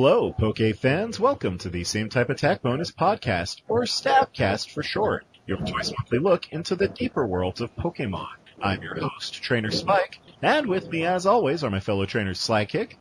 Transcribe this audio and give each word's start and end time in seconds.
Hello, 0.00 0.32
Poke 0.32 0.76
fans. 0.76 1.18
Welcome 1.18 1.58
to 1.58 1.68
the 1.68 1.82
Same 1.82 2.08
Type 2.08 2.30
Attack 2.30 2.62
Bonus 2.62 2.92
podcast, 2.92 3.62
or 3.66 3.82
Stabcast 3.82 4.70
for 4.70 4.84
short, 4.84 5.26
your 5.44 5.58
twice 5.58 5.90
monthly 5.90 6.20
look 6.20 6.52
into 6.52 6.76
the 6.76 6.86
deeper 6.86 7.26
worlds 7.26 7.60
of 7.60 7.74
Pokemon. 7.74 8.28
I'm 8.62 8.80
your 8.80 8.94
host, 8.94 9.42
Trainer 9.42 9.72
Spike, 9.72 10.20
and 10.40 10.68
with 10.68 10.88
me, 10.88 11.04
as 11.04 11.26
always, 11.26 11.64
are 11.64 11.70
my 11.70 11.80
fellow 11.80 12.06
trainers 12.06 12.38
Slykick 12.38 12.94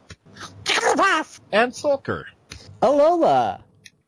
and 1.52 1.72
Sulker. 1.72 2.23
Alola! 2.82 3.62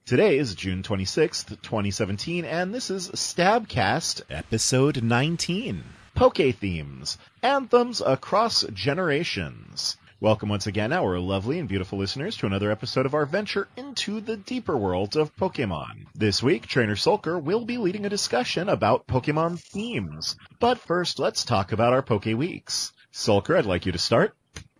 Today 0.08 0.40
is 0.40 0.56
June 0.56 0.82
26th, 0.82 1.62
2017, 1.62 2.44
and 2.44 2.74
this 2.74 2.90
is 2.90 3.10
Stabcast, 3.10 4.24
episode 4.32 5.04
19. 5.04 5.84
Poke 6.16 6.56
themes, 6.56 7.20
anthems 7.44 8.02
across 8.02 8.66
generations. 8.74 9.96
Welcome 10.22 10.50
once 10.50 10.68
again, 10.68 10.92
our 10.92 11.18
lovely 11.18 11.60
and 11.60 11.70
beautiful 11.70 11.98
listeners, 11.98 12.36
to 12.38 12.46
another 12.46 12.72
episode 12.72 13.06
of 13.06 13.14
our 13.14 13.26
venture 13.26 13.70
into 13.78 14.20
the 14.20 14.36
deeper 14.36 14.76
world 14.76 15.16
of 15.16 15.34
Pokemon. 15.38 16.08
This 16.14 16.44
week, 16.44 16.68
Trainer 16.68 16.98
Sulker 16.98 17.42
will 17.42 17.64
be 17.64 17.78
leading 17.78 18.06
a 18.06 18.10
discussion 18.10 18.68
about 18.68 19.08
Pokemon 19.08 19.62
themes. 19.62 20.36
But 20.60 20.78
first, 20.78 21.20
let's 21.20 21.46
talk 21.46 21.72
about 21.72 21.94
our 21.94 22.02
Poke 22.02 22.26
Weeks. 22.26 22.92
Sulker, 23.14 23.58
I'd 23.58 23.66
like 23.66 23.86
you 23.86 23.94
to 23.94 23.98
start. 23.98 24.36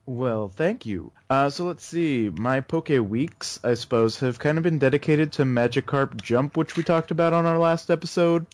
Well, 0.06 0.50
thank 0.50 0.86
you. 0.86 1.14
Uh, 1.30 1.50
so 1.50 1.64
let's 1.64 1.86
see. 1.86 2.30
My 2.30 2.60
Poke 2.60 2.90
Weeks, 2.90 3.62
I 3.64 3.76
suppose, 3.76 4.20
have 4.20 4.40
kind 4.40 4.58
of 4.58 4.66
been 4.66 4.78
dedicated 4.78 5.32
to 5.34 5.44
Magikarp 5.44 6.22
Jump, 6.22 6.58
which 6.58 6.76
we 6.76 6.84
talked 6.84 7.12
about 7.12 7.32
on 7.32 7.46
our 7.46 7.60
last 7.60 7.90
episode. 7.90 8.46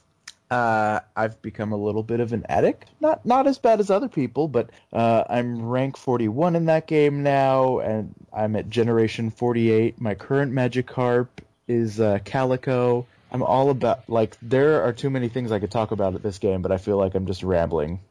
Uh, 0.50 1.00
I've 1.16 1.42
become 1.42 1.72
a 1.72 1.78
little 1.78 2.04
bit 2.04 2.20
of 2.20 2.32
an 2.32 2.46
addict. 2.48 2.86
Not 3.02 3.26
not 3.26 3.48
as 3.48 3.58
bad 3.58 3.80
as 3.80 3.90
other 3.90 4.08
people, 4.08 4.48
but 4.48 4.70
uh, 4.94 5.24
I'm 5.28 5.66
rank 5.66 5.98
41 5.98 6.56
in 6.56 6.66
that 6.66 6.86
game 6.86 7.24
now, 7.24 7.80
and 7.80 8.14
I'm 8.32 8.56
at 8.56 8.70
generation 8.70 9.32
48. 9.32 10.00
My 10.00 10.14
current 10.14 10.54
Magikarp 10.54 11.30
is 11.68 12.00
uh, 12.00 12.20
Calico. 12.24 13.08
I'm 13.32 13.42
all 13.42 13.72
about 13.72 14.08
like 14.08 14.38
there 14.42 14.84
are 14.84 14.94
too 14.94 15.10
many 15.10 15.30
things 15.30 15.52
I 15.52 15.60
could 15.60 15.72
talk 15.72 15.92
about 15.92 16.14
at 16.14 16.22
this 16.22 16.38
game, 16.38 16.62
but 16.62 16.72
I 16.72 16.78
feel 16.78 16.98
like 16.98 17.16
I'm 17.16 17.26
just 17.26 17.42
rambling. 17.42 18.02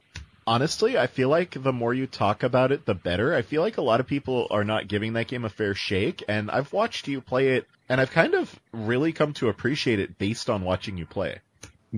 Honestly, 0.47 0.99
I 0.99 1.07
feel 1.07 1.29
like 1.29 1.63
the 1.63 1.73
more 1.73 1.95
you 1.95 2.07
talk 2.07 2.43
about 2.43 2.73
it, 2.73 2.85
the 2.85 2.95
better. 2.95 3.35
I 3.35 3.43
feel 3.43 3.63
like 3.63 3.79
a 3.79 3.83
lot 3.83 4.01
of 4.01 4.07
people 4.07 4.49
are 4.51 4.65
not 4.65 4.89
giving 4.89 5.15
that 5.15 5.29
game 5.29 5.45
a 5.45 5.49
fair 5.49 5.75
shake, 5.75 6.25
and 6.29 6.51
I've 6.51 6.73
watched 6.73 7.09
you 7.09 7.21
play 7.23 7.57
it, 7.57 7.67
and 7.89 8.01
I've 8.01 8.11
kind 8.11 8.35
of 8.35 8.55
really 8.73 9.13
come 9.13 9.33
to 9.35 9.49
appreciate 9.49 10.01
it 10.01 10.19
based 10.19 10.51
on 10.51 10.63
watching 10.63 10.99
you 10.99 11.07
play 11.07 11.39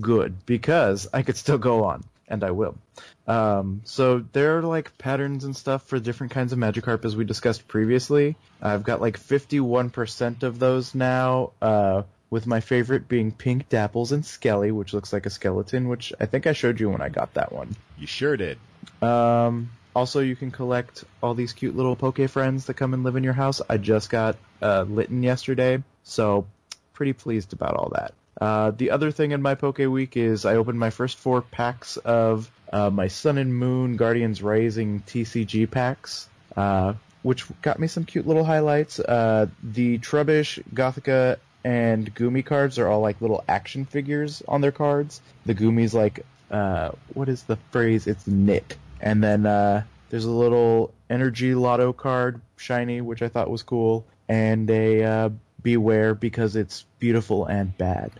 good 0.01 0.45
because 0.47 1.09
I 1.13 1.23
could 1.23 1.37
still 1.37 1.59
go 1.59 1.85
on, 1.85 2.05
and 2.29 2.45
I 2.45 2.51
will. 2.51 2.77
Um, 3.27 3.83
so 3.85 4.25
there 4.33 4.59
are 4.59 4.63
like 4.63 4.97
patterns 4.99 5.45
and 5.45 5.57
stuff 5.57 5.87
for 5.87 5.99
different 5.99 6.33
kinds 6.33 6.53
of 6.53 6.59
Magikarp 6.59 7.05
as 7.05 7.17
we 7.17 7.25
discussed 7.25 7.67
previously. 7.67 8.37
I've 8.63 8.85
got 8.85 9.01
like 9.01 9.19
51% 9.19 10.43
of 10.43 10.59
those 10.59 10.95
now, 10.95 11.53
uh, 11.61 12.03
with 12.31 12.47
my 12.47 12.61
favorite 12.61 13.09
being 13.09 13.33
Pink 13.33 13.69
Dapples 13.69 14.13
and 14.13 14.25
Skelly, 14.25 14.73
which 14.73 14.93
looks 14.93 15.13
like 15.13 15.27
a 15.27 15.31
skeleton, 15.31 15.89
which 15.89 16.13
I 16.21 16.27
think 16.27 16.47
I 16.47 16.53
showed 16.53 16.81
you 16.81 16.91
when 16.91 17.01
I 17.01 17.09
got 17.09 17.35
that 17.35 17.53
one. 17.53 17.77
You 17.99 18.07
sure 18.07 18.37
did. 18.37 18.59
Um, 19.01 19.71
also, 19.95 20.21
you 20.21 20.37
can 20.37 20.51
collect 20.51 21.05
all 21.23 21.35
these 21.35 21.53
cute 21.53 21.77
little 21.77 21.97
Poke 21.97 22.29
friends 22.29 22.67
that 22.67 22.75
come 22.75 22.95
and 22.95 23.05
live 23.05 23.17
in 23.17 23.25
your 23.25 23.33
house. 23.33 23.63
I 23.69 23.79
just 23.79 24.11
got 24.11 24.37
uh, 24.61 24.85
Litten 24.89 25.23
yesterday, 25.23 25.83
so 26.03 26.47
pretty 26.93 27.13
pleased 27.13 27.53
about 27.53 27.77
all 27.77 27.91
that. 27.95 28.13
Uh, 28.41 28.71
the 28.73 28.91
other 28.91 29.11
thing 29.11 29.33
in 29.33 29.41
my 29.41 29.55
Poke 29.55 29.79
Week 29.79 30.17
is 30.17 30.45
I 30.45 30.57
opened 30.57 30.79
my 30.79 30.91
first 30.91 31.17
four 31.19 31.41
packs 31.43 31.97
of 31.97 32.51
uh, 32.73 32.91
my 32.91 33.09
Sun 33.09 33.39
and 33.39 33.55
Moon 33.55 33.97
Guardians 33.97 34.43
Rising 34.43 35.01
TCG 35.07 35.71
packs, 35.71 36.29
uh, 36.57 36.95
which 37.23 37.47
got 37.63 37.79
me 37.79 37.87
some 37.87 38.05
cute 38.05 38.27
little 38.27 38.45
highlights. 38.45 39.01
Uh, 39.01 39.47
the 39.63 39.99
Trubbish, 39.99 40.63
Gothita, 40.75 41.39
and 41.65 42.15
Goomy 42.15 42.45
cards 42.45 42.79
are 42.79 42.89
all 42.89 43.01
like 43.01 43.21
little 43.21 43.43
action 43.49 43.87
figures 43.87 44.43
on 44.47 44.61
their 44.61 44.73
cards. 44.73 45.21
The 45.47 45.55
Goomy's 45.55 45.95
like, 45.95 46.25
uh, 46.51 46.91
what 47.15 47.29
is 47.29 47.43
the 47.45 47.57
phrase? 47.71 48.07
It's 48.07 48.27
Nick. 48.27 48.77
And 49.01 49.23
then 49.23 49.43
there's 50.11 50.25
a 50.25 50.31
little 50.31 50.93
Energy 51.09 51.55
Loto 51.55 51.93
card, 51.93 52.41
shiny, 52.57 53.01
which 53.01 53.23
I 53.23 53.29
thought 53.29 53.51
was 53.51 53.63
cool, 53.63 54.05
and 54.29 54.69
a 54.71 55.33
Bewear 55.63 56.19
because 56.19 56.55
it's 56.55 56.85
beautiful 57.01 57.47
and 57.47 57.77
bad. 57.77 58.13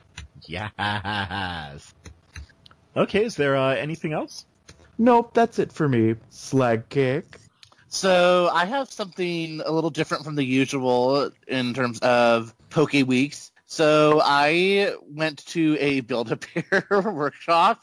Yes. 0.49 1.95
Okay, 2.97 3.25
is 3.25 3.37
there 3.37 3.57
uh, 3.57 3.75
anything 3.75 4.13
else? 4.13 4.47
Nope, 4.99 5.35
that's 5.35 5.59
it 5.59 5.73
for 5.73 5.89
me. 5.89 6.15
Slykick. 6.31 7.25
So 7.89 8.51
I 8.53 8.65
have 8.65 8.91
something 8.91 9.61
a 9.65 9.71
little 9.71 9.91
different 9.91 10.25
from 10.25 10.35
the 10.35 10.45
usual 10.45 11.31
in 11.47 11.75
terms 11.75 11.99
of 12.01 12.55
Poke 12.71 12.93
Weeks. 12.93 13.53
So 13.67 14.21
I 14.23 14.95
went 15.09 15.45
to 15.47 15.77
a 15.81 16.01
Build 16.01 16.31
a 16.31 16.37
Bear 16.37 17.01
workshop, 17.13 17.83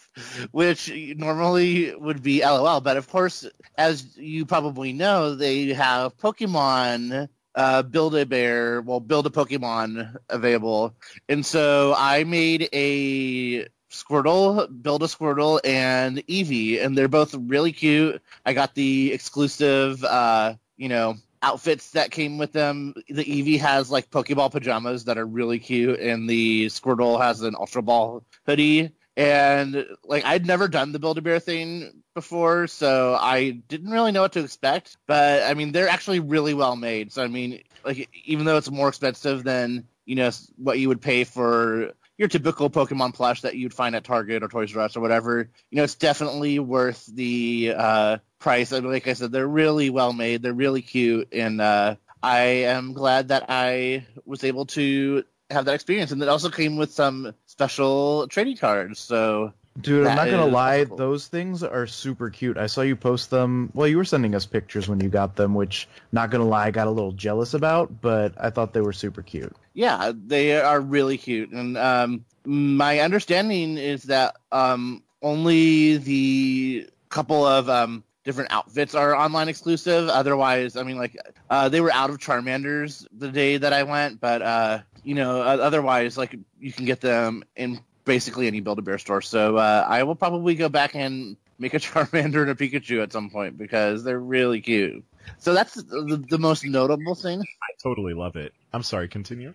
which 0.51 0.91
normally 1.17 1.93
would 1.93 2.23
be 2.23 2.41
LOL, 2.41 2.79
but 2.79 2.95
of 2.95 3.09
course, 3.09 3.45
as 3.77 4.15
you 4.17 4.45
probably 4.45 4.93
know, 4.93 5.35
they 5.35 5.73
have 5.73 6.17
Pokemon 6.17 7.27
uh, 7.55 7.83
build 7.83 8.15
a 8.15 8.25
bear, 8.25 8.81
well, 8.81 8.99
build 8.99 9.27
a 9.27 9.29
Pokemon 9.29 10.17
available. 10.29 10.95
And 11.29 11.45
so 11.45 11.93
I 11.97 12.23
made 12.23 12.69
a 12.73 13.67
Squirtle, 13.91 14.67
build 14.81 15.03
a 15.03 15.07
Squirtle, 15.07 15.59
and 15.63 16.17
Eevee, 16.27 16.83
and 16.83 16.97
they're 16.97 17.07
both 17.07 17.35
really 17.35 17.71
cute. 17.71 18.21
I 18.45 18.53
got 18.53 18.73
the 18.73 19.13
exclusive, 19.13 20.03
uh, 20.03 20.55
you 20.77 20.89
know, 20.89 21.15
outfits 21.43 21.91
that 21.91 22.09
came 22.09 22.37
with 22.37 22.53
them. 22.53 22.95
The 23.07 23.23
Eevee 23.23 23.59
has 23.59 23.91
like 23.91 24.09
Pokeball 24.09 24.51
pajamas 24.51 25.05
that 25.05 25.17
are 25.17 25.25
really 25.25 25.59
cute, 25.59 25.99
and 25.99 26.27
the 26.27 26.67
Squirtle 26.67 27.21
has 27.21 27.41
an 27.41 27.55
Ultra 27.55 27.83
Ball 27.83 28.23
hoodie 28.47 28.93
and 29.15 29.85
like 30.03 30.25
I'd 30.25 30.45
never 30.45 30.67
done 30.67 30.91
the 30.91 30.99
Build 30.99 31.17
a 31.17 31.21
Bear 31.21 31.39
thing 31.39 32.03
before, 32.13 32.67
so 32.67 33.15
I 33.19 33.51
didn't 33.51 33.91
really 33.91 34.11
know 34.11 34.21
what 34.21 34.33
to 34.33 34.43
expect. 34.43 34.97
But 35.07 35.43
I 35.43 35.53
mean, 35.53 35.71
they're 35.71 35.89
actually 35.89 36.19
really 36.19 36.53
well 36.53 36.75
made. 36.75 37.11
So 37.11 37.23
I 37.23 37.27
mean, 37.27 37.61
like 37.85 38.09
even 38.25 38.45
though 38.45 38.57
it's 38.57 38.71
more 38.71 38.89
expensive 38.89 39.43
than 39.43 39.87
you 40.05 40.15
know 40.15 40.31
what 40.57 40.79
you 40.79 40.87
would 40.89 41.01
pay 41.01 41.23
for 41.23 41.93
your 42.17 42.27
typical 42.27 42.69
Pokemon 42.69 43.13
plush 43.13 43.41
that 43.41 43.55
you'd 43.55 43.73
find 43.73 43.95
at 43.95 44.03
Target 44.03 44.43
or 44.43 44.47
Toys 44.47 44.75
R 44.75 44.83
Us 44.83 44.95
or 44.95 45.01
whatever, 45.01 45.49
you 45.69 45.77
know, 45.77 45.83
it's 45.83 45.95
definitely 45.95 46.59
worth 46.59 47.05
the 47.07 47.73
uh, 47.75 48.17
price. 48.39 48.71
Mean, 48.71 48.85
like 48.85 49.07
I 49.07 49.13
said, 49.13 49.31
they're 49.31 49.47
really 49.47 49.89
well 49.89 50.13
made. 50.13 50.41
They're 50.41 50.53
really 50.53 50.81
cute, 50.81 51.29
and 51.33 51.61
uh, 51.61 51.95
I 52.21 52.39
am 52.65 52.93
glad 52.93 53.27
that 53.27 53.45
I 53.49 54.07
was 54.25 54.43
able 54.43 54.65
to 54.67 55.23
have 55.53 55.65
that 55.65 55.75
experience. 55.75 56.11
And 56.11 56.21
it 56.21 56.29
also 56.29 56.49
came 56.49 56.77
with 56.77 56.91
some 56.91 57.33
special 57.45 58.27
trading 58.27 58.57
cards. 58.57 58.99
So 58.99 59.53
Dude, 59.81 60.05
I'm 60.05 60.15
not 60.15 60.29
gonna 60.29 60.45
lie, 60.45 60.85
cool. 60.85 60.97
those 60.97 61.27
things 61.27 61.63
are 61.63 61.87
super 61.87 62.29
cute. 62.29 62.57
I 62.57 62.67
saw 62.67 62.81
you 62.81 62.95
post 62.95 63.31
them. 63.31 63.71
Well, 63.73 63.87
you 63.87 63.97
were 63.97 64.05
sending 64.05 64.35
us 64.35 64.45
pictures 64.45 64.87
when 64.87 64.99
you 64.99 65.09
got 65.09 65.35
them, 65.35 65.55
which, 65.55 65.87
not 66.11 66.29
gonna 66.29 66.45
lie, 66.45 66.67
I 66.67 66.71
got 66.71 66.85
a 66.85 66.91
little 66.91 67.11
jealous 67.11 67.55
about, 67.55 68.01
but 68.01 68.33
I 68.39 68.51
thought 68.51 68.73
they 68.73 68.81
were 68.81 68.93
super 68.93 69.23
cute. 69.23 69.55
Yeah, 69.73 70.11
they 70.15 70.61
are 70.61 70.79
really 70.79 71.17
cute, 71.17 71.49
and 71.49 71.75
um, 71.77 72.23
my 72.45 72.99
understanding 72.99 73.79
is 73.79 74.03
that 74.03 74.35
um, 74.51 75.01
only 75.23 75.97
the 75.97 76.87
couple 77.09 77.43
of 77.43 77.67
um, 77.67 78.03
different 78.23 78.51
outfits 78.51 78.93
are 78.93 79.15
online 79.15 79.49
exclusive. 79.49 80.07
Otherwise, 80.07 80.77
I 80.77 80.83
mean, 80.83 80.97
like 80.97 81.17
uh, 81.49 81.69
they 81.69 81.81
were 81.81 81.91
out 81.91 82.11
of 82.11 82.19
Charmanders 82.19 83.07
the 83.11 83.29
day 83.29 83.57
that 83.57 83.73
I 83.73 83.83
went, 83.83 84.19
but 84.21 84.43
uh, 84.43 84.79
you 85.03 85.15
know, 85.15 85.41
otherwise, 85.41 86.17
like 86.17 86.35
you 86.59 86.71
can 86.71 86.85
get 86.85 87.01
them 87.01 87.43
in 87.55 87.79
basically 88.05 88.47
any 88.47 88.59
Build 88.59 88.79
a 88.79 88.81
Bear 88.81 88.97
store. 88.97 89.21
So 89.21 89.57
uh, 89.57 89.85
I 89.87 90.03
will 90.03 90.15
probably 90.15 90.55
go 90.55 90.69
back 90.69 90.95
and 90.95 91.37
make 91.59 91.73
a 91.73 91.79
Charmander 91.79 92.41
and 92.41 92.51
a 92.51 92.55
Pikachu 92.55 93.01
at 93.01 93.11
some 93.11 93.29
point 93.29 93.57
because 93.57 94.03
they're 94.03 94.19
really 94.19 94.61
cute. 94.61 95.03
So 95.37 95.53
that's 95.53 95.75
the, 95.75 96.23
the 96.29 96.37
most 96.37 96.65
notable 96.65 97.15
thing. 97.15 97.41
I 97.41 97.73
totally 97.81 98.13
love 98.13 98.35
it. 98.35 98.53
I'm 98.73 98.83
sorry, 98.83 99.07
continue. 99.07 99.53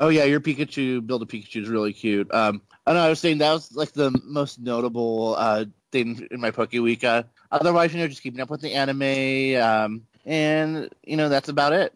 Oh 0.00 0.08
yeah, 0.08 0.24
your 0.24 0.40
Pikachu 0.40 1.06
build 1.06 1.22
a 1.22 1.26
Pikachu 1.26 1.62
is 1.62 1.68
really 1.68 1.92
cute. 1.92 2.32
Um, 2.34 2.62
I 2.86 2.92
know 2.92 3.00
I 3.00 3.08
was 3.08 3.20
saying 3.20 3.38
that 3.38 3.52
was 3.52 3.74
like 3.74 3.92
the 3.92 4.10
most 4.24 4.60
notable 4.60 5.36
uh, 5.38 5.66
thing 5.92 6.26
in 6.30 6.40
my 6.40 6.50
Poke 6.50 6.72
Week. 6.72 7.04
Uh, 7.04 7.22
otherwise, 7.50 7.94
you 7.94 8.00
know, 8.00 8.08
just 8.08 8.22
keeping 8.22 8.40
up 8.40 8.50
with 8.50 8.60
the 8.60 8.72
anime, 8.72 9.62
um, 9.62 10.06
and 10.26 10.90
you 11.04 11.16
know 11.16 11.28
that's 11.28 11.48
about 11.48 11.72
it. 11.72 11.94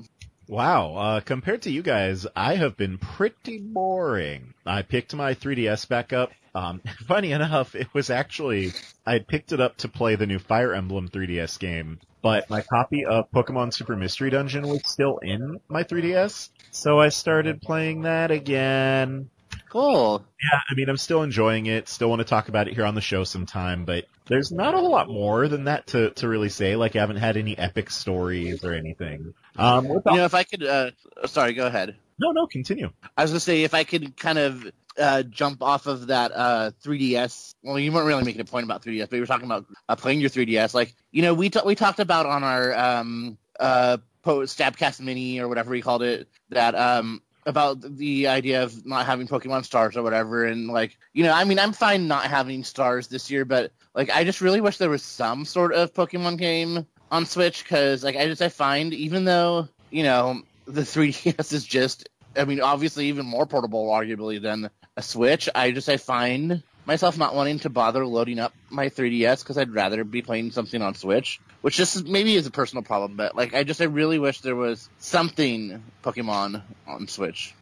Wow, 0.49 0.95
uh, 0.97 1.21
compared 1.21 1.63
to 1.63 1.71
you 1.71 1.83
guys, 1.83 2.27
I 2.35 2.55
have 2.55 2.75
been 2.75 2.97
pretty 2.97 3.59
boring. 3.59 4.55
I 4.65 4.81
picked 4.81 5.15
my 5.15 5.35
3DS 5.35 5.87
back 5.89 6.15
up. 6.15 6.33
Um, 6.55 6.81
funny 7.07 7.33
enough, 7.33 7.75
it 7.75 7.93
was 7.93 8.09
actually, 8.09 8.73
I 9.07 9.19
picked 9.19 9.53
it 9.53 9.61
up 9.61 9.77
to 9.79 9.89
play 9.89 10.15
the 10.15 10.27
new 10.27 10.39
Fire 10.39 10.73
Emblem 10.73 11.11
3DS 11.11 11.59
game, 11.59 12.01
but 12.23 12.49
my 12.49 12.63
copy 12.63 13.05
of 13.05 13.31
Pokemon 13.31 13.75
Super 13.75 13.95
Mystery 13.95 14.31
Dungeon 14.31 14.67
was 14.67 14.81
still 14.87 15.19
in 15.19 15.61
my 15.69 15.85
3DS, 15.85 16.49
so 16.71 16.99
I 16.99 17.11
started 17.11 17.61
playing 17.61 18.03
that 18.03 18.31
again. 18.31 19.29
Cool. 19.71 20.25
Yeah, 20.53 20.61
I 20.71 20.75
mean, 20.75 20.89
I'm 20.89 20.97
still 20.97 21.23
enjoying 21.23 21.67
it. 21.67 21.89
Still 21.89 22.09
want 22.09 22.21
to 22.21 22.25
talk 22.25 22.49
about 22.49 22.69
it 22.69 22.75
here 22.75 22.87
on 22.87 22.95
the 22.95 23.01
show 23.01 23.25
sometime, 23.25 23.85
but 23.85 24.07
there's 24.27 24.51
not 24.51 24.75
a 24.75 24.79
whole 24.79 24.91
lot 24.91 25.09
more 25.09 25.49
than 25.49 25.65
that 25.65 25.89
to, 25.89 26.11
to 26.11 26.29
really 26.29 26.49
say. 26.49 26.77
Like, 26.77 26.97
I 26.97 27.01
haven't 27.01 27.17
had 27.17 27.37
any 27.37 27.57
epic 27.57 27.91
stories 27.91 28.65
or 28.65 28.73
anything. 28.73 29.35
Um, 29.57 29.87
You 29.87 30.01
know, 30.07 30.25
if 30.25 30.35
I 30.35 30.45
could, 30.45 30.63
uh, 30.63 30.91
sorry, 31.27 31.53
go 31.53 31.67
ahead. 31.67 31.97
no, 32.19 32.31
no, 32.31 32.47
continue. 32.47 32.91
I 33.17 33.23
was 33.23 33.31
gonna 33.33 33.41
say 33.41 33.65
if 33.65 33.75
I 33.75 33.85
could 33.85 34.17
kind 34.17 34.39
of 34.39 34.71
uh, 34.99 35.23
jump 35.23 35.63
off 35.63 35.87
of 35.87 36.09
that 36.09 36.33
uh, 36.35 36.71
3ds. 36.85 37.55
Well, 37.63 37.79
you 37.79 37.93
weren't 37.93 38.07
really 38.07 38.25
making 38.25 38.41
a 38.41 38.45
point 38.45 38.65
about 38.65 38.83
3ds, 38.83 39.09
but 39.09 39.17
you 39.17 39.23
were 39.23 39.27
talking 39.27 39.47
about 39.47 39.67
uh, 39.89 39.97
playing 39.97 40.21
your 40.21 40.31
3ds. 40.31 40.75
Like 40.75 40.95
you 41.13 41.23
know, 41.23 41.35
we 41.35 41.51
ta- 41.51 41.63
we 41.65 41.75
talked 41.75 42.01
about 42.01 42.27
on 42.27 42.43
our 42.43 42.75
um, 42.77 43.39
uh, 43.61 43.99
po- 44.23 44.41
Stabcast 44.41 45.01
Mini 45.01 45.41
or 45.41 45.49
whatever 45.49 45.71
we 45.71 45.83
called 45.83 46.03
it 46.03 46.29
that 46.51 46.75
um, 46.75 47.23
about 47.49 47.81
the 47.81 48.29
idea 48.29 48.63
of 48.63 48.85
not 48.85 49.07
having 49.07 49.27
Pokemon 49.27 49.65
stars 49.65 49.97
or 49.97 50.03
whatever, 50.03 50.45
and 50.45 50.69
like 50.69 50.99
you 51.15 51.25
know, 51.25 51.33
I 51.33 51.45
mean, 51.45 51.59
I'm 51.59 51.73
fine 51.73 52.07
not 52.07 52.25
having 52.25 52.63
stars 52.63 53.09
this 53.09 53.31
year, 53.31 53.47
but 53.47 53.73
like 53.95 54.11
I 54.11 54.23
just 54.23 54.43
really 54.43 54.61
wish 54.61 54.77
there 54.77 54.91
was 54.91 55.03
some 55.03 55.47
sort 55.47 55.73
of 55.73 55.95
Pokemon 55.95 56.37
game 56.39 56.87
on 57.11 57.25
Switch 57.25 57.65
because 57.65 58.05
like 58.05 58.17
I 58.17 58.27
just 58.27 58.43
I 58.43 58.51
find 58.51 58.93
even 58.93 59.25
though 59.25 59.67
you 59.91 60.03
know 60.03 60.43
the 60.67 60.81
3ds 60.95 61.53
is 61.53 61.65
just 61.65 62.09
I 62.37 62.45
mean 62.45 62.61
obviously 62.61 63.07
even 63.07 63.25
more 63.25 63.47
portable 63.47 63.89
arguably 63.89 64.41
than 64.41 64.69
a 64.97 65.03
Switch 65.03 65.49
I 65.55 65.71
just 65.71 65.89
I 65.89 65.97
find 65.97 66.63
myself 66.89 67.17
not 67.17 67.35
wanting 67.35 67.61
to 67.61 67.71
bother 67.71 68.05
loading 68.05 68.41
up 68.41 68.53
my 68.71 68.89
3ds 68.89 69.41
because 69.41 69.57
I'd 69.57 69.73
rather 69.73 70.03
be 70.03 70.23
playing 70.23 70.51
something 70.51 70.83
on 70.83 70.95
Switch 70.95 71.41
which 71.61 71.77
just 71.77 72.05
maybe 72.07 72.35
is 72.35 72.47
a 72.47 72.51
personal 72.51 72.83
problem 72.83 73.15
but 73.15 73.37
like 73.37 73.55
I 73.55 73.63
just 73.63 73.81
I 73.81 73.85
really 73.85 74.19
wish 74.19 74.41
there 74.41 74.57
was 74.57 74.89
something 74.99 75.85
Pokemon 76.03 76.63
on 76.89 77.07
Switch 77.07 77.55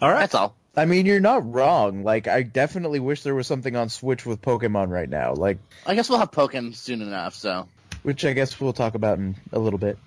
All 0.00 0.10
right. 0.10 0.20
that's 0.20 0.36
all 0.36 0.54
I 0.76 0.86
mean, 0.86 1.06
you're 1.06 1.20
not 1.20 1.52
wrong. 1.52 2.02
Like, 2.02 2.26
I 2.26 2.42
definitely 2.42 2.98
wish 2.98 3.22
there 3.22 3.36
was 3.36 3.46
something 3.46 3.76
on 3.76 3.90
Switch 3.90 4.26
with 4.26 4.42
Pokemon 4.42 4.88
right 4.88 5.08
now. 5.08 5.32
Like, 5.32 5.58
I 5.86 5.94
guess 5.94 6.08
we'll 6.08 6.18
have 6.18 6.32
Pokemon 6.32 6.74
soon 6.74 7.00
enough 7.00 7.36
so 7.36 7.68
which 8.04 8.24
I 8.24 8.34
guess 8.34 8.60
we'll 8.60 8.72
talk 8.72 8.94
about 8.94 9.18
in 9.18 9.34
a 9.52 9.58
little 9.58 9.78
bit. 9.78 9.98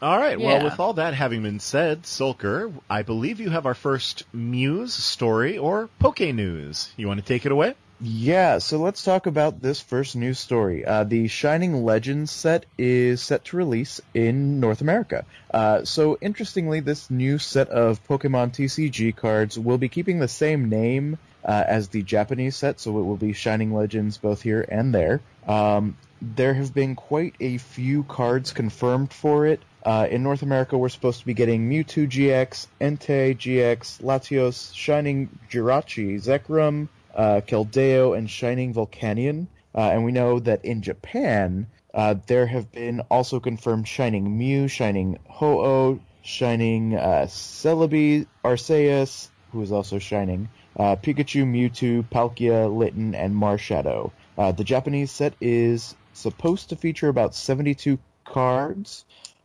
All 0.00 0.18
right. 0.18 0.40
Well, 0.40 0.64
with 0.64 0.80
all 0.80 0.94
that 0.94 1.14
having 1.14 1.44
been 1.44 1.60
said, 1.60 2.02
Sulker, 2.02 2.72
I 2.90 3.02
believe 3.02 3.38
you 3.38 3.50
have 3.50 3.66
our 3.66 3.74
first 3.74 4.24
Muse 4.32 4.92
story 4.92 5.58
or 5.58 5.88
Poke 6.00 6.20
News. 6.20 6.90
You 6.96 7.06
want 7.06 7.20
to 7.20 7.26
take 7.26 7.46
it 7.46 7.52
away? 7.52 7.74
Yeah, 8.04 8.58
so 8.58 8.78
let's 8.78 9.04
talk 9.04 9.26
about 9.26 9.62
this 9.62 9.80
first 9.80 10.16
news 10.16 10.40
story. 10.40 10.84
Uh, 10.84 11.04
the 11.04 11.28
Shining 11.28 11.84
Legends 11.84 12.32
set 12.32 12.66
is 12.76 13.22
set 13.22 13.44
to 13.44 13.56
release 13.56 14.00
in 14.12 14.58
North 14.58 14.80
America. 14.80 15.24
Uh, 15.54 15.84
so 15.84 16.18
interestingly, 16.20 16.80
this 16.80 17.12
new 17.12 17.38
set 17.38 17.68
of 17.68 18.04
Pokemon 18.08 18.54
TCG 18.54 19.14
cards 19.14 19.56
will 19.56 19.78
be 19.78 19.88
keeping 19.88 20.18
the 20.18 20.26
same 20.26 20.68
name 20.68 21.16
uh, 21.44 21.62
as 21.64 21.90
the 21.90 22.02
Japanese 22.02 22.56
set, 22.56 22.80
so 22.80 22.98
it 22.98 23.02
will 23.04 23.16
be 23.16 23.34
Shining 23.34 23.72
Legends 23.72 24.18
both 24.18 24.42
here 24.42 24.66
and 24.68 24.92
there. 24.92 25.20
Um, 25.46 25.96
there 26.20 26.54
have 26.54 26.74
been 26.74 26.96
quite 26.96 27.36
a 27.38 27.58
few 27.58 28.02
cards 28.02 28.52
confirmed 28.52 29.12
for 29.12 29.46
it. 29.46 29.62
Uh, 29.84 30.08
in 30.10 30.24
North 30.24 30.42
America, 30.42 30.76
we're 30.76 30.88
supposed 30.88 31.20
to 31.20 31.26
be 31.26 31.34
getting 31.34 31.70
Mewtwo 31.70 32.08
GX, 32.08 32.66
Entei 32.80 33.36
GX, 33.36 34.02
Latios, 34.02 34.74
Shining 34.74 35.28
Jirachi, 35.48 36.20
Zekrom, 36.20 36.88
uh, 37.14 37.40
Keldeo, 37.46 38.16
and 38.16 38.28
Shining 38.28 38.74
Volcanion. 38.74 39.46
Uh, 39.74 39.90
and 39.92 40.04
we 40.04 40.12
know 40.12 40.38
that 40.40 40.64
in 40.64 40.82
Japan, 40.82 41.66
uh, 41.94 42.14
there 42.26 42.46
have 42.46 42.70
been 42.72 43.00
also 43.10 43.40
confirmed 43.40 43.88
Shining 43.88 44.38
Mew, 44.38 44.68
Shining 44.68 45.18
Ho-Oh, 45.28 46.00
Shining 46.22 46.94
uh, 46.94 47.26
Celebi, 47.28 48.26
Arceus, 48.44 49.28
who 49.50 49.62
is 49.62 49.72
also 49.72 49.98
Shining, 49.98 50.48
uh, 50.76 50.96
Pikachu, 50.96 51.44
Mewtwo, 51.44 52.04
Palkia, 52.08 52.74
Litten, 52.74 53.14
and 53.14 53.34
Marshadow. 53.34 54.12
Uh, 54.38 54.52
the 54.52 54.64
Japanese 54.64 55.10
set 55.10 55.34
is 55.40 55.94
supposed 56.14 56.70
to 56.70 56.76
feature 56.76 57.08
about 57.08 57.34
72 57.34 57.98
cards. 58.24 59.04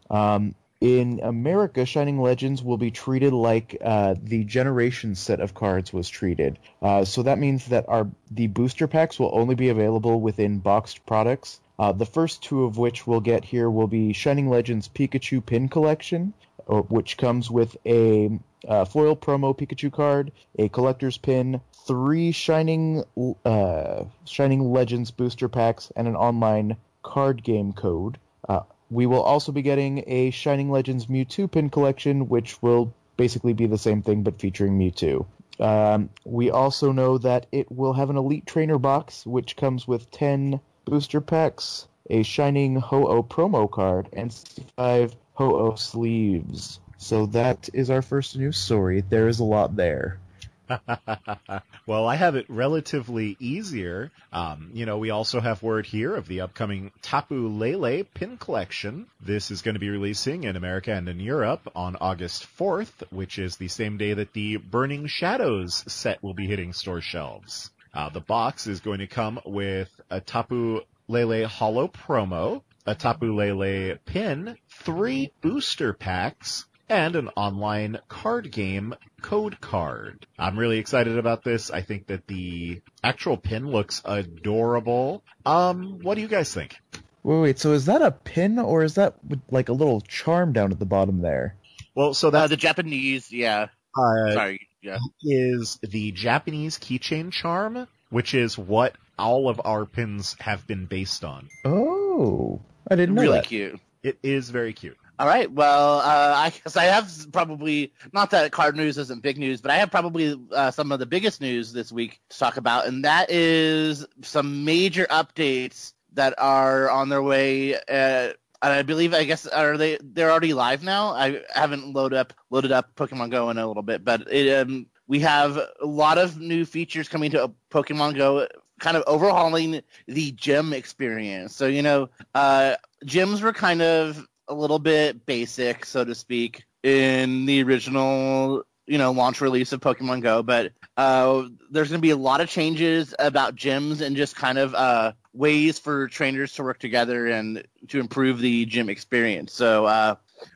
Um, 0.09 0.55
in 0.79 1.19
America, 1.23 1.85
Shining 1.85 2.21
Legends 2.21 2.61
will 2.61 2.77
be 2.77 2.91
treated 2.91 3.33
like 3.33 3.77
uh, 3.83 4.15
the 4.21 4.43
Generation 4.43 5.15
set 5.15 5.39
of 5.39 5.55
cards 5.55 5.91
was 5.91 6.07
treated. 6.07 6.59
Uh, 6.81 7.03
so 7.03 7.23
that 7.23 7.39
means 7.39 7.65
that 7.67 7.85
our 7.87 8.07
the 8.29 8.47
booster 8.47 8.87
packs 8.87 9.19
will 9.19 9.31
only 9.33 9.55
be 9.55 9.69
available 9.69 10.21
within 10.21 10.59
boxed 10.59 11.05
products. 11.05 11.59
Uh, 11.79 11.91
the 11.91 12.05
first 12.05 12.43
two 12.43 12.63
of 12.63 12.77
which 12.77 13.07
we'll 13.07 13.19
get 13.19 13.43
here 13.43 13.69
will 13.69 13.87
be 13.87 14.13
Shining 14.13 14.49
Legends 14.49 14.87
Pikachu 14.87 15.43
Pin 15.43 15.67
Collection, 15.67 16.33
uh, 16.67 16.81
which 16.81 17.17
comes 17.17 17.49
with 17.49 17.75
a 17.85 18.39
uh, 18.67 18.85
foil 18.85 19.15
promo 19.15 19.57
Pikachu 19.57 19.91
card, 19.91 20.31
a 20.59 20.69
collector's 20.69 21.17
pin, 21.17 21.61
three 21.87 22.31
Shining 22.31 23.03
uh, 23.45 24.03
Shining 24.25 24.71
Legends 24.71 25.09
booster 25.09 25.49
packs, 25.49 25.91
and 25.95 26.07
an 26.07 26.15
online 26.15 26.77
card 27.01 27.43
game 27.43 27.73
code. 27.73 28.19
Uh, 28.47 28.61
we 28.89 29.05
will 29.05 29.21
also 29.21 29.51
be 29.51 29.61
getting 29.61 30.03
a 30.07 30.31
Shining 30.31 30.71
Legends 30.71 31.07
Mewtwo 31.07 31.51
pin 31.51 31.69
collection, 31.69 32.29
which 32.29 32.61
will 32.61 32.93
basically 33.17 33.53
be 33.53 33.65
the 33.65 33.77
same 33.77 34.01
thing 34.01 34.23
but 34.23 34.39
featuring 34.39 34.77
Mewtwo. 34.77 35.25
Um, 35.59 36.09
we 36.23 36.51
also 36.51 36.91
know 36.91 37.17
that 37.17 37.47
it 37.51 37.71
will 37.71 37.93
have 37.93 38.09
an 38.09 38.17
Elite 38.17 38.45
Trainer 38.45 38.77
box, 38.77 39.25
which 39.25 39.55
comes 39.55 39.87
with 39.87 40.11
10 40.11 40.59
booster 40.85 41.19
packs, 41.19 41.87
a 42.09 42.23
Shining 42.23 42.75
Ho-Oh 42.75 43.23
promo 43.23 43.69
card, 43.69 44.07
and 44.13 44.31
65 44.31 45.15
Ho-Oh 45.33 45.75
sleeves. 45.75 46.79
So 46.97 47.25
that 47.27 47.69
is 47.73 47.89
our 47.89 48.01
first 48.01 48.37
news 48.37 48.57
story. 48.57 49.01
There 49.01 49.27
is 49.27 49.39
a 49.39 49.43
lot 49.43 49.75
there. 49.75 50.19
well, 51.87 52.07
I 52.07 52.15
have 52.15 52.35
it 52.35 52.45
relatively 52.49 53.37
easier. 53.39 54.11
Um, 54.31 54.71
you 54.73 54.85
know, 54.85 54.97
we 54.97 55.09
also 55.09 55.39
have 55.39 55.63
word 55.63 55.85
here 55.85 56.15
of 56.15 56.27
the 56.27 56.41
upcoming 56.41 56.91
Tapu 57.01 57.47
Lele 57.47 58.03
pin 58.03 58.37
collection. 58.37 59.07
This 59.21 59.51
is 59.51 59.61
going 59.61 59.75
to 59.75 59.79
be 59.79 59.89
releasing 59.89 60.43
in 60.43 60.55
America 60.55 60.93
and 60.93 61.07
in 61.09 61.19
Europe 61.19 61.71
on 61.75 61.95
August 61.99 62.47
4th, 62.57 63.03
which 63.11 63.39
is 63.39 63.57
the 63.57 63.67
same 63.67 63.97
day 63.97 64.13
that 64.13 64.33
the 64.33 64.57
Burning 64.57 65.07
Shadows 65.07 65.83
set 65.87 66.21
will 66.21 66.33
be 66.33 66.47
hitting 66.47 66.73
store 66.73 67.01
shelves. 67.01 67.71
Uh, 67.93 68.09
the 68.09 68.21
box 68.21 68.67
is 68.67 68.79
going 68.79 68.99
to 68.99 69.07
come 69.07 69.39
with 69.45 69.89
a 70.09 70.21
Tapu 70.21 70.81
Lele 71.07 71.47
Holo 71.47 71.87
promo, 71.87 72.61
a 72.85 72.93
Tapu 72.93 73.33
Lele 73.33 73.97
pin, 74.05 74.57
three 74.69 75.31
booster 75.41 75.93
packs, 75.93 76.65
and 76.89 77.15
an 77.15 77.29
online 77.29 77.99
card 78.07 78.51
game 78.51 78.95
code 79.21 79.59
card. 79.59 80.25
I'm 80.37 80.57
really 80.57 80.79
excited 80.79 81.17
about 81.17 81.43
this. 81.43 81.71
I 81.71 81.81
think 81.81 82.07
that 82.07 82.27
the 82.27 82.81
actual 83.03 83.37
pin 83.37 83.69
looks 83.69 84.01
adorable. 84.05 85.23
Um, 85.45 85.99
what 86.01 86.15
do 86.15 86.21
you 86.21 86.27
guys 86.27 86.53
think? 86.53 86.75
Wait, 87.23 87.41
wait, 87.41 87.59
so 87.59 87.73
is 87.73 87.85
that 87.87 88.01
a 88.01 88.11
pin 88.11 88.57
or 88.59 88.83
is 88.83 88.95
that 88.95 89.15
like 89.49 89.69
a 89.69 89.73
little 89.73 90.01
charm 90.01 90.53
down 90.53 90.71
at 90.71 90.79
the 90.79 90.85
bottom 90.85 91.21
there? 91.21 91.55
Well, 91.93 92.13
so 92.13 92.29
uh, 92.29 92.47
the 92.47 92.57
Japanese 92.57 93.31
yeah 93.31 93.67
uh, 93.97 94.31
sorry 94.31 94.67
yeah 94.81 94.99
is 95.23 95.79
the 95.81 96.11
Japanese 96.11 96.77
keychain 96.77 97.31
charm, 97.31 97.87
which 98.09 98.33
is 98.33 98.57
what 98.57 98.95
all 99.19 99.49
of 99.49 99.59
our 99.65 99.85
pins 99.85 100.35
have 100.39 100.65
been 100.67 100.85
based 100.85 101.25
on. 101.25 101.49
Oh, 101.65 102.61
I 102.89 102.95
didn't 102.95 103.15
know 103.15 103.23
really 103.23 103.37
that. 103.39 103.45
cute 103.45 103.79
It 104.03 104.19
is 104.23 104.49
very 104.49 104.73
cute. 104.73 104.97
All 105.19 105.25
right. 105.25 105.51
Well, 105.51 105.99
uh, 105.99 106.33
I 106.35 106.49
guess 106.51 106.77
I 106.77 106.83
have 106.85 107.11
probably 107.31 107.91
not 108.13 108.29
that 108.31 108.51
card 108.51 108.75
news 108.75 108.99
isn't 108.99 109.23
big 109.23 109.39
news, 109.39 109.61
but 109.61 109.71
I 109.71 109.77
have 109.77 109.89
probably 109.89 110.39
uh, 110.51 110.69
some 110.69 110.91
of 110.91 110.99
the 110.99 111.07
biggest 111.07 111.41
news 111.41 111.73
this 111.73 111.91
week 111.91 112.19
to 112.29 112.37
talk 112.37 112.57
about, 112.57 112.85
and 112.85 113.03
that 113.03 113.31
is 113.31 114.05
some 114.21 114.63
major 114.63 115.07
updates 115.09 115.93
that 116.13 116.35
are 116.37 116.89
on 116.91 117.09
their 117.09 117.23
way. 117.23 117.75
Uh, 117.75 118.33
and 118.61 118.73
I 118.73 118.83
believe, 118.83 119.13
I 119.15 119.23
guess, 119.23 119.47
are 119.47 119.75
they? 119.75 119.97
They're 120.03 120.29
already 120.29 120.53
live 120.53 120.83
now. 120.83 121.07
I 121.09 121.41
haven't 121.53 121.93
loaded 121.93 122.17
up 122.17 122.33
loaded 122.51 122.71
up 122.71 122.95
Pokemon 122.95 123.31
Go 123.31 123.49
in 123.49 123.57
a 123.57 123.67
little 123.67 123.83
bit, 123.83 124.05
but 124.05 124.31
it, 124.31 124.53
um, 124.53 124.85
we 125.07 125.19
have 125.21 125.57
a 125.57 125.85
lot 125.85 126.19
of 126.19 126.39
new 126.39 126.63
features 126.63 127.09
coming 127.09 127.31
to 127.31 127.51
Pokemon 127.71 128.17
Go, 128.17 128.47
kind 128.79 128.95
of 128.95 129.03
overhauling 129.07 129.81
the 130.07 130.31
gym 130.33 130.73
experience. 130.73 131.55
So 131.55 131.65
you 131.65 131.81
know, 131.81 132.09
uh, 132.35 132.75
gyms 133.03 133.41
were 133.41 133.53
kind 133.53 133.81
of 133.81 134.27
a 134.47 134.53
little 134.53 134.79
bit 134.79 135.25
basic, 135.25 135.85
so 135.85 136.03
to 136.05 136.15
speak, 136.15 136.65
in 136.83 137.45
the 137.45 137.63
original, 137.63 138.63
you 138.85 138.97
know, 138.97 139.11
launch 139.11 139.41
release 139.41 139.73
of 139.73 139.81
Pokemon 139.81 140.21
Go. 140.21 140.43
But 140.43 140.71
uh, 140.95 141.43
there's 141.69 141.89
going 141.89 141.99
to 141.99 142.05
be 142.05 142.11
a 142.11 142.17
lot 142.17 142.41
of 142.41 142.49
changes 142.49 143.13
about 143.19 143.55
gyms 143.55 144.01
and 144.01 144.15
just 144.15 144.35
kind 144.35 144.57
of 144.57 144.73
uh, 144.73 145.13
ways 145.33 145.79
for 145.79 146.07
trainers 146.07 146.53
to 146.53 146.63
work 146.63 146.79
together 146.79 147.27
and 147.27 147.65
to 147.89 147.99
improve 147.99 148.39
the 148.39 148.65
gym 148.65 148.89
experience. 148.89 149.53
So 149.53 149.85
uh, 149.85 150.15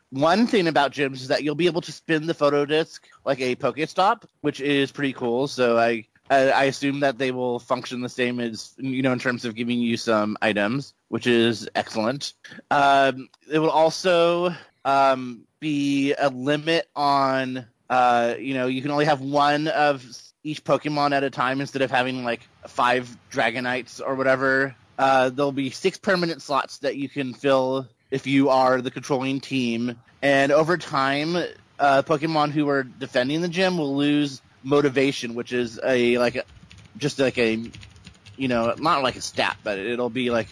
one 0.09 0.47
thing 0.47 0.67
about 0.67 0.91
gyms 0.91 1.15
is 1.15 1.27
that 1.27 1.43
you'll 1.43 1.55
be 1.55 1.67
able 1.67 1.81
to 1.81 1.91
spin 1.91 2.27
the 2.27 2.33
photo 2.33 2.65
disc 2.65 3.07
like 3.25 3.41
a 3.41 3.55
Pokestop, 3.55 4.23
which 4.41 4.61
is 4.61 4.91
pretty 4.91 5.13
cool. 5.13 5.47
So 5.47 5.77
I. 5.77 6.05
I 6.31 6.49
I 6.49 6.63
assume 6.63 7.01
that 7.01 7.17
they 7.17 7.31
will 7.31 7.59
function 7.59 8.01
the 8.01 8.09
same 8.09 8.39
as 8.39 8.73
you 8.77 9.01
know 9.01 9.11
in 9.11 9.19
terms 9.19 9.45
of 9.45 9.53
giving 9.53 9.79
you 9.79 9.97
some 9.97 10.37
items, 10.41 10.93
which 11.09 11.27
is 11.27 11.69
excellent. 11.75 12.33
Um, 12.71 13.29
it 13.51 13.59
will 13.59 13.69
also 13.69 14.55
um, 14.85 15.41
be 15.59 16.13
a 16.13 16.29
limit 16.29 16.89
on 16.95 17.67
uh, 17.89 18.35
you 18.39 18.53
know 18.53 18.67
you 18.67 18.81
can 18.81 18.91
only 18.91 19.05
have 19.05 19.21
one 19.21 19.67
of 19.67 20.03
each 20.43 20.63
Pokemon 20.63 21.11
at 21.11 21.23
a 21.23 21.29
time 21.29 21.61
instead 21.61 21.83
of 21.83 21.91
having 21.91 22.23
like 22.23 22.47
five 22.65 23.15
Dragonites 23.31 24.01
or 24.03 24.15
whatever. 24.15 24.75
Uh, 24.97 25.29
there'll 25.29 25.51
be 25.51 25.69
six 25.69 25.97
permanent 25.97 26.41
slots 26.41 26.79
that 26.79 26.95
you 26.95 27.09
can 27.09 27.33
fill 27.33 27.87
if 28.09 28.27
you 28.27 28.49
are 28.49 28.81
the 28.81 28.91
controlling 28.91 29.39
team, 29.39 29.97
and 30.21 30.51
over 30.51 30.77
time, 30.77 31.35
uh, 31.79 32.01
Pokemon 32.03 32.51
who 32.51 32.69
are 32.69 32.83
defending 32.83 33.41
the 33.41 33.47
gym 33.47 33.77
will 33.77 33.95
lose 33.95 34.41
motivation, 34.63 35.35
which 35.35 35.53
is 35.53 35.79
a 35.83 36.17
like 36.17 36.35
a, 36.35 36.43
just 36.97 37.19
like 37.19 37.37
a 37.37 37.71
you 38.35 38.47
know 38.47 38.75
not 38.77 39.03
like 39.03 39.15
a 39.15 39.21
stat, 39.21 39.57
but 39.63 39.79
it'll 39.79 40.09
be 40.09 40.29
like 40.29 40.47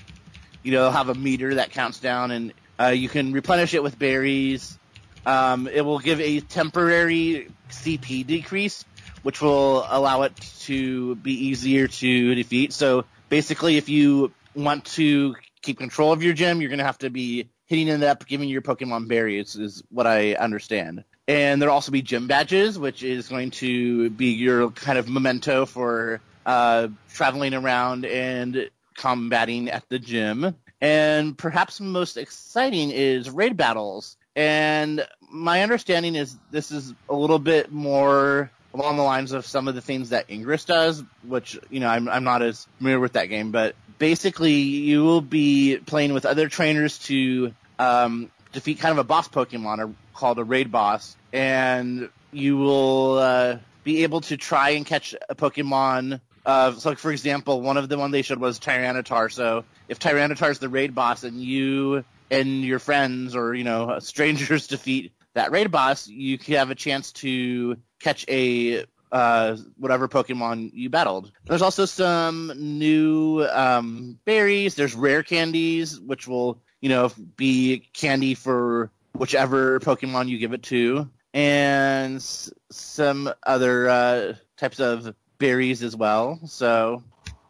you 0.63 0.72
know 0.72 0.89
have 0.89 1.10
a 1.10 1.16
meter 1.16 1.56
that 1.56 1.72
counts 1.72 2.00
down, 2.00 2.32
and 2.32 2.54
uh, 2.80 2.88
you 2.88 3.10
can 3.10 3.34
replenish 3.34 3.74
it 3.74 3.84
with 3.84 3.98
berries. 3.98 4.78
Um, 5.25 5.68
it 5.68 5.82
will 5.82 6.00
give 6.00 6.22
a 6.22 6.39
temporary 6.39 7.50
CP 7.72 8.25
decrease, 8.25 8.86
which 9.22 9.42
will 9.42 9.86
allow 9.88 10.24
it 10.24 10.34
to 10.62 11.16
be 11.16 11.48
easier 11.48 11.88
to 11.88 12.36
defeat. 12.36 12.74
So 12.74 13.06
basically, 13.30 13.78
if 13.78 13.89
you 13.89 14.34
want 14.56 14.86
to 14.86 15.36
keep 15.62 15.78
control 15.78 16.12
of 16.12 16.24
your 16.24 16.34
gym, 16.34 16.62
you're 16.62 16.70
going 16.70 16.80
to 16.80 16.86
have 16.86 16.98
to 17.00 17.10
be 17.10 17.50
hitting 17.70 17.88
it 17.88 18.04
up, 18.04 18.26
giving 18.26 18.50
your 18.50 18.62
Pokemon 18.62 19.08
berries, 19.08 19.56
is 19.56 19.84
what 19.90 20.08
I 20.08 20.34
understand. 20.34 21.04
And 21.28 21.62
there'll 21.62 21.76
also 21.76 21.92
be 21.92 22.02
gym 22.02 22.28
badges, 22.28 22.78
which 22.78 23.04
is 23.04 23.30
going 23.30 23.52
to 23.52 24.10
be 24.10 24.32
your 24.32 24.72
kind 24.72 24.98
of 24.98 25.08
memento 25.08 25.68
for 25.68 26.20
uh, 26.46 26.88
traveling 27.14 27.54
around 27.54 28.06
and 28.06 28.70
combating 28.98 29.70
at 29.70 29.88
the 29.88 30.00
gym. 30.00 30.56
And 30.82 31.38
perhaps 31.38 31.80
most 31.80 32.18
exciting 32.18 32.90
is 32.90 33.30
raid 33.30 33.56
battles. 33.56 34.18
And 34.36 35.06
my 35.32 35.62
understanding 35.62 36.16
is 36.16 36.36
this 36.50 36.72
is 36.72 36.94
a 37.08 37.14
little 37.16 37.40
bit 37.40 37.72
more 37.72 38.50
along 38.74 38.98
the 38.98 39.04
lines 39.04 39.32
of 39.32 39.46
some 39.46 39.68
of 39.68 39.76
the 39.76 39.82
things 39.82 40.10
that 40.10 40.30
Ingress 40.30 40.66
does, 40.66 41.04
which, 41.28 41.60
you 41.70 41.80
know, 41.80 41.88
I'm, 41.88 42.10
I'm 42.10 42.24
not 42.24 42.42
as 42.42 42.66
familiar 42.78 43.00
with 43.00 43.14
that 43.14 43.26
game, 43.26 43.52
but 43.52 43.76
basically 44.00 44.53
you 44.53 45.03
will 45.03 45.22
be 45.22 45.77
playing 45.77 46.13
with 46.13 46.25
other 46.25 46.50
trainers 46.50 46.98
to 47.00 47.53
um, 47.77 48.32
defeat 48.51 48.79
kind 48.79 48.94
of 48.94 48.98
a 48.98 49.03
boss 49.03 49.27
Pokemon 49.27 49.94
called 50.13 50.39
a 50.39 50.44
raid 50.44 50.72
boss, 50.72 51.15
and 51.32 52.10
you 52.32 52.58
will 52.58 53.20
uh, 53.20 53.58
be 53.84 54.03
able 54.03 54.22
to 54.22 54.38
try 54.38 54.72
and 54.72 54.86
catch 54.86 55.13
a 55.29 55.36
Pokemon. 55.36 56.22
Uh, 56.46 56.74
so, 56.74 56.89
like 56.89 56.98
for 56.98 57.12
example, 57.12 57.62
one 57.62 57.77
of 57.77 57.89
the 57.89 57.98
one 57.98 58.12
they 58.12 58.22
showed 58.22 58.39
was 58.39 58.60
Tyranitar. 58.60 59.32
So, 59.32 59.65
if 59.88 60.00
Tyranitar 60.00 60.50
is 60.50 60.60
the 60.60 60.70
raid 60.70 60.96
boss, 60.96 61.24
and 61.24 61.41
you 61.41 62.03
and 62.32 62.63
your 62.63 62.79
friends 62.79 63.36
or 63.36 63.53
you 63.53 63.63
know 63.63 63.98
strangers 64.01 64.68
defeat 64.75 65.12
that 65.34 65.51
raid 65.51 65.72
boss, 65.72 66.08
you 66.08 66.39
have 66.48 66.72
a 66.72 66.75
chance 66.75 67.12
to 67.12 67.77
catch 68.00 68.25
a 68.27 68.86
uh, 69.12 69.58
whatever 69.78 70.08
Pokemon 70.08 70.72
you 70.74 70.89
battled. 70.89 71.32
There's 71.46 71.62
also 71.62 71.86
some 71.86 72.54
new 72.56 73.44
um, 73.51 74.20
berries. 74.25 74.75
There's 74.75 74.96
rare 74.96 75.24
candies, 75.24 76.00
which 76.00 76.28
will 76.28 76.62
you 76.82 76.89
know 76.89 77.12
be 77.36 77.89
candy 77.94 78.34
for 78.36 78.92
whichever 79.13 79.80
Pokemon 79.80 80.28
you 80.30 80.38
give 80.38 80.54
it 80.54 80.63
to, 80.63 81.10
and 81.34 82.18
s- 82.18 82.51
some 82.72 83.32
other 83.44 83.89
uh, 83.89 84.34
types 84.58 84.80
of 84.80 85.13
berries 85.38 85.84
as 85.84 85.96
well. 85.96 86.39
So 86.46 87.04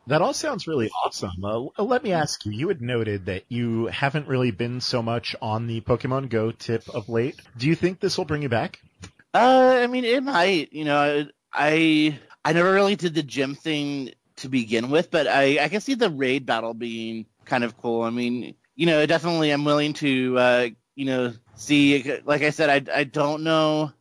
That 0.08 0.22
all 0.22 0.34
sounds 0.34 0.68
really 0.68 0.90
awesome. 1.06 1.32
Uh, 1.44 1.84
let 1.84 2.04
me 2.04 2.14
ask 2.14 2.46
you, 2.46 2.52
you 2.52 2.68
had 2.70 2.82
noted 2.82 3.26
that 3.26 3.44
you 3.50 3.88
haven't 3.88 4.28
really 4.28 4.52
been 4.52 4.80
so 4.82 5.02
much 5.02 5.36
on 5.42 5.68
the 5.68 5.82
Pokemon 5.82 6.30
Go 6.30 6.52
tip 6.52 6.88
of 6.90 7.10
late. 7.10 7.36
Do 7.58 7.68
you 7.68 7.76
think 7.76 8.00
this 8.00 8.18
will 8.18 8.26
bring 8.26 8.42
you 8.44 8.50
back? 8.50 8.80
Uh, 9.34 9.80
I 9.84 9.88
mean, 9.88 10.06
it 10.06 10.24
might. 10.24 10.74
You 10.74 10.86
know, 10.86 11.28
I 11.54 12.20
I 12.46 12.54
never 12.54 12.74
really 12.74 12.96
did 12.96 13.14
the 13.16 13.24
gym 13.24 13.56
thing 13.56 14.12
to 14.38 14.50
begin 14.50 14.90
with, 14.90 15.12
but 15.12 15.28
I 15.28 15.64
I 15.64 15.70
can 15.70 15.82
see 15.82 15.94
the 15.94 16.10
raid 16.10 16.46
battle 16.46 16.74
being 16.74 17.26
kind 17.46 17.64
of 17.64 17.78
cool. 17.78 18.04
I 18.04 18.10
mean, 18.10 18.56
you 18.76 18.86
know, 18.86 19.06
definitely 19.06 19.52
I'm 19.52 19.66
willing 19.66 19.94
to 19.94 20.38
uh, 20.38 20.68
you 20.96 21.06
know 21.06 21.34
see. 21.56 22.20
Like 22.26 22.44
I 22.44 22.50
said, 22.50 22.70
I 22.70 23.00
I 23.00 23.04
don't 23.04 23.44
know. 23.44 23.92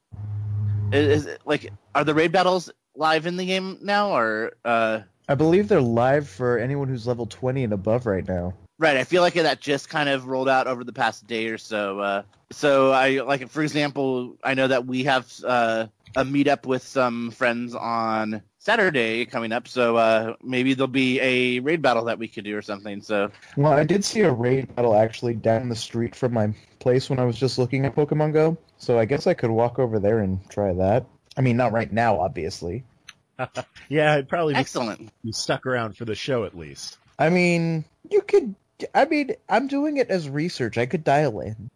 Is, 0.93 1.27
is 1.27 1.39
like 1.45 1.73
are 1.95 2.05
the 2.05 2.15
raid 2.15 2.33
battles 2.33 2.71
live 2.95 3.27
in 3.27 3.37
the 3.37 3.47
game 3.47 3.79
now 3.83 4.11
or 4.17 4.53
uh? 4.65 5.01
I 5.31 5.35
believe 5.35 5.69
they're 5.69 5.81
live 5.81 6.27
for 6.27 6.59
anyone 6.59 6.89
who's 6.89 7.07
level 7.07 7.27
20 7.27 7.65
and 7.65 7.73
above 7.75 8.07
right 8.07 8.27
now. 8.27 8.55
Right, 8.79 8.97
I 8.97 9.05
feel 9.05 9.21
like 9.21 9.35
that 9.35 9.61
just 9.61 9.91
kind 9.91 10.09
of 10.09 10.27
rolled 10.27 10.49
out 10.49 10.67
over 10.67 10.85
the 10.85 10.93
past 10.93 11.27
day 11.27 11.49
or 11.49 11.59
so. 11.59 11.99
Uh, 11.99 12.23
so 12.51 12.93
I 12.93 13.21
like, 13.21 13.49
for 13.49 13.63
example, 13.63 14.37
I 14.43 14.55
know 14.55 14.69
that 14.69 14.87
we 14.87 15.05
have 15.05 15.31
uh, 15.45 15.89
a 16.17 16.25
meetup 16.25 16.67
with 16.67 16.83
some 16.83 17.31
friends 17.31 17.75
on 17.75 18.43
Saturday 18.59 19.25
coming 19.27 19.53
up. 19.53 19.69
So 19.69 19.97
uh, 19.97 20.35
maybe 20.43 20.75
there'll 20.75 20.89
be 20.89 21.21
a 21.21 21.61
raid 21.61 21.83
battle 21.83 22.05
that 22.07 22.19
we 22.19 22.29
could 22.29 22.45
do 22.45 22.57
or 22.57 22.63
something. 22.63 23.01
So 23.03 23.31
Well, 23.57 23.73
I 23.73 23.85
did 23.85 24.05
see 24.05 24.21
a 24.21 24.33
raid 24.33 24.75
battle 24.75 24.95
actually 24.95 25.35
down 25.35 25.69
the 25.69 25.77
street 25.77 26.15
from 26.15 26.33
my 26.35 26.55
place 26.79 27.09
when 27.09 27.19
I 27.19 27.25
was 27.25 27.39
just 27.39 27.59
looking 27.59 27.85
at 27.87 27.95
Pokemon 27.95 28.33
Go, 28.33 28.59
so 28.79 28.99
I 28.99 29.05
guess 29.05 29.27
I 29.27 29.35
could 29.35 29.51
walk 29.51 29.79
over 29.79 29.99
there 29.99 30.19
and 30.21 30.39
try 30.51 30.73
that. 30.75 31.07
I 31.37 31.41
mean, 31.41 31.57
not 31.57 31.73
right 31.73 31.93
now, 31.93 32.21
obviously. 32.21 32.85
Yeah, 33.89 34.15
I'd 34.15 34.29
probably 34.29 34.55
be 34.55 34.61
excellent. 34.61 35.13
be 35.25 35.31
stuck 35.31 35.65
around 35.65 35.97
for 35.97 36.05
the 36.05 36.17
show 36.17 36.45
at 36.45 36.59
least. 36.59 36.99
I 37.21 37.31
mean, 37.31 37.85
you 38.11 38.21
could. 38.21 38.57
I 38.93 39.05
mean, 39.05 39.31
I'm 39.49 39.69
doing 39.69 39.97
it 39.97 40.11
as 40.11 40.29
research. 40.29 40.77
I 40.77 40.87
could 40.87 41.05
dial 41.05 41.39
in. 41.41 41.71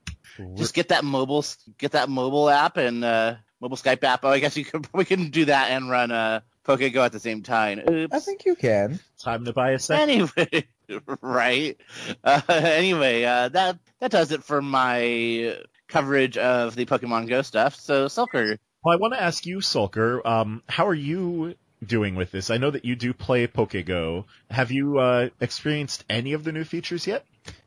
Just 0.57 0.75
get 0.75 0.89
that 0.89 1.05
mobile, 1.05 1.45
get 1.79 1.93
that 1.93 2.09
mobile 2.09 2.51
app 2.51 2.79
and 2.79 3.05
uh, 3.05 3.37
mobile 3.63 3.77
Skype 3.77 4.03
app. 4.05 4.25
Oh, 4.25 4.29
I 4.29 4.41
guess 4.41 4.57
you 4.57 4.65
could 4.65 4.87
we 4.93 5.07
can 5.07 5.31
do 5.31 5.47
that 5.47 5.71
and 5.71 5.89
run 5.89 6.11
uh, 6.11 6.41
PokeGo 6.67 6.97
at 6.97 7.13
the 7.13 7.21
same 7.21 7.43
time. 7.43 7.81
Oops. 7.89 8.15
I 8.15 8.19
think 8.19 8.45
you 8.45 8.57
can. 8.57 9.01
Time 9.19 9.45
to 9.47 9.53
buy 9.53 9.71
a 9.71 9.79
set. 9.79 10.01
Anyway, 10.01 10.67
right. 11.23 11.79
Uh, 12.23 12.41
anyway, 12.49 13.25
uh, 13.25 13.49
that 13.49 13.79
that 14.01 14.11
does 14.11 14.33
it 14.33 14.45
for 14.45 14.61
my 14.61 15.57
coverage 15.89 16.37
of 16.37 16.75
the 16.75 16.85
Pokemon 16.85 17.29
Go 17.29 17.43
stuff. 17.43 17.77
So, 17.77 18.07
Sulker, 18.07 18.59
Well, 18.85 18.95
I 18.95 18.97
want 18.97 19.15
to 19.15 19.23
ask 19.23 19.47
you, 19.47 19.59
Sulker, 19.59 20.25
um, 20.27 20.63
how 20.69 20.87
are 20.89 20.95
you 20.95 21.55
doing 21.85 22.15
with 22.15 22.31
this? 22.31 22.51
I 22.51 22.57
know 22.57 22.71
that 22.71 22.85
you 22.85 22.97
do 22.97 23.13
play 23.13 23.47
PokeGo. 23.47 24.25
Have 24.51 24.71
you 24.71 24.99
uh, 24.99 25.29
experienced 25.41 26.05
any 26.09 26.33
of 26.33 26.45
the 26.45 26.53
new 26.53 26.65
features 26.65 27.07
yet? 27.07 27.27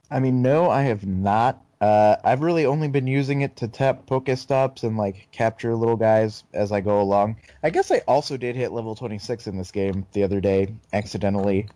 I 0.10 0.20
mean, 0.20 0.42
no, 0.42 0.70
I 0.70 0.84
have 0.84 1.06
not. 1.06 1.64
Uh, 1.82 2.16
I've 2.24 2.42
really 2.42 2.66
only 2.66 2.88
been 2.88 3.08
using 3.08 3.42
it 3.42 3.58
to 3.58 3.68
tap 3.68 4.06
Pokestops 4.06 4.84
and 4.84 4.98
like 4.98 5.28
capture 5.32 5.76
little 5.76 5.98
guys 5.98 6.44
as 6.54 6.72
I 6.72 6.82
go 6.82 7.02
along. 7.02 7.38
I 7.64 7.70
guess 7.70 7.92
I 7.92 8.02
also 8.08 8.38
did 8.38 8.56
hit 8.56 8.72
level 8.72 8.96
26 8.96 9.48
in 9.48 9.58
this 9.58 9.72
game 9.72 10.06
the 10.14 10.24
other 10.24 10.40
day, 10.40 10.74
accidentally. 10.94 11.68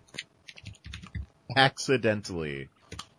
Accidentally. 1.55 2.69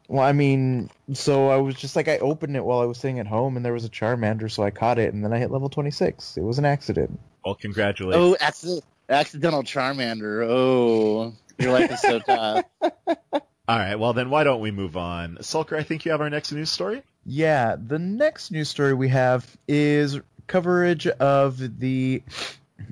Well, 0.09 0.25
I 0.25 0.33
mean, 0.33 0.91
so 1.13 1.49
I 1.49 1.57
was 1.59 1.77
just 1.77 1.95
like, 1.95 2.09
I 2.09 2.19
opened 2.19 2.57
it 2.57 2.65
while 2.65 2.81
I 2.81 2.85
was 2.85 2.99
sitting 2.99 3.21
at 3.21 3.27
home 3.27 3.57
and 3.57 3.65
there 3.65 3.73
was 3.73 3.85
a 3.85 3.89
Charmander, 3.91 4.51
so 4.51 4.63
I 4.63 4.71
caught 4.71 4.99
it 4.99 5.13
and 5.15 5.25
then 5.25 5.33
I 5.33 5.39
hit 5.39 5.51
level 5.51 5.69
26. 5.69 6.37
It 6.37 6.43
was 6.43 6.59
an 6.59 6.65
accident. 6.65 7.21
Well, 7.45 7.55
congratulations. 7.55 8.25
oh, 8.25 8.37
accident, 8.45 8.85
accidental 9.09 9.63
Charmander. 9.63 10.45
Oh, 10.49 11.35
your 11.59 11.73
life 11.73 11.93
is 11.93 12.01
so 12.01 12.19
tough. 12.27 12.65
All 13.71 13.79
right, 13.79 13.95
well 13.95 14.15
then 14.15 14.31
why 14.31 14.43
don't 14.43 14.61
we 14.61 14.73
move 14.73 14.97
on? 14.97 15.37
Sulker, 15.43 15.79
I 15.79 15.85
think 15.85 16.05
you 16.05 16.11
have 16.11 16.21
our 16.21 16.29
next 16.29 16.51
news 16.51 16.73
story. 16.73 17.05
Yeah, 17.25 17.77
the 17.81 18.01
next 18.01 18.51
news 18.51 18.69
story 18.69 18.95
we 18.95 19.11
have 19.11 19.47
is 19.69 20.19
coverage 20.49 21.07
of 21.07 21.79
the 21.79 22.21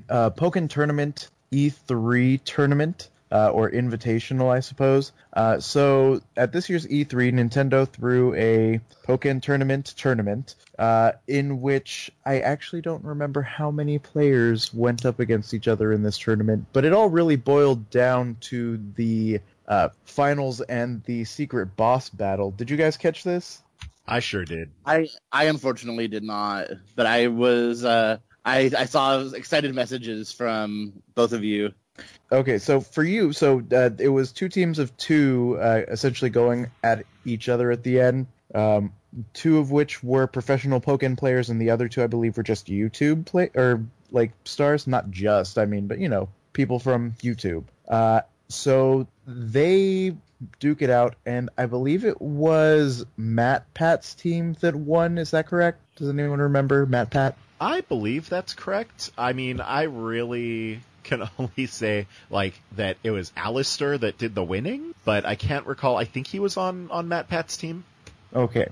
uh, 0.08 0.30
Pokken 0.30 0.70
Tournament 0.70 1.30
E3 1.50 2.44
tournament, 2.44 3.08
uh, 3.32 3.50
or 3.50 3.68
Invitational, 3.68 4.54
I 4.54 4.61
suppose. 4.61 5.11
Uh, 5.32 5.58
so 5.58 6.20
at 6.37 6.52
this 6.52 6.68
year's 6.68 6.87
E3, 6.87 7.32
Nintendo 7.32 7.88
threw 7.88 8.32
a 8.37 8.80
Pokken 9.04 9.42
Tournament 9.42 9.87
tournament, 9.97 10.54
uh, 10.78 11.11
in 11.26 11.61
which 11.61 12.08
I 12.25 12.38
actually 12.38 12.82
don't 12.82 13.02
remember 13.02 13.42
how 13.42 13.73
many 13.73 13.99
players 13.99 14.73
went 14.73 15.04
up 15.04 15.18
against 15.18 15.54
each 15.54 15.66
other 15.66 15.92
in 15.92 16.04
this 16.04 16.18
tournament, 16.18 16.66
but 16.73 16.85
it 16.85 16.92
all 16.92 17.08
really 17.08 17.35
boiled 17.35 17.90
down 17.90 18.37
to 18.42 18.80
the 18.94 19.40
uh, 19.68 19.90
finals 20.04 20.60
and 20.62 21.04
the 21.04 21.25
secret 21.25 21.76
boss 21.76 22.08
battle. 22.08 22.50
Did 22.50 22.70
you 22.70 22.76
guys 22.76 22.96
catch 22.96 23.22
this? 23.22 23.62
I 24.06 24.20
sure 24.20 24.44
did. 24.44 24.70
I 24.87 25.08
I 25.30 25.44
unfortunately 25.44 26.08
did 26.08 26.25
not, 26.25 26.68
but 26.96 27.04
I 27.04 27.28
was 27.28 27.84
uh 27.84 28.18
I 28.44 28.70
I 28.76 28.87
saw 28.87 29.20
excited 29.28 29.75
messages 29.75 30.32
from 30.32 30.94
both 31.14 31.32
of 31.32 31.44
you. 31.44 31.75
Okay, 32.30 32.58
so 32.58 32.80
for 32.80 33.02
you, 33.02 33.32
so 33.32 33.62
uh, 33.72 33.90
it 33.98 34.08
was 34.08 34.32
two 34.32 34.48
teams 34.48 34.78
of 34.78 34.96
two, 34.96 35.58
uh, 35.60 35.82
essentially 35.88 36.30
going 36.30 36.70
at 36.82 37.04
each 37.25 37.48
other 37.48 37.70
at 37.70 37.82
the 37.82 38.00
end. 38.00 38.26
Um, 38.54 38.92
two 39.34 39.58
of 39.58 39.70
which 39.70 40.02
were 40.02 40.26
professional 40.26 40.80
Pokken 40.80 41.18
players, 41.18 41.50
and 41.50 41.60
the 41.60 41.70
other 41.70 41.88
two, 41.88 42.02
I 42.02 42.06
believe, 42.06 42.37
were 42.37 42.42
just 42.42 42.66
YouTube 42.68 43.26
play 43.26 43.50
or 43.54 43.84
like 44.10 44.32
stars. 44.44 44.87
Not 44.87 45.10
just, 45.10 45.58
I 45.58 45.64
mean, 45.64 45.87
but 45.87 45.98
you 45.98 46.08
know, 46.08 46.28
people 46.52 46.78
from 46.78 47.12
YouTube. 47.22 47.64
Uh, 47.88 48.20
so 48.48 49.06
they 49.28 50.16
duke 50.58 50.80
it 50.80 50.90
out, 50.90 51.14
and 51.26 51.50
I 51.58 51.66
believe 51.66 52.04
it 52.04 52.20
was 52.20 53.04
Matt 53.16 53.73
Pat's 53.75 54.14
team 54.14 54.56
that 54.61 54.75
won. 54.75 55.18
Is 55.18 55.32
that 55.32 55.47
correct? 55.47 55.80
Does 55.97 56.08
anyone 56.08 56.40
remember 56.40 56.87
Matt 56.87 57.11
Pat? 57.11 57.37
I 57.61 57.82
believe 57.82 58.28
that's 58.28 58.54
correct. 58.54 59.11
I 59.18 59.35
mean, 59.35 59.61
I 59.61 59.82
really 59.82 60.80
can 61.04 61.28
only 61.38 61.66
say 61.66 62.06
like 62.30 62.61
that 62.76 62.97
it 63.04 63.11
was 63.11 63.32
Alistair 63.37 63.99
that 63.99 64.16
did 64.16 64.35
the 64.35 64.44
winning, 64.44 64.94
but 65.04 65.26
I 65.26 65.35
can't 65.35 65.66
recall. 65.66 65.97
I 65.97 66.04
think 66.04 66.26
he 66.26 66.40
was 66.40 66.56
on 66.56 66.90
on 66.90 67.08
Matt 67.08 67.28
Pat's 67.28 67.56
team. 67.56 67.85
Okay. 68.35 68.68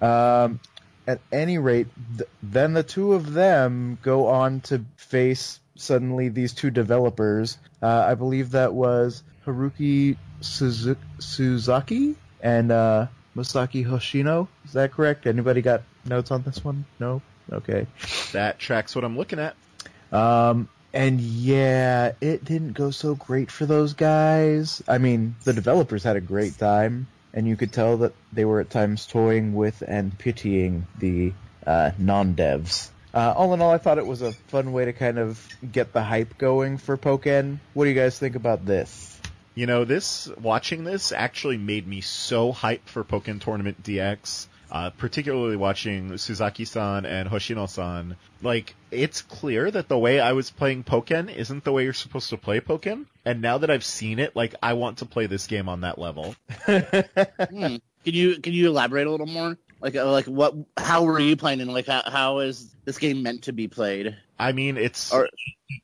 Um, 0.00 0.58
at 1.06 1.20
any 1.30 1.58
rate, 1.58 1.88
th- 2.16 2.28
then 2.42 2.72
the 2.72 2.82
two 2.82 3.14
of 3.14 3.32
them 3.32 3.98
go 4.02 4.26
on 4.26 4.60
to 4.62 4.84
face 4.96 5.60
suddenly 5.76 6.28
these 6.28 6.52
two 6.52 6.70
developers. 6.70 7.58
Uh, 7.80 8.04
I 8.08 8.14
believe 8.14 8.52
that 8.52 8.72
was 8.72 9.22
Haruki 9.46 10.16
Suzuki, 10.40 11.00
Suzaki 11.18 12.14
and 12.40 12.72
uh, 12.72 13.06
Masaki 13.36 13.86
Hoshino. 13.86 14.48
Is 14.64 14.72
that 14.72 14.92
correct? 14.92 15.26
Anybody 15.26 15.62
got 15.62 15.82
notes 16.04 16.30
on 16.30 16.42
this 16.42 16.64
one? 16.64 16.84
No. 16.98 17.22
Okay. 17.50 17.86
That 18.32 18.58
tracks 18.58 18.94
what 18.94 19.04
I'm 19.04 19.16
looking 19.16 19.38
at. 19.38 19.54
Um, 20.12 20.68
and 20.92 21.20
yeah, 21.20 22.12
it 22.20 22.44
didn't 22.44 22.72
go 22.72 22.90
so 22.90 23.14
great 23.14 23.50
for 23.50 23.66
those 23.66 23.94
guys. 23.94 24.82
I 24.86 24.98
mean, 24.98 25.36
the 25.44 25.52
developers 25.52 26.02
had 26.02 26.16
a 26.16 26.20
great 26.20 26.58
time, 26.58 27.06
and 27.32 27.48
you 27.48 27.56
could 27.56 27.72
tell 27.72 27.98
that 27.98 28.12
they 28.32 28.44
were 28.44 28.60
at 28.60 28.70
times 28.70 29.06
toying 29.06 29.54
with 29.54 29.82
and 29.86 30.16
pitying 30.16 30.86
the 30.98 31.32
uh, 31.66 31.92
non-devs. 31.98 32.90
Uh, 33.14 33.32
all 33.36 33.52
in 33.52 33.60
all, 33.60 33.70
I 33.70 33.78
thought 33.78 33.98
it 33.98 34.06
was 34.06 34.22
a 34.22 34.32
fun 34.32 34.72
way 34.72 34.86
to 34.86 34.92
kind 34.92 35.18
of 35.18 35.46
get 35.70 35.92
the 35.92 36.02
hype 36.02 36.38
going 36.38 36.78
for 36.78 36.96
Pokken. 36.96 37.58
What 37.74 37.84
do 37.84 37.90
you 37.90 37.96
guys 37.96 38.18
think 38.18 38.36
about 38.36 38.64
this? 38.64 39.11
You 39.54 39.66
know, 39.66 39.84
this 39.84 40.28
watching 40.40 40.84
this 40.84 41.12
actually 41.12 41.58
made 41.58 41.86
me 41.86 42.00
so 42.00 42.52
hyped 42.52 42.86
for 42.86 43.04
Pokken 43.04 43.40
Tournament 43.40 43.82
DX. 43.82 44.46
Uh, 44.70 44.88
particularly 44.88 45.54
watching 45.54 46.12
Suzaki-san 46.12 47.04
and 47.04 47.28
Hoshino-san. 47.28 48.16
Like, 48.40 48.74
it's 48.90 49.20
clear 49.20 49.70
that 49.70 49.86
the 49.86 49.98
way 49.98 50.18
I 50.18 50.32
was 50.32 50.50
playing 50.50 50.84
Pokken 50.84 51.28
isn't 51.28 51.64
the 51.64 51.72
way 51.72 51.84
you're 51.84 51.92
supposed 51.92 52.30
to 52.30 52.38
play 52.38 52.58
Pokken. 52.60 53.04
And 53.26 53.42
now 53.42 53.58
that 53.58 53.70
I've 53.70 53.84
seen 53.84 54.18
it, 54.18 54.34
like, 54.34 54.54
I 54.62 54.72
want 54.72 54.96
to 54.98 55.04
play 55.04 55.26
this 55.26 55.46
game 55.46 55.68
on 55.68 55.82
that 55.82 55.98
level. 55.98 56.34
Hmm. 56.66 57.76
Can 58.04 58.14
you 58.14 58.40
can 58.40 58.52
you 58.52 58.68
elaborate 58.68 59.06
a 59.06 59.10
little 59.10 59.26
more? 59.26 59.56
Like 59.80 59.94
uh, 59.94 60.10
like 60.10 60.26
what? 60.26 60.54
How 60.76 61.04
were 61.04 61.20
you 61.20 61.36
playing? 61.36 61.60
And 61.60 61.72
like 61.72 61.86
how 61.86 62.02
how 62.04 62.38
is 62.40 62.74
this 62.84 62.98
game 62.98 63.22
meant 63.22 63.42
to 63.42 63.52
be 63.52 63.68
played? 63.68 64.16
I 64.42 64.52
mean, 64.52 64.76
it's 64.76 65.12
Or- 65.12 65.28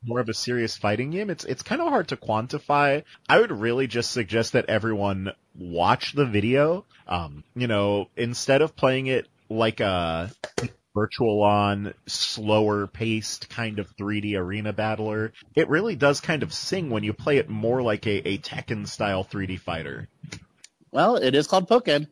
more 0.04 0.20
of 0.20 0.28
a 0.28 0.34
serious 0.34 0.76
fighting 0.76 1.10
game. 1.10 1.30
It's 1.30 1.44
it's 1.44 1.62
kind 1.62 1.80
of 1.80 1.88
hard 1.88 2.08
to 2.08 2.16
quantify. 2.16 3.04
I 3.28 3.38
would 3.40 3.52
really 3.52 3.86
just 3.86 4.10
suggest 4.10 4.52
that 4.52 4.66
everyone 4.68 5.32
watch 5.56 6.12
the 6.14 6.26
video. 6.26 6.84
Um, 7.06 7.44
you 7.54 7.66
know, 7.68 8.08
instead 8.16 8.60
of 8.62 8.76
playing 8.76 9.06
it 9.06 9.28
like 9.48 9.80
a 9.80 10.30
virtual 10.94 11.42
on 11.42 11.94
slower 12.06 12.86
paced 12.88 13.48
kind 13.48 13.78
of 13.78 13.88
3D 13.96 14.34
arena 14.36 14.72
battler, 14.72 15.32
it 15.54 15.68
really 15.68 15.94
does 15.94 16.20
kind 16.20 16.42
of 16.42 16.52
sing 16.52 16.90
when 16.90 17.04
you 17.04 17.12
play 17.12 17.36
it 17.38 17.48
more 17.48 17.80
like 17.80 18.06
a, 18.06 18.28
a 18.28 18.38
Tekken 18.38 18.86
style 18.88 19.24
3D 19.24 19.60
fighter. 19.60 20.08
Well, 20.90 21.16
it 21.16 21.34
is 21.34 21.46
called 21.46 21.68
Pokken. 21.68 22.08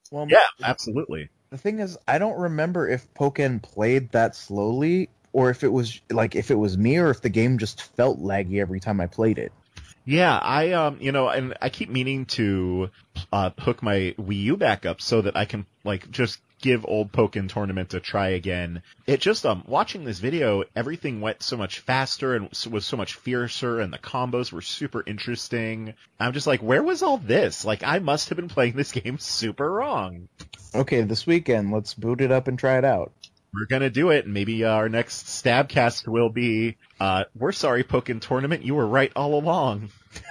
well, 0.10 0.26
Yeah, 0.28 0.38
absolutely. 0.62 1.28
The 1.50 1.58
thing 1.58 1.80
is, 1.80 1.98
I 2.06 2.18
don't 2.18 2.38
remember 2.38 2.88
if 2.88 3.12
Pokken 3.14 3.62
played 3.62 4.12
that 4.12 4.34
slowly, 4.36 5.08
or 5.38 5.50
if 5.50 5.62
it 5.62 5.72
was 5.72 6.00
like 6.10 6.34
if 6.34 6.50
it 6.50 6.56
was 6.56 6.76
me, 6.76 6.98
or 6.98 7.10
if 7.10 7.20
the 7.20 7.28
game 7.28 7.58
just 7.58 7.80
felt 7.96 8.20
laggy 8.20 8.60
every 8.60 8.80
time 8.80 9.00
I 9.00 9.06
played 9.06 9.38
it. 9.38 9.52
Yeah, 10.04 10.36
I 10.36 10.72
um, 10.72 10.98
you 11.00 11.12
know, 11.12 11.28
and 11.28 11.54
I 11.62 11.68
keep 11.68 11.88
meaning 11.88 12.26
to 12.26 12.90
uh, 13.32 13.50
hook 13.56 13.80
my 13.80 14.16
Wii 14.18 14.42
U 14.42 14.56
back 14.56 14.84
up 14.84 15.00
so 15.00 15.22
that 15.22 15.36
I 15.36 15.44
can 15.44 15.64
like 15.84 16.10
just 16.10 16.40
give 16.60 16.84
old 16.88 17.12
Pokken 17.12 17.48
Tournament 17.48 17.94
a 17.94 18.00
try 18.00 18.30
again. 18.30 18.82
It 19.06 19.20
just 19.20 19.46
um, 19.46 19.62
watching 19.68 20.04
this 20.04 20.18
video, 20.18 20.64
everything 20.74 21.20
went 21.20 21.42
so 21.42 21.56
much 21.56 21.78
faster 21.80 22.34
and 22.34 22.48
was 22.68 22.84
so 22.84 22.96
much 22.96 23.14
fiercer, 23.14 23.80
and 23.80 23.92
the 23.92 23.98
combos 23.98 24.50
were 24.50 24.62
super 24.62 25.04
interesting. 25.06 25.94
I'm 26.18 26.32
just 26.32 26.48
like, 26.48 26.60
where 26.60 26.82
was 26.82 27.02
all 27.02 27.18
this? 27.18 27.64
Like, 27.64 27.84
I 27.84 28.00
must 28.00 28.30
have 28.30 28.36
been 28.36 28.48
playing 28.48 28.74
this 28.74 28.92
game 29.00 29.18
super 29.18 29.70
wrong. 29.70 30.28
Okay, 30.74 31.02
this 31.02 31.26
weekend, 31.26 31.70
let's 31.70 31.94
boot 31.94 32.20
it 32.20 32.32
up 32.32 32.48
and 32.48 32.58
try 32.58 32.78
it 32.78 32.84
out. 32.84 33.12
We're 33.52 33.66
gonna 33.66 33.90
do 33.90 34.10
it. 34.10 34.24
and 34.24 34.34
Maybe 34.34 34.64
uh, 34.64 34.70
our 34.70 34.88
next 34.88 35.26
Stabcast 35.26 36.06
will 36.06 36.28
be, 36.28 36.76
uh, 37.00 37.24
we're 37.34 37.52
sorry, 37.52 37.84
Pokken 37.84 38.20
Tournament, 38.20 38.64
you 38.64 38.74
were 38.74 38.86
right 38.86 39.12
all 39.16 39.34
along. 39.38 39.90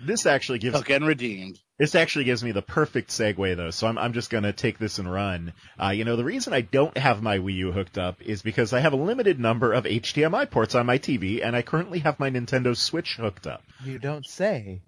this 0.00 0.26
actually 0.26 0.58
gives 0.58 0.80
Pokken 0.80 1.06
redeemed. 1.06 1.58
This 1.78 1.94
actually 1.94 2.24
gives 2.24 2.42
me 2.42 2.50
the 2.52 2.62
perfect 2.62 3.10
segue 3.10 3.56
though, 3.56 3.70
so 3.70 3.86
I'm, 3.86 3.98
I'm 3.98 4.12
just 4.12 4.30
gonna 4.30 4.52
take 4.52 4.78
this 4.78 4.98
and 4.98 5.10
run. 5.10 5.52
Uh, 5.80 5.90
you 5.90 6.04
know, 6.04 6.16
the 6.16 6.24
reason 6.24 6.52
I 6.52 6.62
don't 6.62 6.96
have 6.96 7.22
my 7.22 7.38
Wii 7.38 7.54
U 7.54 7.72
hooked 7.72 7.98
up 7.98 8.20
is 8.22 8.42
because 8.42 8.72
I 8.72 8.80
have 8.80 8.94
a 8.94 8.96
limited 8.96 9.38
number 9.38 9.72
of 9.72 9.84
HDMI 9.84 10.50
ports 10.50 10.74
on 10.74 10.86
my 10.86 10.98
TV, 10.98 11.44
and 11.44 11.54
I 11.54 11.62
currently 11.62 12.00
have 12.00 12.18
my 12.18 12.30
Nintendo 12.30 12.76
Switch 12.76 13.16
hooked 13.16 13.46
up. 13.46 13.62
You 13.84 13.98
don't 13.98 14.26
say. 14.26 14.80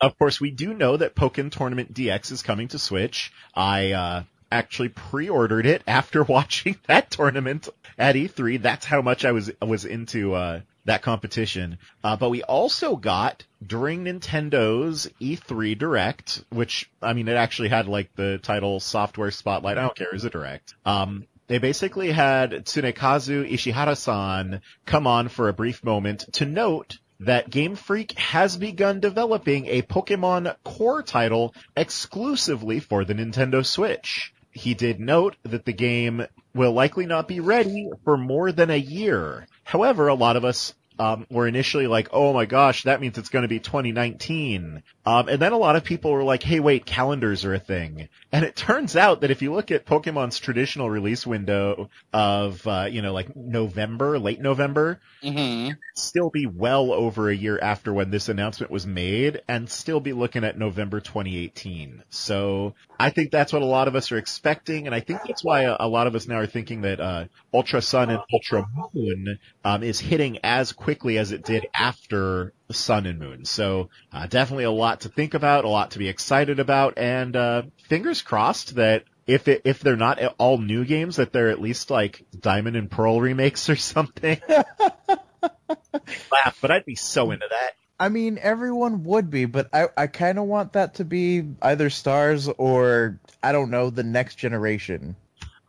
Of 0.00 0.16
course, 0.16 0.40
we 0.40 0.52
do 0.52 0.74
know 0.74 0.96
that 0.96 1.16
Pokken 1.16 1.50
Tournament 1.50 1.92
DX 1.92 2.30
is 2.30 2.42
coming 2.42 2.68
to 2.68 2.78
Switch. 2.78 3.32
I, 3.52 3.92
uh, 3.92 4.22
actually 4.50 4.88
pre-ordered 4.88 5.66
it 5.66 5.82
after 5.86 6.22
watching 6.24 6.76
that 6.86 7.10
tournament 7.10 7.68
at 7.98 8.14
E3. 8.14 8.60
That's 8.62 8.84
how 8.84 9.02
much 9.02 9.24
I 9.24 9.32
was, 9.32 9.50
was 9.60 9.84
into, 9.84 10.34
uh, 10.34 10.60
that 10.88 11.02
competition. 11.02 11.78
Uh, 12.02 12.16
but 12.16 12.30
we 12.30 12.42
also 12.42 12.96
got 12.96 13.44
during 13.64 14.04
Nintendo's 14.04 15.08
E3 15.20 15.78
Direct, 15.78 16.42
which, 16.48 16.90
I 17.02 17.12
mean, 17.12 17.28
it 17.28 17.36
actually 17.36 17.68
had 17.68 17.86
like 17.86 18.14
the 18.16 18.38
title 18.38 18.80
Software 18.80 19.30
Spotlight. 19.30 19.78
I 19.78 19.82
don't 19.82 19.96
care. 19.96 20.14
Is 20.14 20.24
a 20.24 20.30
Direct. 20.30 20.74
Um, 20.84 21.26
they 21.46 21.58
basically 21.58 22.10
had 22.10 22.52
Tsunekazu 22.52 23.50
Ishihara-san 23.50 24.60
come 24.84 25.06
on 25.06 25.28
for 25.28 25.48
a 25.48 25.54
brief 25.54 25.84
moment 25.84 26.26
to 26.34 26.44
note 26.46 26.98
that 27.20 27.50
Game 27.50 27.74
Freak 27.74 28.12
has 28.12 28.56
begun 28.56 29.00
developing 29.00 29.66
a 29.66 29.82
Pokemon 29.82 30.54
core 30.62 31.02
title 31.02 31.54
exclusively 31.76 32.80
for 32.80 33.04
the 33.04 33.14
Nintendo 33.14 33.64
Switch. 33.64 34.32
He 34.58 34.74
did 34.74 34.98
note 34.98 35.36
that 35.44 35.64
the 35.64 35.72
game 35.72 36.26
will 36.52 36.72
likely 36.72 37.06
not 37.06 37.28
be 37.28 37.38
ready 37.38 37.90
for 38.04 38.16
more 38.16 38.50
than 38.50 38.70
a 38.70 38.76
year. 38.76 39.46
However, 39.62 40.08
a 40.08 40.14
lot 40.14 40.36
of 40.36 40.44
us 40.44 40.74
um, 40.98 41.26
were 41.30 41.46
initially 41.46 41.86
like, 41.86 42.08
"Oh 42.12 42.32
my 42.32 42.46
gosh, 42.46 42.84
that 42.84 43.00
means 43.00 43.18
it's 43.18 43.28
going 43.28 43.42
to 43.42 43.48
be 43.48 43.60
2019." 43.60 44.82
Um, 45.06 45.28
and 45.28 45.40
then 45.40 45.52
a 45.52 45.58
lot 45.58 45.76
of 45.76 45.84
people 45.84 46.12
were 46.12 46.24
like, 46.24 46.42
"Hey, 46.42 46.60
wait, 46.60 46.86
calendars 46.86 47.44
are 47.44 47.54
a 47.54 47.58
thing." 47.58 48.08
And 48.32 48.44
it 48.44 48.56
turns 48.56 48.96
out 48.96 49.20
that 49.20 49.30
if 49.30 49.42
you 49.42 49.52
look 49.52 49.70
at 49.70 49.86
Pokemon's 49.86 50.38
traditional 50.38 50.90
release 50.90 51.26
window 51.26 51.90
of, 52.12 52.66
uh, 52.66 52.88
you 52.90 53.02
know, 53.02 53.12
like 53.12 53.34
November, 53.36 54.18
late 54.18 54.40
November, 54.40 55.00
hmm 55.22 55.70
still 55.94 56.30
be 56.30 56.46
well 56.46 56.92
over 56.92 57.28
a 57.28 57.34
year 57.34 57.58
after 57.60 57.92
when 57.92 58.10
this 58.10 58.28
announcement 58.28 58.70
was 58.70 58.86
made 58.86 59.42
and 59.48 59.68
still 59.68 60.00
be 60.00 60.12
looking 60.12 60.44
at 60.44 60.56
November 60.56 61.00
2018. 61.00 62.02
So 62.08 62.74
I 62.98 63.10
think 63.10 63.30
that's 63.30 63.52
what 63.52 63.62
a 63.62 63.66
lot 63.66 63.88
of 63.88 63.96
us 63.96 64.12
are 64.12 64.16
expecting. 64.16 64.86
And 64.86 64.94
I 64.94 65.00
think 65.00 65.20
that's 65.26 65.42
why 65.42 65.62
a, 65.62 65.76
a 65.80 65.88
lot 65.88 66.06
of 66.06 66.14
us 66.14 66.28
now 66.28 66.36
are 66.36 66.46
thinking 66.46 66.82
that, 66.82 67.00
uh, 67.00 67.24
Ultra 67.52 67.82
Sun 67.82 68.10
and 68.10 68.20
Ultra 68.32 68.64
Moon, 68.94 69.38
um, 69.64 69.82
is 69.82 69.98
hitting 69.98 70.38
as 70.44 70.72
quickly 70.72 70.87
as 70.88 71.32
it 71.32 71.44
did 71.44 71.66
after 71.74 72.52
Sun 72.70 73.06
and 73.06 73.18
Moon. 73.18 73.44
So, 73.44 73.90
uh, 74.12 74.26
definitely 74.26 74.64
a 74.64 74.70
lot 74.70 75.02
to 75.02 75.08
think 75.08 75.34
about, 75.34 75.64
a 75.64 75.68
lot 75.68 75.92
to 75.92 75.98
be 75.98 76.08
excited 76.08 76.60
about, 76.60 76.94
and, 76.96 77.36
uh, 77.36 77.62
fingers 77.88 78.22
crossed 78.22 78.76
that 78.76 79.04
if 79.26 79.46
it, 79.46 79.62
if 79.64 79.80
they're 79.80 79.96
not 79.96 80.22
all 80.38 80.58
new 80.58 80.84
games, 80.84 81.16
that 81.16 81.32
they're 81.32 81.50
at 81.50 81.60
least 81.60 81.90
like 81.90 82.24
Diamond 82.38 82.76
and 82.76 82.90
Pearl 82.90 83.20
remakes 83.20 83.68
or 83.68 83.76
something. 83.76 84.40
Laugh, 84.48 86.58
but 86.60 86.70
I'd 86.70 86.86
be 86.86 86.94
so 86.94 87.30
into 87.30 87.46
that. 87.48 87.70
I 88.00 88.08
mean, 88.08 88.38
everyone 88.40 89.04
would 89.04 89.28
be, 89.28 89.44
but 89.44 89.68
I, 89.72 89.88
I 89.96 90.06
kind 90.06 90.38
of 90.38 90.44
want 90.44 90.74
that 90.74 90.94
to 90.94 91.04
be 91.04 91.42
either 91.60 91.90
stars 91.90 92.48
or, 92.48 93.20
I 93.42 93.52
don't 93.52 93.70
know, 93.70 93.90
the 93.90 94.04
next 94.04 94.36
generation. 94.36 95.16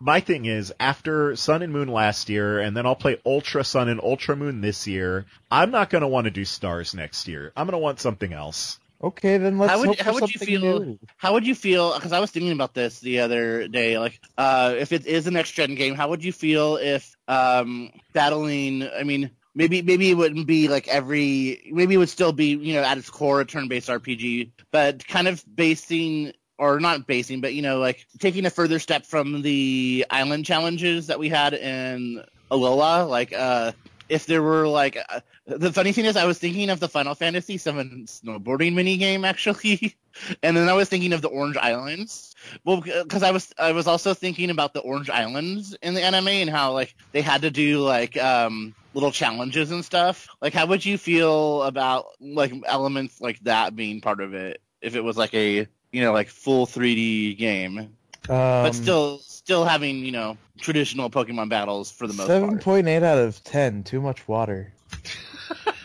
My 0.01 0.21
thing 0.21 0.45
is, 0.45 0.73
after 0.79 1.35
Sun 1.35 1.61
and 1.61 1.73
Moon 1.73 1.89
last 1.89 2.29
year, 2.29 2.59
and 2.59 2.75
then 2.75 2.85
I'll 2.85 2.95
play 2.95 3.17
Ultra 3.25 3.63
Sun 3.65 3.89
and 3.89 3.99
Ultra 4.01 4.35
Moon 4.37 4.61
this 4.61 4.87
year, 4.87 5.25
I'm 5.51 5.71
not 5.71 5.89
gonna 5.89 6.07
want 6.07 6.25
to 6.25 6.31
do 6.31 6.45
stars 6.45 6.93
next 6.93 7.27
year. 7.27 7.51
I'm 7.57 7.67
gonna 7.67 7.79
want 7.79 7.99
something 7.99 8.31
else. 8.31 8.79
Okay, 9.01 9.37
then 9.37 9.57
let's 9.57 9.71
How 9.71 9.79
would- 9.79 9.87
hope 9.87 9.97
for 9.97 10.03
how 10.03 10.13
would 10.13 10.21
you 10.33 10.39
something 10.39 10.47
feel- 10.59 10.79
new. 10.79 10.99
How 11.17 11.33
would 11.33 11.45
you 11.47 11.55
feel? 11.55 11.93
Because 11.95 12.11
I 12.13 12.19
was 12.19 12.31
thinking 12.31 12.51
about 12.51 12.73
this 12.73 12.99
the 12.99 13.19
other 13.19 13.67
day. 13.67 13.97
Like, 13.99 14.19
uh, 14.37 14.75
if 14.77 14.91
it 14.93 15.05
is 15.05 15.27
an 15.27 15.33
next 15.33 15.51
gen 15.51 15.75
game, 15.75 15.95
how 15.95 16.09
would 16.09 16.23
you 16.23 16.31
feel 16.33 16.77
if 16.77 17.15
um, 17.27 17.91
battling? 18.13 18.87
I 18.89 19.03
mean, 19.03 19.31
maybe 19.55 19.81
maybe 19.81 20.11
it 20.11 20.15
wouldn't 20.15 20.47
be 20.47 20.67
like 20.69 20.87
every. 20.87 21.69
Maybe 21.73 21.95
it 21.95 21.97
would 21.97 22.09
still 22.09 22.31
be 22.33 22.55
you 22.55 22.73
know 22.73 22.83
at 22.83 22.97
its 22.97 23.09
core 23.09 23.41
a 23.41 23.45
turn 23.45 23.67
based 23.67 23.89
RPG, 23.89 24.51
but 24.71 25.05
kind 25.07 25.27
of 25.27 25.43
basing 25.53 26.33
or 26.59 26.79
not 26.79 27.07
basing, 27.07 27.41
but 27.41 27.53
you 27.53 27.61
know 27.61 27.79
like 27.79 28.05
taking 28.19 28.45
a 28.45 28.49
further 28.49 28.77
step 28.77 29.05
from 29.05 29.41
the 29.41 30.05
island 30.09 30.45
challenges 30.45 31.07
that 31.07 31.17
we 31.17 31.29
had 31.29 31.53
in 31.53 32.23
Alola. 32.51 33.09
Like, 33.09 33.33
uh, 33.33 33.71
if 34.09 34.25
there 34.25 34.43
were 34.43 34.67
like 34.67 34.97
uh, 35.09 35.21
the 35.47 35.71
funny 35.71 35.93
thing 35.93 36.05
is 36.05 36.17
I 36.17 36.25
was 36.25 36.37
thinking 36.37 36.69
of 36.69 36.79
the 36.79 36.89
Final 36.89 37.15
Fantasy 37.15 37.57
VII 37.57 38.05
snowboarding 38.05 38.73
mini 38.73 38.97
game 38.97 39.23
actually, 39.23 39.95
and 40.43 40.57
then 40.57 40.67
I 40.67 40.73
was 40.73 40.89
thinking 40.89 41.13
of 41.13 41.21
the 41.21 41.29
Orange 41.29 41.57
Islands. 41.57 42.35
Well, 42.65 42.81
because 42.81 43.23
I 43.23 43.31
was 43.31 43.53
I 43.57 43.71
was 43.71 43.87
also 43.87 44.13
thinking 44.13 44.49
about 44.49 44.73
the 44.73 44.81
Orange 44.81 45.09
Islands 45.09 45.75
in 45.81 45.93
the 45.93 46.03
anime 46.03 46.27
and 46.27 46.49
how 46.49 46.73
like 46.73 46.93
they 47.13 47.21
had 47.21 47.43
to 47.43 47.51
do 47.51 47.81
like 47.81 48.17
um 48.17 48.75
little 48.93 49.11
challenges 49.11 49.71
and 49.71 49.85
stuff. 49.85 50.27
Like, 50.41 50.53
how 50.53 50.65
would 50.65 50.85
you 50.85 50.97
feel 50.97 51.63
about 51.63 52.07
like 52.19 52.51
elements 52.65 53.21
like 53.21 53.39
that 53.41 53.77
being 53.77 54.01
part 54.01 54.19
of 54.19 54.33
it 54.33 54.61
if 54.81 54.95
it 54.95 55.01
was 55.01 55.15
like 55.15 55.33
a 55.33 55.67
you 55.91 56.01
know 56.01 56.11
like 56.13 56.29
full 56.29 56.65
3D 56.65 57.37
game, 57.37 57.95
but 58.27 58.65
Um, 58.67 58.73
still 58.73 59.19
still 59.19 59.65
having 59.65 60.05
you 60.05 60.11
know 60.11 60.37
traditional 60.59 61.09
Pokemon 61.09 61.49
battles 61.49 61.91
for 61.91 62.05
the 62.07 62.13
most 62.13 62.27
seven 62.27 62.49
part. 62.49 62.61
point 62.61 62.87
eight 62.87 63.03
out 63.03 63.17
of 63.17 63.43
ten. 63.43 63.83
Too 63.83 64.01
much 64.01 64.27
water. 64.27 64.73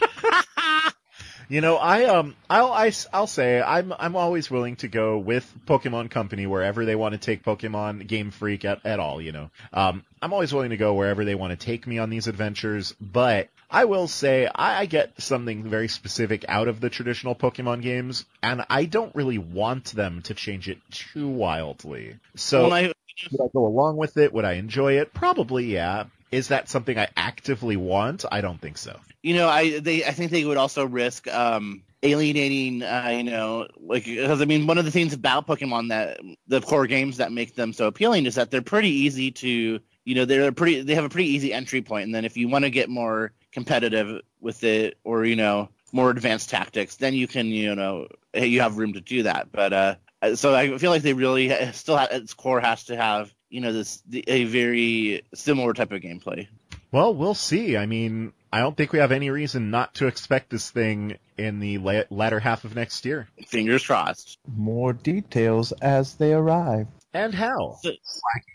You 1.55 1.61
know, 1.61 1.77
I 1.77 2.07
um, 2.07 2.35
I'll 2.51 2.73
I, 2.73 2.91
will 3.13 3.29
say 3.29 3.63
I'm 3.63 3.95
I'm 3.97 4.17
always 4.17 4.51
willing 4.51 4.75
to 4.79 4.89
go 4.89 5.17
with 5.19 5.49
Pokemon 5.67 6.11
Company 6.11 6.49
wherever 6.49 6.85
they 6.85 6.97
want 6.97 7.13
to 7.13 7.19
take 7.19 7.45
Pokemon 7.45 8.09
Game 8.09 8.33
Freak 8.33 8.65
at, 8.65 8.85
at 8.85 8.99
all. 8.99 9.23
You 9.23 9.31
know, 9.31 9.51
um, 9.73 10.05
I'm 10.21 10.33
always 10.33 10.53
willing 10.53 10.71
to 10.71 10.77
go 10.77 10.95
wherever 10.95 11.25
they 11.25 11.37
want 11.37 11.53
to 11.53 11.65
take 11.65 11.87
me 11.87 11.99
on 11.99 12.11
these 12.11 12.27
adventures. 12.27 12.93
But 13.01 13.51
I 13.71 13.85
will 13.85 14.09
say 14.09 14.49
I, 14.53 14.81
I 14.81 14.87
get 14.87 15.13
something 15.23 15.63
very 15.63 15.87
specific 15.87 16.45
out 16.49 16.67
of 16.67 16.81
the 16.81 16.91
traditional 16.91 17.37
Pokemon 17.37 17.83
games, 17.83 18.25
and 18.43 18.65
I 18.69 18.87
don't 18.87 19.15
really 19.15 19.39
want 19.39 19.93
them 19.93 20.23
to 20.23 20.35
change 20.35 20.69
it 20.69 20.79
too 20.91 21.29
wildly. 21.29 22.17
So 22.35 22.65
When 22.65 22.73
I 22.73 22.93
would 23.31 23.41
I 23.41 23.49
go 23.53 23.65
along 23.65 23.97
with 23.97 24.17
it? 24.17 24.33
Would 24.33 24.45
I 24.45 24.55
enjoy 24.55 24.95
it? 24.95 25.15
Probably, 25.15 25.67
yeah. 25.67 26.07
Is 26.35 26.49
that 26.49 26.69
something 26.69 26.99
I 26.99 27.09
actively 27.17 27.77
want? 27.77 28.25
I 28.31 28.41
don't 28.41 28.61
think 28.61 28.77
so. 28.79 28.99
you 29.23 29.35
know, 29.35 29.49
I 29.49 29.79
they 29.79 30.05
I 30.05 30.11
think 30.11 30.31
they 30.33 30.45
would 30.45 30.57
also 30.57 30.85
risk 30.85 31.29
um 31.29 31.83
alienating, 32.03 32.83
uh, 32.83 33.11
you 33.17 33.23
know, 33.23 33.67
like 33.79 34.05
because 34.05 34.43
I 34.43 34.45
mean, 34.45 34.67
one 34.67 34.77
of 34.79 34.85
the 34.85 34.91
things 34.91 35.13
about 35.15 35.47
Pokemon 35.47 35.89
that 35.89 36.21
the 36.49 36.61
core 36.61 36.87
games 36.87 37.17
that 37.19 37.33
make 37.33 37.55
them 37.55 37.73
so 37.73 37.87
appealing 37.87 38.27
is 38.27 38.35
that 38.35 38.51
they're 38.51 38.63
pretty 38.63 38.91
easy 38.91 39.31
to, 39.31 39.81
you 40.05 40.15
know, 40.15 40.25
they're 40.25 40.53
pretty 40.53 40.83
they 40.83 40.95
have 40.97 41.05
a 41.05 41.09
pretty 41.09 41.31
easy 41.31 41.53
entry 41.53 41.83
point, 41.83 42.05
and 42.07 42.15
then 42.15 42.25
if 42.25 42.37
you 42.37 42.49
want 42.49 42.65
to 42.65 42.71
get 42.71 42.89
more 42.91 43.33
competitive 43.53 44.21
with 44.41 44.65
it 44.65 44.99
or 45.05 45.25
you 45.25 45.37
know 45.37 45.69
more 45.93 46.11
advanced 46.11 46.51
tactics, 46.51 46.97
then 46.97 47.15
you 47.15 47.27
can 47.29 47.47
you 47.47 47.75
know 47.75 48.09
you 48.35 48.61
have 48.61 48.77
room 48.77 48.93
to 48.95 49.01
do 49.01 49.23
that. 49.23 49.53
But 49.53 49.73
uh, 49.73 49.95
so 50.35 50.55
I 50.55 50.77
feel 50.79 50.91
like 50.91 51.03
they 51.03 51.15
really 51.15 51.49
still 51.73 51.97
ha- 51.97 52.09
its 52.11 52.35
core 52.35 52.61
has 52.61 52.85
to 52.85 52.97
have 52.97 53.33
you 53.55 53.61
know 53.61 53.73
this 53.73 54.03
the, 54.09 54.25
a 54.27 54.45
very 54.45 55.23
similar 55.33 55.73
type 55.73 55.93
of 55.93 56.01
gameplay. 56.03 56.49
Well, 56.91 57.15
we'll 57.15 57.35
see. 57.35 57.77
I 57.77 57.87
mean, 57.87 58.33
I 58.53 58.59
don't 58.59 58.77
think 58.77 58.93
we 58.93 58.99
have 58.99 59.13
any 59.13 59.31
reason 59.31 59.71
not 59.71 59.95
to 59.95 60.09
expect 60.09 60.51
this 60.51 60.71
thing 60.71 61.19
in 61.39 61.61
the 61.61 61.79
la- 61.79 62.03
latter 62.11 62.41
half 62.41 62.65
of 62.65 62.75
next 62.75 63.05
year. 63.05 63.29
Fingers 63.47 63.87
crossed. 63.87 64.39
More 64.47 64.93
details 64.93 65.73
as 65.73 66.15
they 66.15 66.33
arrive. 66.33 66.89
And 67.13 67.33
how? 67.33 67.79
So- 67.81 67.93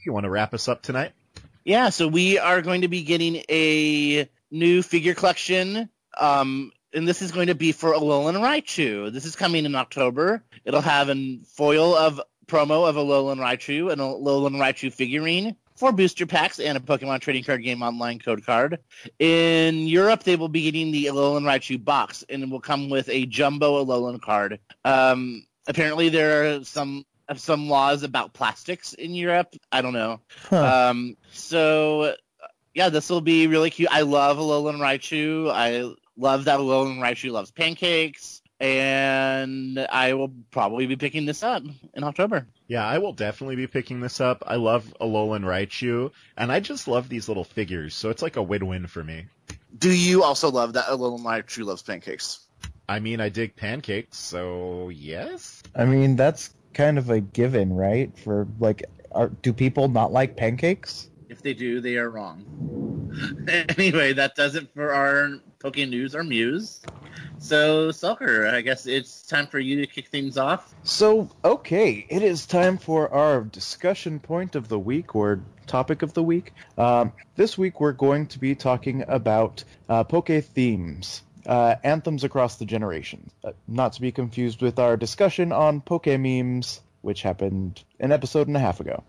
you 0.05 0.11
want 0.13 0.25
to 0.25 0.29
wrap 0.29 0.53
us 0.53 0.67
up 0.67 0.81
tonight? 0.81 1.13
Yeah, 1.63 1.89
so 1.89 2.07
we 2.07 2.39
are 2.39 2.61
going 2.61 2.81
to 2.81 2.87
be 2.87 3.03
getting 3.03 3.43
a 3.49 4.29
new 4.51 4.81
figure 4.81 5.13
collection. 5.13 5.89
Um, 6.17 6.71
and 6.93 7.07
this 7.07 7.21
is 7.21 7.31
going 7.31 7.47
to 7.47 7.55
be 7.55 7.71
for 7.71 7.93
Alolan 7.93 8.35
Raichu. 8.35 9.13
This 9.13 9.25
is 9.25 9.35
coming 9.35 9.65
in 9.65 9.75
October. 9.75 10.43
It'll 10.65 10.81
have 10.81 11.09
a 11.09 11.39
foil 11.55 11.95
of 11.95 12.19
promo 12.49 12.89
of 12.89 12.97
a 12.97 13.03
Alolan 13.03 13.37
Raichu, 13.37 13.91
an 13.91 13.99
Alolan 13.99 14.57
Raichu 14.57 14.91
figurine, 14.91 15.55
four 15.75 15.91
booster 15.91 16.25
packs, 16.25 16.59
and 16.59 16.77
a 16.77 16.81
Pokemon 16.81 17.21
Trading 17.21 17.43
Card 17.43 17.63
Game 17.63 17.81
Online 17.81 18.19
code 18.19 18.45
card. 18.45 18.79
In 19.19 19.87
Europe, 19.87 20.23
they 20.23 20.35
will 20.35 20.49
be 20.49 20.63
getting 20.63 20.91
the 20.91 21.05
Alolan 21.05 21.43
Raichu 21.43 21.83
box, 21.83 22.23
and 22.27 22.43
it 22.43 22.49
will 22.49 22.59
come 22.59 22.89
with 22.89 23.07
a 23.09 23.25
jumbo 23.25 23.83
Alolan 23.83 24.21
card. 24.21 24.59
Um, 24.83 25.45
apparently, 25.67 26.09
there 26.09 26.57
are 26.57 26.63
some 26.63 27.05
some 27.35 27.69
laws 27.69 28.03
about 28.03 28.33
plastics 28.33 28.93
in 28.93 29.13
Europe. 29.13 29.55
I 29.71 29.81
don't 29.81 29.93
know. 29.93 30.19
Huh. 30.49 30.89
Um, 30.89 31.15
so 31.31 32.15
yeah, 32.73 32.89
this 32.89 33.09
will 33.09 33.21
be 33.21 33.47
really 33.47 33.69
cute. 33.69 33.89
I 33.91 34.01
love 34.01 34.37
Alolan 34.37 34.77
Raichu. 34.77 35.51
I 35.51 35.93
love 36.17 36.45
that 36.45 36.59
Alolan 36.59 36.99
Raichu 36.99 37.31
loves 37.31 37.51
pancakes, 37.51 38.41
and 38.59 39.79
I 39.79 40.13
will 40.13 40.31
probably 40.51 40.85
be 40.85 40.95
picking 40.95 41.25
this 41.25 41.43
up 41.43 41.63
in 41.93 42.03
October. 42.03 42.47
Yeah, 42.67 42.85
I 42.85 42.97
will 42.97 43.13
definitely 43.13 43.55
be 43.55 43.67
picking 43.67 44.01
this 44.01 44.19
up. 44.19 44.43
I 44.45 44.55
love 44.55 44.93
Alolan 44.99 45.43
Raichu, 45.43 46.11
and 46.35 46.51
I 46.51 46.59
just 46.59 46.87
love 46.87 47.09
these 47.09 47.27
little 47.27 47.43
figures, 47.43 47.95
so 47.95 48.09
it's 48.09 48.21
like 48.21 48.35
a 48.35 48.43
win-win 48.43 48.87
for 48.87 49.03
me. 49.03 49.27
Do 49.77 49.91
you 49.91 50.23
also 50.23 50.51
love 50.51 50.73
that 50.73 50.85
Alolan 50.85 51.23
Raichu 51.23 51.63
loves 51.63 51.81
pancakes? 51.81 52.45
I 52.87 52.99
mean, 52.99 53.21
I 53.21 53.29
dig 53.29 53.55
pancakes, 53.55 54.17
so 54.17 54.89
yes. 54.89 55.61
I 55.75 55.85
mean, 55.85 56.15
that's 56.15 56.53
kind 56.73 56.97
of 56.97 57.09
a 57.09 57.19
given, 57.19 57.73
right? 57.73 58.17
For 58.17 58.47
like, 58.59 58.83
are, 59.11 59.29
do 59.29 59.53
people 59.53 59.87
not 59.87 60.11
like 60.11 60.35
pancakes? 60.35 61.08
If 61.29 61.41
they 61.41 61.53
do, 61.53 61.79
they 61.79 61.97
are 61.97 62.09
wrong. 62.09 62.45
anyway, 63.77 64.13
that 64.13 64.35
does 64.35 64.55
it 64.55 64.73
for 64.73 64.93
our 64.93 65.39
Poke 65.59 65.77
News 65.77 66.15
or 66.15 66.23
Muse. 66.23 66.81
So, 67.37 67.89
Sulker, 67.89 68.51
I 68.51 68.61
guess 68.61 68.85
it's 68.85 69.25
time 69.25 69.47
for 69.47 69.59
you 69.59 69.81
to 69.81 69.87
kick 69.87 70.07
things 70.07 70.37
off. 70.37 70.73
So, 70.83 71.29
okay, 71.43 72.05
it 72.09 72.21
is 72.21 72.45
time 72.45 72.77
for 72.77 73.13
our 73.13 73.41
discussion 73.41 74.19
point 74.19 74.55
of 74.55 74.67
the 74.67 74.79
week 74.79 75.15
or 75.15 75.41
topic 75.67 76.01
of 76.01 76.13
the 76.13 76.23
week. 76.23 76.53
Um, 76.77 77.13
this 77.35 77.57
week 77.57 77.79
we're 77.79 77.93
going 77.93 78.27
to 78.27 78.39
be 78.39 78.55
talking 78.55 79.05
about 79.07 79.63
uh, 79.87 80.03
Poke 80.03 80.43
themes. 80.43 81.23
Uh, 81.45 81.75
anthems 81.83 82.23
across 82.25 82.57
the 82.57 82.65
generations. 82.65 83.31
Uh, 83.43 83.53
not 83.67 83.93
to 83.93 84.01
be 84.01 84.11
confused 84.11 84.61
with 84.61 84.77
our 84.77 84.97
discussion 84.97 85.51
on 85.51 85.81
Poke 85.81 86.05
memes, 86.05 86.81
which 87.01 87.21
happened 87.21 87.81
an 87.99 88.11
episode 88.11 88.47
and 88.47 88.57
a 88.57 88.59
half 88.59 88.81
ago. 88.81 89.03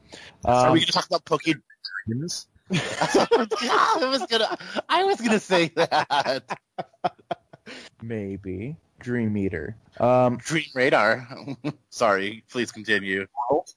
are 0.44 0.68
Um, 0.68 0.72
we 0.72 0.78
going 0.78 0.86
to 0.86 0.92
talk 0.92 1.06
about 1.06 1.24
Poke 1.24 1.42
I 2.72 3.98
was 4.00 4.26
gonna, 4.30 4.58
I 4.88 5.04
was 5.04 5.20
gonna 5.20 5.40
say 5.40 5.72
that. 5.74 6.58
maybe 8.02 8.76
Dream 9.00 9.36
Eater. 9.36 9.76
Um, 9.98 10.36
Dream 10.38 10.66
Radar. 10.74 11.28
Sorry, 11.90 12.44
please 12.50 12.70
continue. 12.70 13.26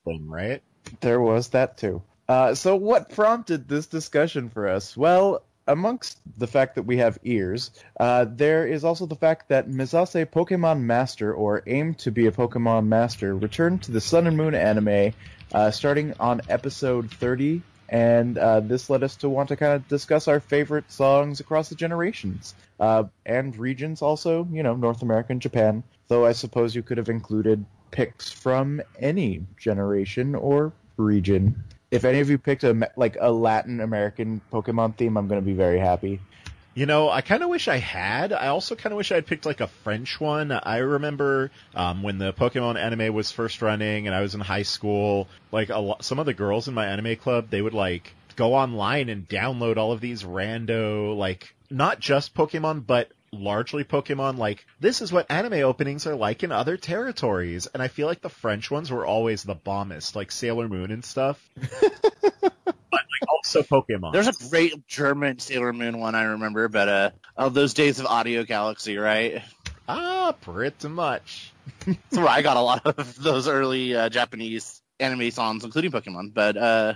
Thing, 0.06 0.28
right? 0.28 0.62
There 1.02 1.22
was 1.22 1.50
that 1.50 1.78
too. 1.78 2.02
Uh, 2.28 2.56
so 2.56 2.76
what 2.76 3.10
prompted 3.10 3.68
this 3.68 3.88
discussion 3.88 4.50
for 4.50 4.68
us? 4.68 4.96
Well, 4.96 5.44
amongst 5.68 6.20
the 6.38 6.48
fact 6.48 6.76
that 6.76 6.84
we 6.84 6.98
have 6.98 7.18
ears, 7.24 7.72
uh, 8.00 8.26
there 8.30 8.68
is 8.68 8.84
also 8.84 9.06
the 9.06 9.16
fact 9.16 9.50
that 9.50 9.70
Mezase 9.70 10.26
Pokemon 10.26 10.82
Master, 10.82 11.34
or 11.34 11.64
aim 11.68 11.96
to 11.96 12.12
be 12.12 12.28
a 12.28 12.32
Pokemon 12.32 12.88
Master, 12.88 13.36
returned 13.36 13.84
to 13.84 13.92
the 13.92 14.02
Sun 14.02 14.28
and 14.28 14.38
Moon 14.38 14.56
anime 14.56 15.14
uh, 15.54 15.72
starting 15.72 16.14
on 16.20 16.42
episode 16.50 17.12
30, 17.12 17.62
and 17.94 18.40
uh, 18.40 18.60
this 18.60 18.90
led 18.90 19.04
us 19.04 19.16
to 19.18 19.30
want 19.30 19.48
to 19.50 19.56
kind 19.56 19.74
of 19.74 19.88
discuss 19.88 20.28
our 20.28 20.40
favorite 20.40 20.92
songs 20.92 21.40
across 21.40 21.70
the 21.70 21.76
generations. 21.76 22.56
Uh, 22.80 23.04
and 23.28 23.56
regions 23.56 24.02
also, 24.02 24.48
you 24.52 24.64
know, 24.64 24.76
North 24.76 25.04
America 25.04 25.32
and 25.32 25.40
Japan, 25.40 25.84
though 26.08 26.26
I 26.26 26.32
suppose 26.32 26.74
you 26.74 26.82
could 26.82 26.98
have 26.98 27.08
included 27.08 27.64
picks 27.92 28.32
from 28.32 28.82
any 29.00 29.46
generation 29.58 30.34
or 30.34 30.74
region. 30.98 31.64
If 31.92 32.04
any 32.04 32.20
of 32.20 32.32
you 32.32 32.40
picked 32.40 32.64
a 32.64 32.90
like 32.98 33.16
a 33.22 33.32
Latin 33.32 33.80
American 33.80 34.42
Pokemon 34.52 34.98
theme, 34.98 35.16
I'm 35.16 35.28
going 35.28 35.40
to 35.40 35.46
be 35.46 35.54
very 35.54 35.78
happy. 35.78 36.20
You 36.76 36.88
know, 36.88 37.08
I 37.08 37.22
kind 37.22 37.44
of 37.44 37.50
wish 37.50 37.68
I 37.68 37.78
had. 37.78 38.34
I 38.34 38.48
also 38.48 38.76
kind 38.76 38.94
of 38.94 38.98
wish 38.98 39.12
I 39.12 39.16
had 39.16 39.28
picked 39.28 39.46
like 39.46 39.62
a 39.62 39.68
French 39.68 40.20
one. 40.20 40.52
I 40.52 40.78
remember 40.78 41.52
um, 41.76 42.02
when 42.02 42.18
the 42.18 42.34
Pokemon 42.34 42.78
anime 42.78 43.14
was 43.14 43.32
first 43.32 43.62
running, 43.62 44.08
and 44.08 44.16
I 44.16 44.22
was 44.22 44.34
in 44.34 44.42
high 44.42 44.64
school. 44.64 45.28
Like 45.52 45.70
a 45.70 45.78
lo- 45.78 45.98
some 46.02 46.18
of 46.18 46.26
the 46.26 46.34
girls 46.34 46.68
in 46.68 46.74
my 46.74 46.88
anime 46.88 47.16
club, 47.18 47.50
they 47.52 47.62
would 47.62 47.76
like 47.76 48.16
go 48.36 48.56
online 48.56 49.10
and 49.10 49.30
download 49.30 49.78
all 49.78 49.92
of 49.92 50.02
these 50.02 50.24
rando, 50.24 51.16
like 51.16 51.54
not 51.70 52.00
just 52.00 52.34
Pokemon, 52.34 52.88
but 52.88 53.12
largely 53.32 53.84
Pokemon. 53.84 54.38
Like 54.38 54.66
this 54.80 55.02
is 55.02 55.12
what 55.12 55.30
anime 55.30 55.54
openings 55.64 56.08
are 56.08 56.16
like 56.16 56.44
in 56.44 56.52
other 56.52 56.78
territories, 56.78 57.68
and 57.68 57.84
I 57.84 57.88
feel 57.88 58.08
like 58.08 58.22
the 58.22 58.30
French 58.30 58.72
ones 58.72 58.92
were 58.92 59.06
always 59.06 59.44
the 59.44 59.56
bombest, 59.56 60.16
like 60.16 60.32
Sailor 60.32 60.68
Moon 60.68 60.92
and 60.92 61.06
stuff. 61.06 61.40
but 62.90 63.03
like 63.22 63.30
also 63.30 63.64
Pokemon. 63.64 64.14
There's 64.14 64.28
a 64.28 64.50
great 64.50 64.88
German 64.88 65.40
Sailor 65.40 65.74
Moon 65.74 66.00
one 66.00 66.16
I 66.16 66.24
remember, 66.24 66.68
but 66.68 66.90
uh, 66.90 67.10
oh, 67.38 67.50
those 67.50 67.74
days 67.74 68.00
of 68.00 68.06
Audiogalaxy, 68.06 69.02
right? 69.02 69.44
ah, 69.88 70.34
pretty 70.42 70.88
much. 70.88 71.52
That's 71.86 72.18
where 72.18 72.28
I 72.28 72.42
got 72.42 72.58
a 72.58 72.62
lot 72.62 72.86
of 72.86 73.16
those 73.22 73.48
early 73.48 73.96
uh, 73.96 74.10
Japanese 74.10 74.82
anime 75.00 75.32
songs, 75.32 75.64
including 75.64 75.92
Pokemon. 75.92 76.34
But 76.34 76.58
uh, 76.58 76.94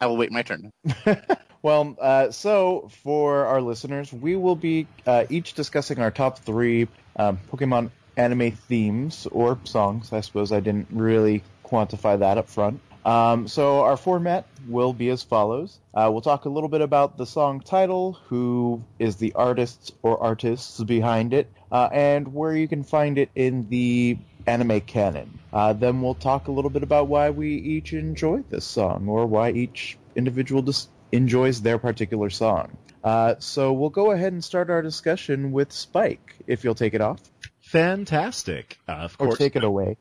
I 0.00 0.06
will 0.06 0.16
wait 0.16 0.32
my 0.32 0.42
turn. 0.42 0.70
Well, 1.62 1.96
uh, 2.00 2.32
so 2.32 2.90
for 3.04 3.46
our 3.46 3.60
listeners, 3.60 4.12
we 4.12 4.34
will 4.34 4.56
be 4.56 4.88
uh, 5.06 5.24
each 5.30 5.54
discussing 5.54 6.00
our 6.00 6.10
top 6.10 6.40
three 6.40 6.88
um, 7.14 7.38
Pokemon 7.50 7.90
anime 8.16 8.50
themes 8.50 9.28
or 9.30 9.58
songs. 9.64 10.12
I 10.12 10.22
suppose 10.22 10.50
I 10.50 10.58
didn't 10.58 10.88
really 10.90 11.42
quantify 11.64 12.18
that 12.18 12.36
up 12.36 12.48
front. 12.48 12.80
Um, 13.04 13.48
so 13.48 13.80
our 13.80 13.96
format 13.96 14.46
will 14.68 14.92
be 14.92 15.08
as 15.08 15.22
follows. 15.22 15.78
Uh, 15.94 16.08
we'll 16.12 16.20
talk 16.20 16.44
a 16.44 16.48
little 16.48 16.68
bit 16.68 16.80
about 16.80 17.18
the 17.18 17.26
song 17.26 17.60
title, 17.60 18.18
who 18.28 18.82
is 18.98 19.16
the 19.16 19.32
artists 19.34 19.90
or 20.02 20.22
artists 20.22 20.82
behind 20.82 21.34
it, 21.34 21.50
uh, 21.70 21.88
and 21.92 22.32
where 22.32 22.54
you 22.54 22.68
can 22.68 22.82
find 22.82 23.18
it 23.18 23.30
in 23.34 23.68
the 23.68 24.16
anime 24.46 24.80
canon. 24.80 25.38
Uh, 25.52 25.72
then 25.72 26.00
we'll 26.00 26.14
talk 26.14 26.48
a 26.48 26.52
little 26.52 26.70
bit 26.70 26.82
about 26.82 27.08
why 27.08 27.30
we 27.30 27.54
each 27.54 27.92
enjoy 27.92 28.42
this 28.50 28.64
song, 28.64 29.08
or 29.08 29.26
why 29.26 29.50
each 29.50 29.98
individual 30.14 30.62
dis- 30.62 30.88
enjoys 31.10 31.60
their 31.60 31.78
particular 31.78 32.30
song. 32.30 32.76
Uh, 33.04 33.34
so 33.38 33.72
we'll 33.72 33.90
go 33.90 34.12
ahead 34.12 34.32
and 34.32 34.44
start 34.44 34.70
our 34.70 34.82
discussion 34.82 35.52
with 35.52 35.72
Spike, 35.72 36.36
if 36.46 36.62
you'll 36.62 36.74
take 36.74 36.94
it 36.94 37.00
off. 37.00 37.20
Fantastic. 37.62 38.78
Uh, 38.88 38.92
of 38.92 39.18
course. 39.18 39.34
Or 39.34 39.36
take 39.36 39.56
it 39.56 39.64
away. 39.64 39.96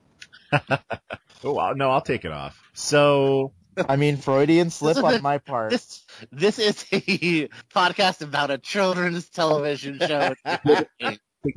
oh, 1.44 1.74
no, 1.74 1.92
I'll 1.92 2.02
take 2.02 2.26
it 2.26 2.32
off. 2.32 2.62
So, 2.74 3.54
I 3.78 3.96
mean, 3.96 4.18
Freudian 4.18 4.70
slip 4.70 4.98
on 4.98 5.16
a- 5.16 5.22
my 5.22 5.38
part. 5.40 5.72
This 5.72 6.06
this 6.32 6.60
is 6.60 6.86
a 6.92 7.48
podcast 7.74 8.22
about 8.22 8.52
a 8.52 8.58
children's 8.58 9.30
television 9.30 10.00
show. 10.00 10.36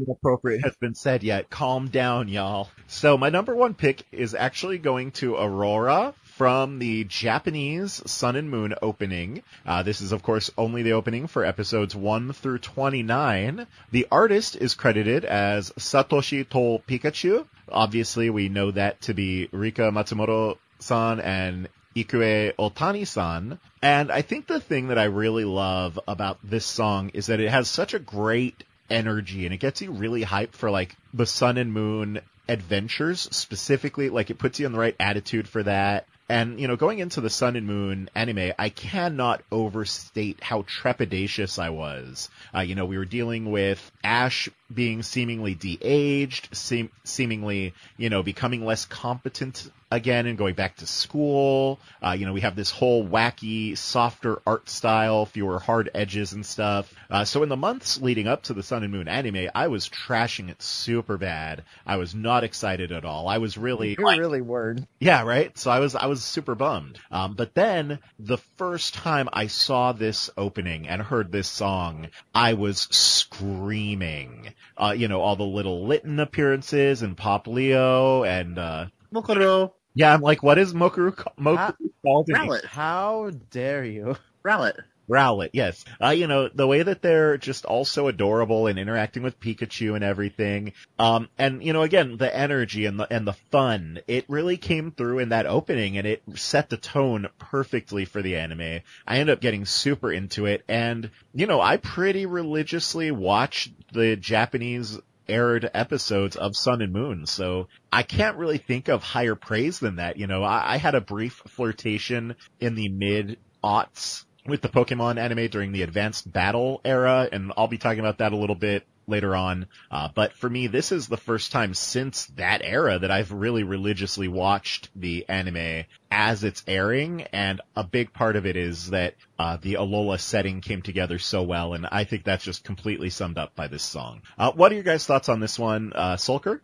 appropriate 0.09 0.63
has 0.65 0.77
been 0.81 0.95
said 0.95 1.23
yet. 1.23 1.51
Calm 1.51 1.89
down, 1.89 2.29
y'all. 2.29 2.71
So 2.87 3.19
my 3.19 3.29
number 3.29 3.55
one 3.55 3.75
pick 3.75 4.07
is 4.13 4.35
actually 4.35 4.79
going 4.79 5.11
to 5.13 5.33
Alola 5.33 6.15
from 6.37 6.81
the 6.81 7.05
Japanese 7.05 8.03
Sun 8.07 8.35
and 8.35 8.51
Moon 8.51 8.75
opening. 8.83 9.43
Uh, 9.65 9.85
this 9.85 10.01
is 10.01 10.11
of 10.11 10.25
course 10.25 10.51
only 10.59 10.83
the 10.83 10.93
opening 10.93 11.29
for 11.29 11.45
episodes 11.45 11.95
1 11.95 12.33
through 12.33 12.59
29. 12.59 13.69
The 13.93 14.09
artist 14.11 14.57
is 14.57 14.75
credited 14.75 15.25
as 15.25 15.71
Satoshi 15.79 16.49
to 16.49 16.83
Pikachu. 16.89 17.47
Obviously 17.71 18.31
we 18.31 18.49
know 18.49 18.73
that 18.73 19.01
to 19.03 19.15
be 19.15 19.49
Rika 19.53 19.93
Matsumoto-san 19.93 21.21
and 21.21 21.69
Ikue 21.95 22.53
Otani-san. 22.57 23.61
And 23.81 24.11
I 24.11 24.23
think 24.23 24.49
the 24.49 24.59
thing 24.59 24.89
that 24.89 24.99
I 24.99 25.05
really 25.05 25.45
love 25.45 26.01
about 26.09 26.39
this 26.43 26.67
song 26.67 27.11
is 27.15 27.27
that 27.27 27.39
it 27.39 27.51
has 27.51 27.69
such 27.69 27.95
a 27.95 28.01
great 28.01 28.65
energy 28.91 29.45
and 29.45 29.55
it 29.55 29.59
gets 29.59 29.83
you 29.83 29.93
really 29.93 30.25
hyped 30.25 30.55
for 30.55 30.69
like 30.69 30.97
the 31.13 31.27
sun 31.27 31.59
and 31.59 31.73
moon 31.73 32.21
adventures 32.49 33.29
specifically. 33.31 34.11
Like 34.11 34.31
it 34.31 34.39
puts 34.39 34.59
you 34.59 34.67
in 34.67 34.73
the 34.73 34.79
right 34.81 34.97
attitude 34.99 35.47
for 35.47 35.63
that. 35.63 36.07
And, 36.35 36.59
you 36.59 36.67
know, 36.67 36.75
going 36.75 36.99
into 36.99 37.21
the 37.21 37.31
Sun 37.31 37.55
and 37.55 37.65
Moon 37.65 38.11
anime, 38.13 38.53
I 38.59 38.69
cannot 38.69 39.43
overstate 39.53 40.43
how 40.43 40.63
trepidatious 40.63 41.61
I 41.63 41.71
was. 41.71 42.29
Uh, 42.53 42.61
you 42.61 42.75
know, 42.75 42.87
we 42.87 42.99
were 42.99 43.05
dealing 43.05 43.53
with 43.53 43.93
Ash 44.03 44.49
being 44.73 45.05
seemingly 45.05 45.55
de-aged, 45.55 46.49
seem- 46.57 46.91
seemingly, 47.05 47.73
you 47.97 48.11
know, 48.11 48.25
becoming 48.25 48.65
less 48.65 48.85
competent 48.85 49.71
again 49.93 50.27
and 50.27 50.37
going 50.37 50.55
back 50.55 50.75
to 50.79 50.87
school. 50.89 51.79
Uh, 52.05 52.17
you 52.19 52.27
know, 52.27 52.33
we 52.33 52.41
have 52.41 52.57
this 52.57 52.73
whole 52.73 53.07
wacky, 53.07 53.79
softer 53.79 54.41
art 54.45 54.69
style, 54.69 55.27
fewer 55.27 55.61
hard 55.61 55.89
edges 55.95 56.33
and 56.33 56.45
stuff. 56.45 56.93
Uh, 57.09 57.25
so 57.25 57.45
in 57.45 57.49
the 57.49 57.57
months 57.57 58.01
leading 58.01 58.27
up 58.27 58.43
to 58.43 58.55
the 58.55 58.63
Sun 58.65 58.83
and 58.83 58.93
Moon 58.93 59.07
anime, 59.07 59.51
I 59.55 59.69
was 59.69 59.89
trashing 59.89 60.49
it 60.51 60.61
super 60.61 61.17
bad. 61.17 61.63
I 61.87 61.97
was 61.99 62.13
not 62.13 62.43
excited 62.43 62.91
at 62.91 63.05
all. 63.05 63.29
I 63.29 63.39
was 63.39 63.57
really 63.57 63.91
You 63.97 64.05
really 64.05 64.41
weren't. 64.41 64.89
yeah, 64.99 65.23
right. 65.23 65.57
So 65.57 65.71
I 65.71 65.79
was 65.79 65.95
I 65.95 66.07
was 66.07 66.24
super 66.25 66.55
bummed. 66.55 66.99
Um, 67.11 67.35
but 67.35 67.55
then 67.55 67.99
the 68.19 68.39
first 68.57 68.95
time 68.95 69.29
I 69.33 69.47
saw 69.49 69.93
this 69.93 70.31
opening 70.37 70.89
and 70.89 71.01
heard 71.03 71.31
this 71.33 71.49
song, 71.49 72.09
I 72.35 72.55
was 72.55 72.89
screaming. 72.91 74.55
Uh, 74.77 74.95
you 74.97 75.09
know, 75.09 75.21
all 75.21 75.37
the 75.37 75.45
little 75.45 75.87
Litten 75.87 76.21
appearances 76.21 77.03
and 77.03 77.17
Popplio 77.17 78.27
and 78.27 78.59
uh, 78.59 78.87
Mokoro, 79.15 79.73
yeah, 79.95 80.13
I'm 80.13 80.21
like, 80.23 80.43
what 80.43 80.59
is 80.59 80.75
Mokuru 80.75 81.17
ca- 81.17 81.33
Mokuru 81.39 81.57
Ah, 81.59 81.75
called? 82.05 82.29
in 82.29 82.35
Rowlet, 82.37 82.65
How 82.65 83.31
dare 83.51 83.85
you? 83.85 84.17
Rowlet. 84.45 84.77
Rowlet, 85.09 85.51
yes. 85.53 85.85
Uh, 86.03 86.11
you 86.11 86.27
know, 86.27 86.49
the 86.49 86.67
way 86.67 86.83
that 86.83 87.03
they're 87.03 87.37
just 87.37 87.65
all 87.65 87.85
so 87.85 88.09
adorable 88.09 88.67
and 88.67 88.79
interacting 88.79 89.23
with 89.23 89.41
Pikachu 89.41 89.95
and 89.95 90.05
everything. 90.05 90.73
Um, 90.99 91.29
and, 91.39 91.63
you 91.63 91.73
know, 91.73 91.83
again, 91.83 92.17
the 92.17 92.35
energy 92.35 92.87
and 92.87 92.99
the, 92.99 93.13
and 93.13 93.27
the 93.27 93.35
fun, 93.51 94.01
it 94.07 94.25
really 94.29 94.57
came 94.57 94.93
through 94.93 95.19
in 95.19 95.31
that 95.31 95.47
opening 95.47 95.99
and 95.99 96.07
it 96.07 96.23
set 96.35 96.71
the 96.71 96.77
tone 96.77 97.29
perfectly 97.39 98.05
for 98.05 98.23
the 98.23 98.37
anime. 98.37 98.81
I 99.07 99.19
ended 99.19 99.35
up 99.35 99.41
getting 99.41 99.67
super 99.67 100.13
into 100.13 100.47
it 100.47 100.65
and, 100.69 101.11
you 101.35 101.47
know, 101.47 101.61
I 101.61 101.77
pretty 101.77 102.27
religiously 102.27 103.11
watched 103.11 103.73
the 103.93 104.17
Japanese 104.17 104.99
aired 105.29 105.71
episodes 105.73 106.37
of 106.37 106.57
Sun 106.57 106.83
and 106.83 106.93
Moon, 106.93 107.27
so 107.27 107.69
I 107.91 108.03
can't 108.03 108.37
really 108.37 108.59
think 108.59 108.89
of 108.89 109.03
higher 109.03 109.35
praise 109.35 109.79
than 109.79 109.97
that. 109.97 110.19
You 110.19 110.27
know, 110.27 110.43
I, 110.43 110.75
I 110.75 110.77
had 110.77 110.95
a 110.95 111.01
brief 111.01 111.43
flirtation 111.49 112.37
in 112.61 112.75
the 112.75 112.89
mid 112.89 113.39
aughts 113.63 114.25
with 114.47 114.61
the 114.61 114.69
Pokemon 114.69 115.19
anime 115.19 115.49
during 115.49 115.73
the 115.73 115.83
advanced 115.83 116.31
battle 116.31 116.81
era, 116.85 117.29
and 117.31 117.53
I'll 117.57 117.69
be 117.69 117.79
talking 117.79 118.01
about 118.01 118.19
that 118.19 118.33
a 118.33 118.37
little 118.37 118.57
bit 118.57 118.87
later 119.07 119.35
on. 119.35 119.67
Uh, 119.91 120.09
but 120.15 120.33
for 120.33 120.49
me, 120.49 120.67
this 120.67 120.93
is 120.93 121.09
the 121.09 121.17
first 121.17 121.53
time 121.53 121.75
since 121.75 122.27
that 122.37 122.63
era 122.63 122.99
that 122.99 123.11
I've 123.11 123.33
really 123.33 123.63
religiously 123.63 124.29
watched 124.29 124.91
the 124.97 125.27
anime 125.29 125.85
as 126.11 126.45
it's 126.45 126.63
airing, 126.67 127.23
and 127.33 127.61
a 127.77 127.85
big 127.85 128.13
part 128.13 128.37
of 128.37 128.47
it 128.47 128.57
is 128.57 128.91
that 128.91 129.15
uh, 129.39 129.57
the 129.61 129.75
Alola 129.75 130.21
setting 130.21 130.61
came 130.61 130.83
together 130.83 131.19
so 131.19 131.43
well, 131.43 131.75
and 131.75 131.87
I 131.91 132.05
think 132.05 132.25
that's 132.25 132.45
just 132.45 132.65
completely 132.65 133.11
summed 133.11 133.39
up 133.39 133.55
by 133.55 133.69
this 133.69 133.83
song. 133.83 134.23
Uh, 134.39 134.53
what 134.53 134.73
are 134.73 134.77
your 134.77 134.85
guys' 134.85 135.07
thoughts 135.07 135.29
on 135.29 135.41
this 135.41 135.59
one, 135.59 135.93
uh, 135.95 136.17
Sulker? 136.17 136.61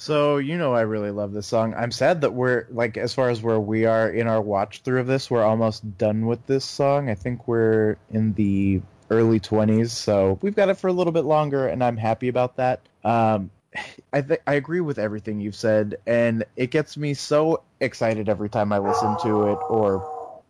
So 0.00 0.38
you 0.38 0.56
know 0.56 0.72
I 0.72 0.80
really 0.80 1.10
love 1.10 1.34
this 1.34 1.46
song. 1.46 1.74
I'm 1.74 1.90
sad 1.90 2.22
that 2.22 2.32
we're 2.32 2.66
like 2.70 2.96
as 2.96 3.12
far 3.12 3.28
as 3.28 3.42
where 3.42 3.60
we 3.60 3.84
are 3.84 4.08
in 4.08 4.26
our 4.28 4.40
watch 4.40 4.80
through 4.80 5.00
of 5.00 5.06
this, 5.06 5.30
we're 5.30 5.44
almost 5.44 5.98
done 5.98 6.24
with 6.24 6.46
this 6.46 6.64
song. 6.64 7.10
I 7.10 7.14
think 7.14 7.46
we're 7.46 7.98
in 8.08 8.32
the 8.32 8.80
early 9.10 9.40
20s, 9.40 9.90
so 9.90 10.38
we've 10.40 10.56
got 10.56 10.70
it 10.70 10.78
for 10.78 10.88
a 10.88 10.92
little 10.94 11.12
bit 11.12 11.26
longer, 11.26 11.68
and 11.68 11.84
I'm 11.84 11.98
happy 11.98 12.28
about 12.28 12.56
that. 12.56 12.80
Um, 13.04 13.50
I 14.14 14.22
th- 14.22 14.40
I 14.46 14.54
agree 14.54 14.80
with 14.80 14.98
everything 14.98 15.38
you've 15.38 15.54
said, 15.54 15.96
and 16.06 16.46
it 16.56 16.70
gets 16.70 16.96
me 16.96 17.12
so 17.12 17.62
excited 17.78 18.30
every 18.30 18.48
time 18.48 18.72
I 18.72 18.78
listen 18.78 19.18
to 19.24 19.48
it, 19.48 19.58
or 19.68 19.98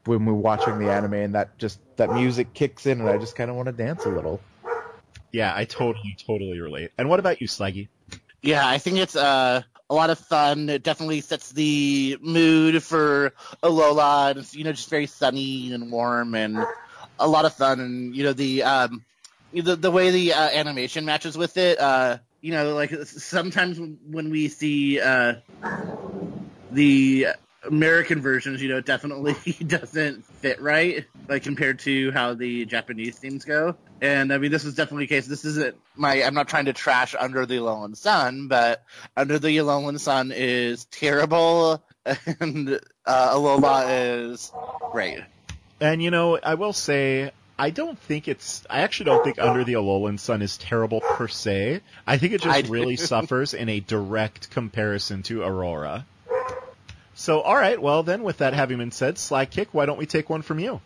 when 0.05 0.27
we're 0.27 0.33
watching 0.33 0.79
the 0.79 0.93
anime, 0.93 1.15
and 1.15 1.35
that 1.35 1.59
just 1.59 1.81
that 1.97 2.13
music 2.13 2.55
kicks 2.55 2.87
in, 2.87 3.01
and 3.01 3.11
I 3.11 3.19
just 3.19 3.35
kind 3.35 3.51
of 3.51 3.57
want 3.57 3.67
to 3.67 3.73
dance 3.73 4.05
a 4.05 4.11
little. 4.11 4.41
Yeah, 5.33 5.53
I 5.55 5.65
totally, 5.65 6.17
totally 6.25 6.61
relate. 6.61 6.93
And 6.97 7.09
what 7.09 7.19
about 7.19 7.41
you, 7.41 7.49
Slaggy? 7.49 7.89
Yeah, 8.43 8.67
I 8.67 8.79
think 8.79 8.99
it's 8.99 9.17
uh, 9.17 9.63
a 9.89 9.95
lot 9.95 10.11
of 10.11 10.19
fun. 10.19 10.69
It 10.71 10.83
definitely 10.83 11.21
sets 11.21 11.51
the 11.51 12.17
mood 12.21 12.83
for 12.83 13.35
Alola. 13.63 14.37
It's, 14.37 14.55
you 14.55 14.65
know, 14.65 14.73
just 14.73 14.89
very 14.89 15.07
sunny 15.07 15.73
and 15.73 15.93
warm 15.93 16.35
and 16.35 16.65
a 17.19 17.29
lot 17.29 17.45
of 17.45 17.55
fun. 17.55 17.81
And, 17.81 18.15
you 18.17 18.25
know, 18.25 18.33
the, 18.33 18.63
um, 18.63 19.05
the, 19.53 19.77
the 19.77 19.91
way 19.91 20.11
the 20.11 20.33
uh, 20.33 20.49
animation 20.51 21.05
matches 21.05 21.37
with 21.37 21.57
it, 21.59 21.79
uh, 21.79 22.19
you 22.41 22.53
know, 22.53 22.75
like 22.75 22.91
sometimes 23.05 23.79
when 23.79 24.31
we 24.31 24.49
see 24.49 25.01
uh, 25.01 25.35
the 26.71 27.27
American 27.71 28.21
versions, 28.21 28.61
you 28.61 28.69
know, 28.69 28.81
definitely 28.81 29.35
doesn't 29.67 30.25
fit 30.25 30.61
right, 30.61 31.05
like 31.29 31.45
compared 31.45 31.79
to 31.81 32.11
how 32.11 32.35
the 32.35 32.65
Japanese 32.67 33.19
themes 33.19 33.45
go. 33.45 33.77
And 34.01 34.33
I 34.33 34.39
mean, 34.39 34.51
this 34.51 34.65
is 34.65 34.75
definitely 34.75 35.05
the 35.05 35.15
case. 35.15 35.27
This 35.27 35.45
isn't 35.45 35.77
my. 35.95 36.23
I'm 36.23 36.35
not 36.35 36.49
trying 36.49 36.65
to 36.67 36.73
trash 36.73 37.15
Under 37.19 37.47
the 37.47 37.57
Alolan 37.57 37.97
Sun, 37.97 38.49
but 38.49 38.85
Under 39.17 39.39
the 39.39 39.57
Alolan 39.59 40.01
Sun 40.01 40.33
is 40.33 40.85
terrible, 40.87 41.83
and 42.41 42.81
uh, 43.07 43.35
Alola 43.35 44.31
is 44.31 44.53
great. 44.91 45.21
And 45.81 46.03
you 46.03 46.11
know, 46.11 46.39
I 46.43 46.55
will 46.55 46.73
say, 46.73 47.31
I 47.59 47.71
don't 47.71 47.99
think 47.99 48.27
it's, 48.27 48.65
I 48.69 48.81
actually 48.81 49.07
don't 49.07 49.23
think 49.23 49.39
Under 49.39 49.65
the 49.65 49.75
Alolan 49.75 50.19
Sun 50.19 50.43
is 50.43 50.59
terrible 50.59 51.01
per 51.01 51.29
se. 51.29 51.81
I 52.07 52.19
think 52.19 52.33
it 52.33 52.43
just 52.43 52.69
really 52.69 52.97
suffers 52.97 53.55
in 53.55 53.69
a 53.69 53.81
direct 53.81 54.51
comparison 54.51 55.23
to 55.25 55.41
Alola. 55.41 56.05
So, 57.21 57.43
alright, 57.43 57.83
well 57.83 58.03
then, 58.03 58.23
with 58.23 58.39
that 58.39 58.55
having 58.55 58.79
been 58.79 58.93
said, 58.93 59.19
Sly 59.19 59.45
Kick, 59.45 59.75
why 59.75 59.85
don't 59.85 59.99
we 59.99 60.07
take 60.07 60.31
one 60.31 60.41
from 60.41 60.59
you? 60.59 60.81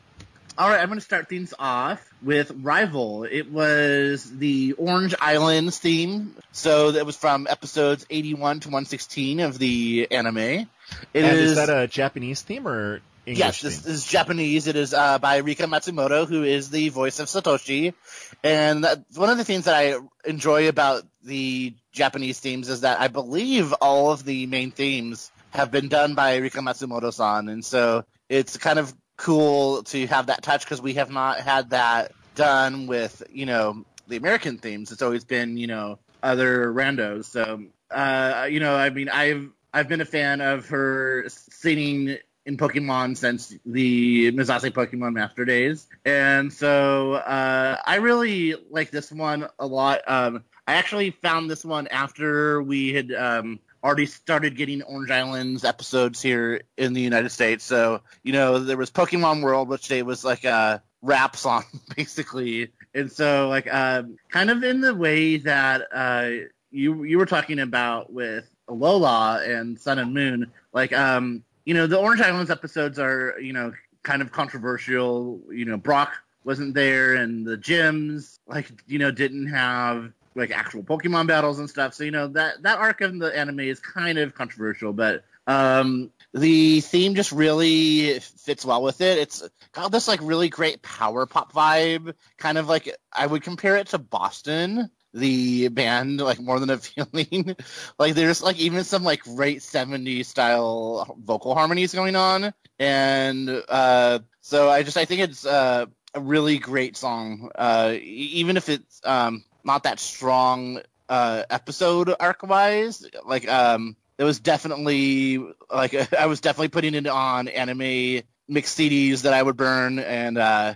All 0.59 0.69
right, 0.69 0.81
I'm 0.81 0.89
going 0.89 0.99
to 0.99 1.05
start 1.05 1.29
things 1.29 1.55
off 1.61 2.13
with 2.21 2.51
Rival. 2.51 3.23
It 3.23 3.53
was 3.53 4.29
the 4.37 4.73
Orange 4.73 5.15
Islands 5.21 5.79
theme, 5.79 6.35
so 6.51 6.91
that 6.91 7.07
was 7.07 7.17
from 7.17 7.47
episodes 7.49 8.05
81 8.11 8.61
to 8.61 8.69
116 8.69 9.39
of 9.39 9.61
the 9.61 10.09
anime. 10.11 10.37
It 10.39 10.69
and 11.15 11.25
is, 11.25 11.53
is 11.53 11.57
that 11.57 11.71
a 11.71 11.87
Japanese 11.87 12.43
theme 12.43 12.67
or 12.67 13.01
English 13.27 13.39
Yes, 13.39 13.61
this 13.61 13.87
is 13.87 14.05
Japanese. 14.05 14.67
It 14.67 14.75
is 14.75 14.93
uh, 14.93 15.21
by 15.21 15.37
Rika 15.37 15.67
Matsumoto, 15.67 16.27
who 16.27 16.43
is 16.43 16.69
the 16.69 16.89
voice 16.89 17.21
of 17.21 17.29
Satoshi. 17.29 17.95
And 18.43 18.83
that, 18.83 19.05
one 19.15 19.31
of 19.31 19.39
the 19.39 19.45
things 19.45 19.67
that 19.67 19.77
I 19.77 20.01
enjoy 20.29 20.69
about 20.69 21.05
the 21.23 21.75
Japanese 21.93 22.41
themes 22.41 22.69
is 22.69 22.81
that 22.81 23.01
I 23.01 23.07
believe 23.07 23.73
all 23.75 24.11
of 24.11 24.25
the 24.25 24.47
main 24.47 24.73
themes 24.73 25.31
have 25.55 25.71
been 25.71 25.89
done 25.89 26.15
by 26.15 26.37
Rika 26.37 26.59
Matsumoto-san, 26.59 27.49
and 27.49 27.65
so 27.65 28.05
it's 28.29 28.57
kind 28.57 28.79
of 28.79 28.93
cool 29.17 29.85
to 29.85 30.07
have 30.09 30.27
that 30.27 30.43
touch 30.43 30.65
because 30.65 30.83
we 30.83 30.95
have 30.95 31.11
not 31.11 31.39
had 31.41 31.71
that 31.71 32.13
done 32.35 32.87
with 32.89 33.23
you 33.31 33.47
know 33.47 33.85
the 34.09 34.17
American 34.17 34.59
themes. 34.59 34.91
It's 34.91 35.03
always 35.03 35.25
been 35.25 35.57
you 35.57 35.69
know 35.69 35.99
other 36.23 36.73
randos. 36.73 37.27
So 37.27 37.63
uh, 37.91 38.49
you 38.51 38.61
know, 38.61 38.75
I 38.75 38.91
mean, 38.91 39.09
I've 39.09 39.49
I've 39.73 39.89
been 39.89 40.01
a 40.01 40.07
fan 40.07 40.41
of 40.41 40.67
her 40.69 41.27
singing 41.29 42.19
in 42.47 42.57
Pokemon 42.59 43.17
since 43.17 43.55
the 43.65 44.33
Mezase 44.33 44.71
Pokemon 44.71 45.15
Master 45.15 45.45
days, 45.45 45.87
and 46.05 46.53
so 46.53 47.15
uh, 47.15 47.79
I 47.85 47.97
really 47.97 48.57
like 48.71 48.91
this 48.91 49.13
one 49.13 49.49
a 49.59 49.67
lot. 49.67 50.01
Um, 50.07 50.45
I 50.67 50.75
actually 50.75 51.11
found 51.11 51.51
this 51.51 51.65
one 51.65 51.87
after 51.89 52.63
we 52.63 52.93
had 52.93 53.13
um, 53.13 53.61
already 53.85 54.07
started 54.07 54.57
getting 54.57 54.83
Orange 54.83 55.11
Islands 55.11 55.63
episodes 55.63 56.23
here 56.23 56.63
in 56.79 56.95
the 56.95 57.03
United 57.03 57.29
States. 57.31 57.65
So 57.65 58.01
you 58.23 58.33
know 58.33 58.59
there 58.59 58.79
was 58.79 58.91
Pokemon 58.91 59.43
World, 59.43 59.69
which 59.69 59.87
day 59.87 60.03
was 60.03 60.25
like 60.25 60.45
a 60.45 60.83
rap 61.03 61.37
song 61.37 61.65
basically, 61.97 62.71
and 62.95 63.13
so 63.13 63.49
like 63.49 63.73
um, 63.73 64.17
kind 64.31 64.51
of 64.51 64.65
in 64.65 64.81
the 64.81 64.95
way 64.95 65.37
that 65.37 65.83
uh, 65.93 66.31
you 66.71 67.05
you 67.05 67.19
were 67.19 67.27
talking 67.27 67.61
about 67.61 68.13
with 68.13 68.49
Alola 68.69 69.47
and 69.47 69.79
Sun 69.79 69.99
and 69.99 70.15
Moon, 70.15 70.51
like 70.73 70.93
um 70.93 71.45
you 71.67 71.75
know 71.75 71.87
the 71.87 71.99
Orange 71.99 72.23
Islands 72.23 72.51
episodes 72.51 72.99
are 72.99 73.39
you 73.39 73.53
know 73.53 73.73
kind 74.03 74.23
of 74.23 74.33
controversial. 74.33 75.41
You 75.53 75.67
know 75.67 75.77
Brock 75.77 76.15
wasn't 76.43 76.75
there, 76.75 77.15
and 77.15 77.47
the 77.47 77.59
gyms 77.59 78.39
like 78.47 78.71
you 78.87 78.99
know 78.99 79.11
didn't 79.11 79.49
have 79.49 80.11
like 80.35 80.51
actual 80.51 80.83
Pokemon 80.83 81.27
battles 81.27 81.59
and 81.59 81.69
stuff. 81.69 81.95
So 81.95 82.05
you 82.05 82.11
know 82.11 82.29
that 82.29 82.63
that 82.63 82.79
arc 82.79 83.01
of 83.01 83.19
the 83.19 83.37
anime 83.37 83.61
is 83.61 83.81
kind 83.81 84.19
of 84.19 84.35
controversial, 84.35 84.93
but 84.93 85.25
um 85.47 86.11
the 86.33 86.81
theme 86.81 87.15
just 87.15 87.33
really 87.33 88.19
fits 88.19 88.65
well 88.65 88.83
with 88.83 89.01
it. 89.01 89.19
It's 89.19 89.49
got 89.73 89.93
this 89.93 90.09
like 90.09 90.21
really 90.23 90.49
great 90.49 90.83
power 90.83 91.27
pop 91.27 91.53
vibe, 91.53 92.15
kind 92.39 92.59
of 92.59 92.69
like 92.69 92.95
I 93.13 93.27
would 93.27 93.43
compare 93.43 93.77
it 93.77 93.89
to 93.89 93.99
Boston 93.99 94.91
the 95.15 95.69
band 95.69 96.21
like 96.21 96.41
more 96.41 96.61
than 96.61 96.71
a 96.71 96.79
feeling. 96.79 97.57
like 97.99 98.15
there's 98.15 98.43
like 98.43 98.59
even 98.59 98.85
some 98.85 99.05
like 99.05 99.23
great 99.23 99.61
70s 99.61 100.27
style 100.27 101.17
vocal 101.23 101.55
harmonies 101.55 101.95
going 101.95 102.17
on. 102.17 102.53
And 102.79 103.63
uh 103.69 104.19
so 104.41 104.69
I 104.69 104.83
just 104.83 104.97
I 104.97 105.05
think 105.05 105.23
it's 105.23 105.47
uh, 105.47 105.87
a 106.13 106.21
really 106.21 106.59
great 106.59 106.97
song. 106.97 107.51
Uh 107.55 107.95
even 108.03 108.57
if 108.57 108.69
it's 108.69 109.01
um 109.05 109.45
not 109.65 109.85
that 109.85 109.99
strong 109.99 110.81
uh 111.09 111.43
episode 111.51 112.15
arc 112.19 112.43
wise, 112.43 113.07
like 113.27 113.49
um 113.49 113.97
it 114.19 114.25
was 114.25 114.41
definitely 114.41 115.39
like 115.71 115.95
I 116.19 116.27
was 116.27 116.41
definitely 116.41 116.69
putting 116.69 116.95
it 116.95 117.07
on 117.07 117.49
anime 117.49 118.23
mixed 118.49 118.79
CDs 118.79 119.23
that 119.23 119.33
I 119.33 119.43
would 119.43 119.57
burn 119.57 119.99
and 119.99 120.39
uh 120.39 120.75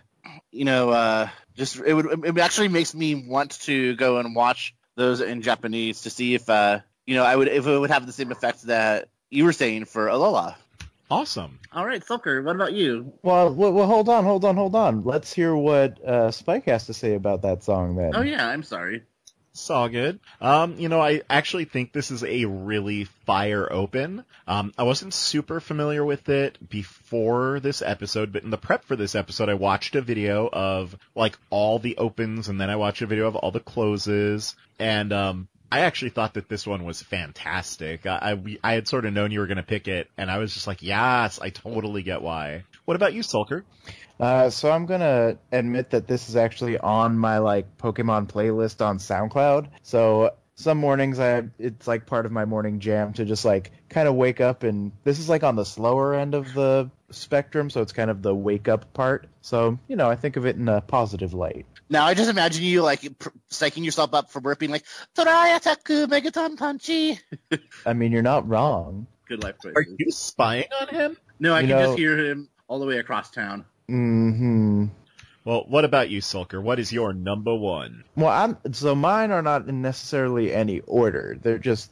you 0.50 0.64
know 0.64 0.90
uh 0.90 1.28
just 1.54 1.76
it 1.76 1.94
would 1.94 2.24
it 2.24 2.38
actually 2.38 2.68
makes 2.68 2.94
me 2.94 3.14
want 3.14 3.60
to 3.62 3.94
go 3.96 4.18
and 4.18 4.34
watch 4.34 4.74
those 4.96 5.20
in 5.20 5.42
Japanese 5.42 6.02
to 6.02 6.10
see 6.10 6.34
if 6.34 6.48
uh 6.48 6.80
you 7.06 7.14
know 7.14 7.24
I 7.24 7.34
would 7.36 7.48
if 7.48 7.66
it 7.66 7.78
would 7.78 7.90
have 7.90 8.06
the 8.06 8.12
same 8.12 8.32
effect 8.32 8.62
that 8.62 9.08
you 9.30 9.44
were 9.44 9.52
saying 9.52 9.84
for 9.84 10.06
Alola. 10.06 10.54
Awesome. 11.10 11.58
All 11.72 11.86
right, 11.86 12.04
Sulker, 12.04 12.44
what 12.44 12.54
about 12.54 12.74
you? 12.74 13.14
Well, 13.22 13.54
well, 13.54 13.72
well, 13.72 13.86
hold 13.86 14.08
on, 14.08 14.24
hold 14.24 14.44
on, 14.44 14.56
hold 14.56 14.74
on. 14.74 15.04
Let's 15.04 15.32
hear 15.32 15.56
what 15.56 16.02
uh, 16.04 16.30
Spike 16.30 16.66
has 16.66 16.86
to 16.86 16.94
say 16.94 17.14
about 17.14 17.42
that 17.42 17.64
song 17.64 17.96
then. 17.96 18.12
Oh 18.14 18.22
yeah, 18.22 18.46
I'm 18.46 18.62
sorry. 18.62 19.04
Saw 19.52 19.88
good. 19.88 20.20
Um, 20.40 20.78
you 20.78 20.88
know, 20.88 21.00
I 21.00 21.22
actually 21.28 21.64
think 21.64 21.92
this 21.92 22.10
is 22.10 22.22
a 22.22 22.44
really 22.44 23.04
fire 23.04 23.66
open. 23.72 24.24
Um, 24.46 24.72
I 24.76 24.84
wasn't 24.84 25.14
super 25.14 25.60
familiar 25.60 26.04
with 26.04 26.28
it 26.28 26.68
before 26.68 27.58
this 27.58 27.82
episode, 27.82 28.32
but 28.32 28.44
in 28.44 28.50
the 28.50 28.58
prep 28.58 28.84
for 28.84 28.94
this 28.94 29.14
episode, 29.14 29.48
I 29.48 29.54
watched 29.54 29.96
a 29.96 30.02
video 30.02 30.48
of 30.52 30.96
like 31.14 31.38
all 31.50 31.78
the 31.78 31.96
opens, 31.96 32.48
and 32.48 32.60
then 32.60 32.70
I 32.70 32.76
watched 32.76 33.02
a 33.02 33.06
video 33.06 33.26
of 33.26 33.34
all 33.34 33.50
the 33.50 33.60
closes, 33.60 34.54
and 34.78 35.12
um, 35.12 35.48
I 35.70 35.80
actually 35.80 36.10
thought 36.10 36.34
that 36.34 36.48
this 36.48 36.66
one 36.66 36.84
was 36.84 37.02
fantastic. 37.02 38.06
I, 38.06 38.32
I, 38.32 38.56
I 38.64 38.72
had 38.74 38.88
sort 38.88 39.04
of 39.04 39.12
known 39.12 39.30
you 39.30 39.40
were 39.40 39.46
going 39.46 39.58
to 39.58 39.62
pick 39.62 39.86
it, 39.86 40.08
and 40.16 40.30
I 40.30 40.38
was 40.38 40.54
just 40.54 40.66
like, 40.66 40.82
yes, 40.82 41.38
I 41.40 41.50
totally 41.50 42.02
get 42.02 42.22
why. 42.22 42.64
What 42.86 42.94
about 42.94 43.12
you, 43.12 43.22
Sulker? 43.22 43.64
Uh, 44.20 44.50
so 44.50 44.70
I'm 44.70 44.86
gonna 44.86 45.38
admit 45.52 45.90
that 45.90 46.08
this 46.08 46.28
is 46.28 46.36
actually 46.36 46.76
on 46.76 47.18
my 47.18 47.38
like 47.38 47.78
Pokemon 47.78 48.26
playlist 48.26 48.84
on 48.84 48.98
SoundCloud. 48.98 49.68
So 49.82 50.34
some 50.56 50.78
mornings 50.78 51.20
I 51.20 51.44
it's 51.58 51.86
like 51.86 52.04
part 52.04 52.26
of 52.26 52.32
my 52.32 52.44
morning 52.44 52.80
jam 52.80 53.12
to 53.12 53.24
just 53.24 53.44
like 53.44 53.70
kind 53.88 54.08
of 54.08 54.16
wake 54.16 54.40
up 54.40 54.64
and 54.64 54.90
this 55.04 55.20
is 55.20 55.28
like 55.28 55.44
on 55.44 55.54
the 55.54 55.64
slower 55.64 56.14
end 56.14 56.34
of 56.34 56.52
the 56.52 56.90
spectrum, 57.10 57.70
so 57.70 57.80
it's 57.82 57.92
kind 57.92 58.10
of 58.10 58.22
the 58.22 58.34
wake 58.34 58.68
up 58.68 58.92
part. 58.92 59.26
So 59.40 59.78
you 59.88 59.96
know 59.96 60.08
I 60.08 60.16
think 60.16 60.36
of 60.36 60.46
it 60.46 60.56
in 60.56 60.68
a 60.68 60.80
positive 60.80 61.34
light. 61.34 61.66
Now 61.90 62.04
I 62.04 62.14
just 62.14 62.30
imagine 62.30 62.64
you 62.64 62.82
like 62.82 63.00
pr- 63.18 63.30
psyching 63.50 63.84
yourself 63.84 64.14
up 64.14 64.30
for 64.30 64.40
burping 64.40 64.68
like 64.68 64.84
Torayataku 65.16 66.06
Megaton 66.06 66.56
Punchy. 66.56 67.18
I 67.86 67.92
mean 67.92 68.12
you're 68.12 68.22
not 68.22 68.48
wrong. 68.48 69.06
Good 69.28 69.42
life 69.42 69.56
choices. 69.62 69.76
Are 69.76 69.84
you 69.98 70.10
spying 70.10 70.68
on 70.80 70.88
him? 70.88 71.16
No, 71.40 71.54
I 71.54 71.60
You 71.60 71.68
can 71.68 71.76
know- 71.76 71.84
just 71.86 71.98
hear 71.98 72.18
him 72.18 72.48
all 72.66 72.78
the 72.78 72.86
way 72.86 72.98
across 72.98 73.30
town. 73.30 73.64
Hmm. 73.88 74.86
Well, 75.44 75.64
what 75.66 75.86
about 75.86 76.10
you, 76.10 76.20
Sulker? 76.20 76.62
What 76.62 76.78
is 76.78 76.92
your 76.92 77.14
number 77.14 77.54
one? 77.54 78.04
Well, 78.16 78.28
I'm 78.28 78.58
so 78.74 78.94
mine 78.94 79.30
are 79.30 79.40
not 79.40 79.66
necessarily 79.66 80.52
any 80.52 80.80
order. 80.80 81.38
They're 81.40 81.58
just 81.58 81.90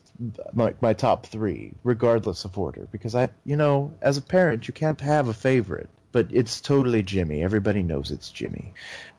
like 0.55 0.81
my 0.83 0.92
top 0.92 1.26
three, 1.26 1.72
regardless 1.85 2.44
of 2.44 2.59
order. 2.59 2.88
Because 2.90 3.14
I, 3.14 3.29
you 3.44 3.57
know, 3.57 3.94
as 4.00 4.16
a 4.16 4.22
parent, 4.22 4.68
you 4.68 4.74
can't 4.74 5.00
have 5.00 5.29
a 5.29 5.35
favorite, 5.35 5.88
but 6.12 6.29
it's 6.31 6.61
totally 6.61 7.02
Jimmy. 7.02 7.42
Everybody 7.42 7.83
knows 7.83 8.11
it's 8.11 8.31
Jimmy. 8.31 8.72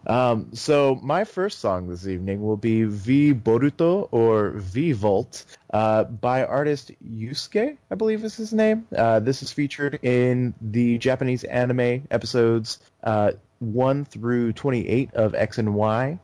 Um, 0.08 0.50
so 0.54 0.96
my 1.04 1.26
first 1.26 1.60
song 1.60 1.90
this 1.90 2.08
evening 2.08 2.42
will 2.42 2.58
be 2.58 2.84
V 2.86 3.34
Boruto 3.34 4.08
or 4.12 4.52
V 4.52 4.94
Volt 4.94 5.46
uh, 5.74 6.06
by 6.06 6.46
artist 6.46 6.92
Yusuke, 7.06 7.78
I 7.92 7.96
believe 7.96 8.24
is 8.24 8.36
his 8.36 8.54
name. 8.54 8.88
Uh, 8.96 9.20
this 9.20 9.44
is 9.44 9.52
featured 9.52 10.00
in 10.02 10.54
the 10.62 10.98
Japanese 10.98 11.44
anime 11.44 12.08
episodes 12.10 12.80
uh, 13.04 13.34
1 13.60 14.06
through 14.06 14.54
28 14.54 15.14
of 15.14 15.36
X 15.36 15.58
and 15.58 15.74
Y. 15.76 16.20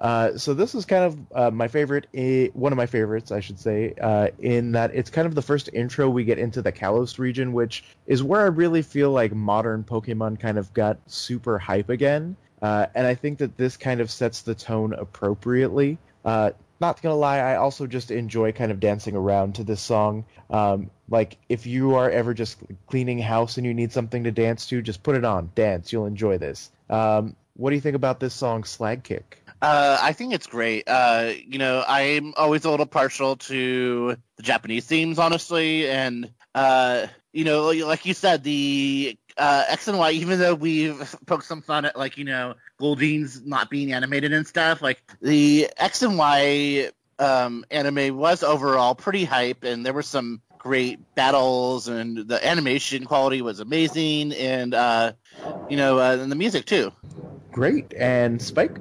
Uh, 0.00 0.36
so 0.36 0.54
this 0.54 0.74
is 0.74 0.84
kind 0.84 1.04
of 1.04 1.18
uh, 1.34 1.50
my 1.50 1.66
favorite, 1.68 2.06
i- 2.16 2.50
one 2.54 2.72
of 2.72 2.76
my 2.76 2.86
favorites, 2.86 3.32
I 3.32 3.40
should 3.40 3.58
say, 3.58 3.94
uh, 4.00 4.28
in 4.38 4.72
that 4.72 4.94
it's 4.94 5.10
kind 5.10 5.26
of 5.26 5.34
the 5.34 5.42
first 5.42 5.70
intro 5.72 6.08
we 6.08 6.24
get 6.24 6.38
into 6.38 6.62
the 6.62 6.70
Kalos 6.72 7.18
region, 7.18 7.52
which 7.52 7.84
is 8.06 8.22
where 8.22 8.40
I 8.42 8.46
really 8.46 8.82
feel 8.82 9.10
like 9.10 9.34
modern 9.34 9.82
Pokemon 9.84 10.38
kind 10.38 10.56
of 10.58 10.72
got 10.72 10.98
super 11.06 11.58
hype 11.58 11.88
again. 11.88 12.36
Uh, 12.62 12.86
and 12.94 13.06
I 13.06 13.14
think 13.14 13.38
that 13.38 13.56
this 13.56 13.76
kind 13.76 14.00
of 14.00 14.10
sets 14.10 14.42
the 14.42 14.54
tone 14.54 14.92
appropriately. 14.92 15.98
Uh, 16.24 16.50
not 16.80 17.02
gonna 17.02 17.16
lie, 17.16 17.38
I 17.38 17.56
also 17.56 17.86
just 17.88 18.10
enjoy 18.12 18.52
kind 18.52 18.70
of 18.70 18.78
dancing 18.78 19.16
around 19.16 19.56
to 19.56 19.64
this 19.64 19.80
song. 19.80 20.24
Um, 20.48 20.90
like 21.08 21.36
if 21.48 21.66
you 21.66 21.96
are 21.96 22.08
ever 22.08 22.34
just 22.34 22.58
cleaning 22.86 23.18
house 23.18 23.56
and 23.56 23.66
you 23.66 23.74
need 23.74 23.92
something 23.92 24.24
to 24.24 24.30
dance 24.30 24.66
to, 24.66 24.80
just 24.80 25.02
put 25.02 25.16
it 25.16 25.24
on, 25.24 25.50
dance. 25.56 25.92
You'll 25.92 26.06
enjoy 26.06 26.38
this. 26.38 26.70
Um, 26.88 27.34
what 27.54 27.70
do 27.70 27.74
you 27.76 27.80
think 27.82 27.96
about 27.96 28.20
this 28.20 28.34
song, 28.34 28.62
Slykick? 28.62 29.22
Uh, 29.60 29.98
I 30.00 30.12
think 30.12 30.34
it's 30.34 30.46
great. 30.46 30.84
Uh, 30.86 31.32
you 31.46 31.58
know, 31.58 31.84
I'm 31.86 32.32
always 32.36 32.64
a 32.64 32.70
little 32.70 32.86
partial 32.86 33.36
to 33.36 34.16
the 34.36 34.42
Japanese 34.42 34.86
themes, 34.86 35.18
honestly, 35.18 35.88
and 35.88 36.30
uh, 36.54 37.08
you 37.32 37.44
know, 37.44 37.70
like- 37.70 38.06
you 38.06 38.14
said, 38.14 38.44
the 38.44 39.18
uh, 39.36 39.64
X 39.68 39.88
and 39.88 39.98
Y. 39.98 40.12
Even 40.12 40.38
though 40.38 40.54
we've 40.54 41.16
poked 41.26 41.44
some 41.44 41.62
fun 41.62 41.84
at 41.84 41.96
like 41.98 42.18
you 42.18 42.24
know 42.24 42.54
Goldeen's 42.80 43.44
not 43.44 43.68
being 43.68 43.92
animated 43.92 44.32
and 44.32 44.46
stuff, 44.46 44.80
like 44.80 45.02
the 45.20 45.68
X 45.76 46.02
and 46.02 46.16
Y 46.16 46.90
um, 47.18 47.64
anime 47.70 48.16
was 48.16 48.44
overall 48.44 48.94
pretty 48.94 49.24
hype, 49.24 49.64
and 49.64 49.84
there 49.84 49.92
were 49.92 50.02
some 50.02 50.40
great 50.58 51.00
battles, 51.16 51.88
and 51.88 52.16
the 52.16 52.46
animation 52.46 53.04
quality 53.04 53.42
was 53.42 53.58
amazing, 53.58 54.32
and 54.34 54.72
uh, 54.72 55.12
you 55.68 55.76
know, 55.76 55.98
uh, 55.98 56.16
and 56.20 56.30
the 56.30 56.36
music 56.36 56.64
too. 56.64 56.92
Great. 57.52 57.92
And 57.98 58.40
Spike? 58.40 58.78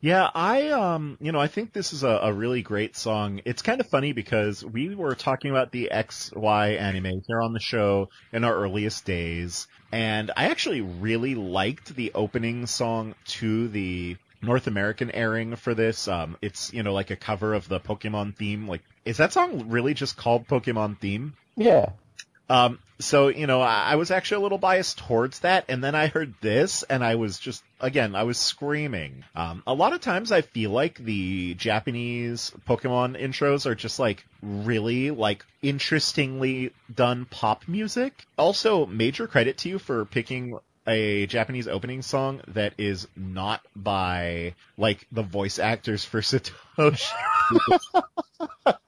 Yeah, 0.00 0.30
I 0.34 0.70
um, 0.70 1.18
you 1.20 1.30
know, 1.30 1.40
I 1.40 1.48
think 1.48 1.72
this 1.72 1.92
is 1.92 2.02
a, 2.04 2.08
a 2.08 2.32
really 2.32 2.62
great 2.62 2.96
song. 2.96 3.42
It's 3.44 3.60
kind 3.60 3.80
of 3.80 3.86
funny 3.86 4.12
because 4.12 4.64
we 4.64 4.94
were 4.94 5.14
talking 5.14 5.50
about 5.50 5.72
the 5.72 5.90
XY 5.92 6.80
anime 6.80 7.22
here 7.26 7.40
on 7.42 7.52
the 7.52 7.60
show 7.60 8.08
in 8.32 8.44
our 8.44 8.54
earliest 8.54 9.04
days, 9.04 9.68
and 9.92 10.30
I 10.34 10.46
actually 10.46 10.80
really 10.80 11.34
liked 11.34 11.94
the 11.94 12.12
opening 12.14 12.66
song 12.66 13.14
to 13.26 13.68
the 13.68 14.16
North 14.40 14.66
American 14.66 15.10
airing 15.10 15.56
for 15.56 15.74
this. 15.74 16.08
Um, 16.08 16.38
it's 16.40 16.72
you 16.72 16.82
know 16.82 16.94
like 16.94 17.10
a 17.10 17.16
cover 17.16 17.52
of 17.52 17.68
the 17.68 17.78
Pokemon 17.78 18.36
theme. 18.36 18.66
Like, 18.66 18.82
is 19.04 19.18
that 19.18 19.34
song 19.34 19.68
really 19.68 19.92
just 19.92 20.16
called 20.16 20.48
Pokemon 20.48 20.98
theme? 20.98 21.34
Yeah. 21.56 21.90
Um, 22.48 22.78
so, 23.00 23.28
you 23.28 23.46
know, 23.46 23.60
I, 23.60 23.92
I 23.92 23.96
was 23.96 24.10
actually 24.10 24.40
a 24.40 24.42
little 24.42 24.58
biased 24.58 24.98
towards 24.98 25.40
that, 25.40 25.64
and 25.68 25.82
then 25.82 25.94
I 25.94 26.06
heard 26.06 26.34
this, 26.40 26.82
and 26.84 27.02
I 27.02 27.16
was 27.16 27.38
just, 27.38 27.62
again, 27.80 28.14
I 28.14 28.22
was 28.22 28.38
screaming. 28.38 29.24
Um, 29.34 29.62
a 29.66 29.74
lot 29.74 29.92
of 29.92 30.00
times 30.00 30.30
I 30.30 30.42
feel 30.42 30.70
like 30.70 30.98
the 30.98 31.54
Japanese 31.54 32.52
Pokemon 32.68 33.20
intros 33.20 33.66
are 33.66 33.74
just 33.74 33.98
like 33.98 34.24
really, 34.42 35.10
like, 35.10 35.44
interestingly 35.62 36.72
done 36.94 37.24
pop 37.24 37.66
music. 37.66 38.26
Also, 38.38 38.86
major 38.86 39.26
credit 39.26 39.58
to 39.58 39.68
you 39.68 39.78
for 39.78 40.04
picking 40.04 40.58
a 40.86 41.26
Japanese 41.26 41.68
opening 41.68 42.02
song 42.02 42.40
that 42.48 42.74
is 42.78 43.06
not 43.16 43.60
by, 43.74 44.54
like, 44.76 45.06
the 45.12 45.22
voice 45.22 45.58
actors 45.58 46.04
for 46.04 46.20
Satoshi. 46.22 47.12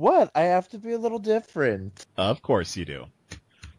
What? 0.00 0.30
I 0.34 0.42
have 0.42 0.66
to 0.70 0.78
be 0.78 0.92
a 0.92 0.98
little 0.98 1.18
different. 1.18 2.06
of 2.16 2.40
course 2.40 2.74
you 2.74 2.86
do. 2.86 3.06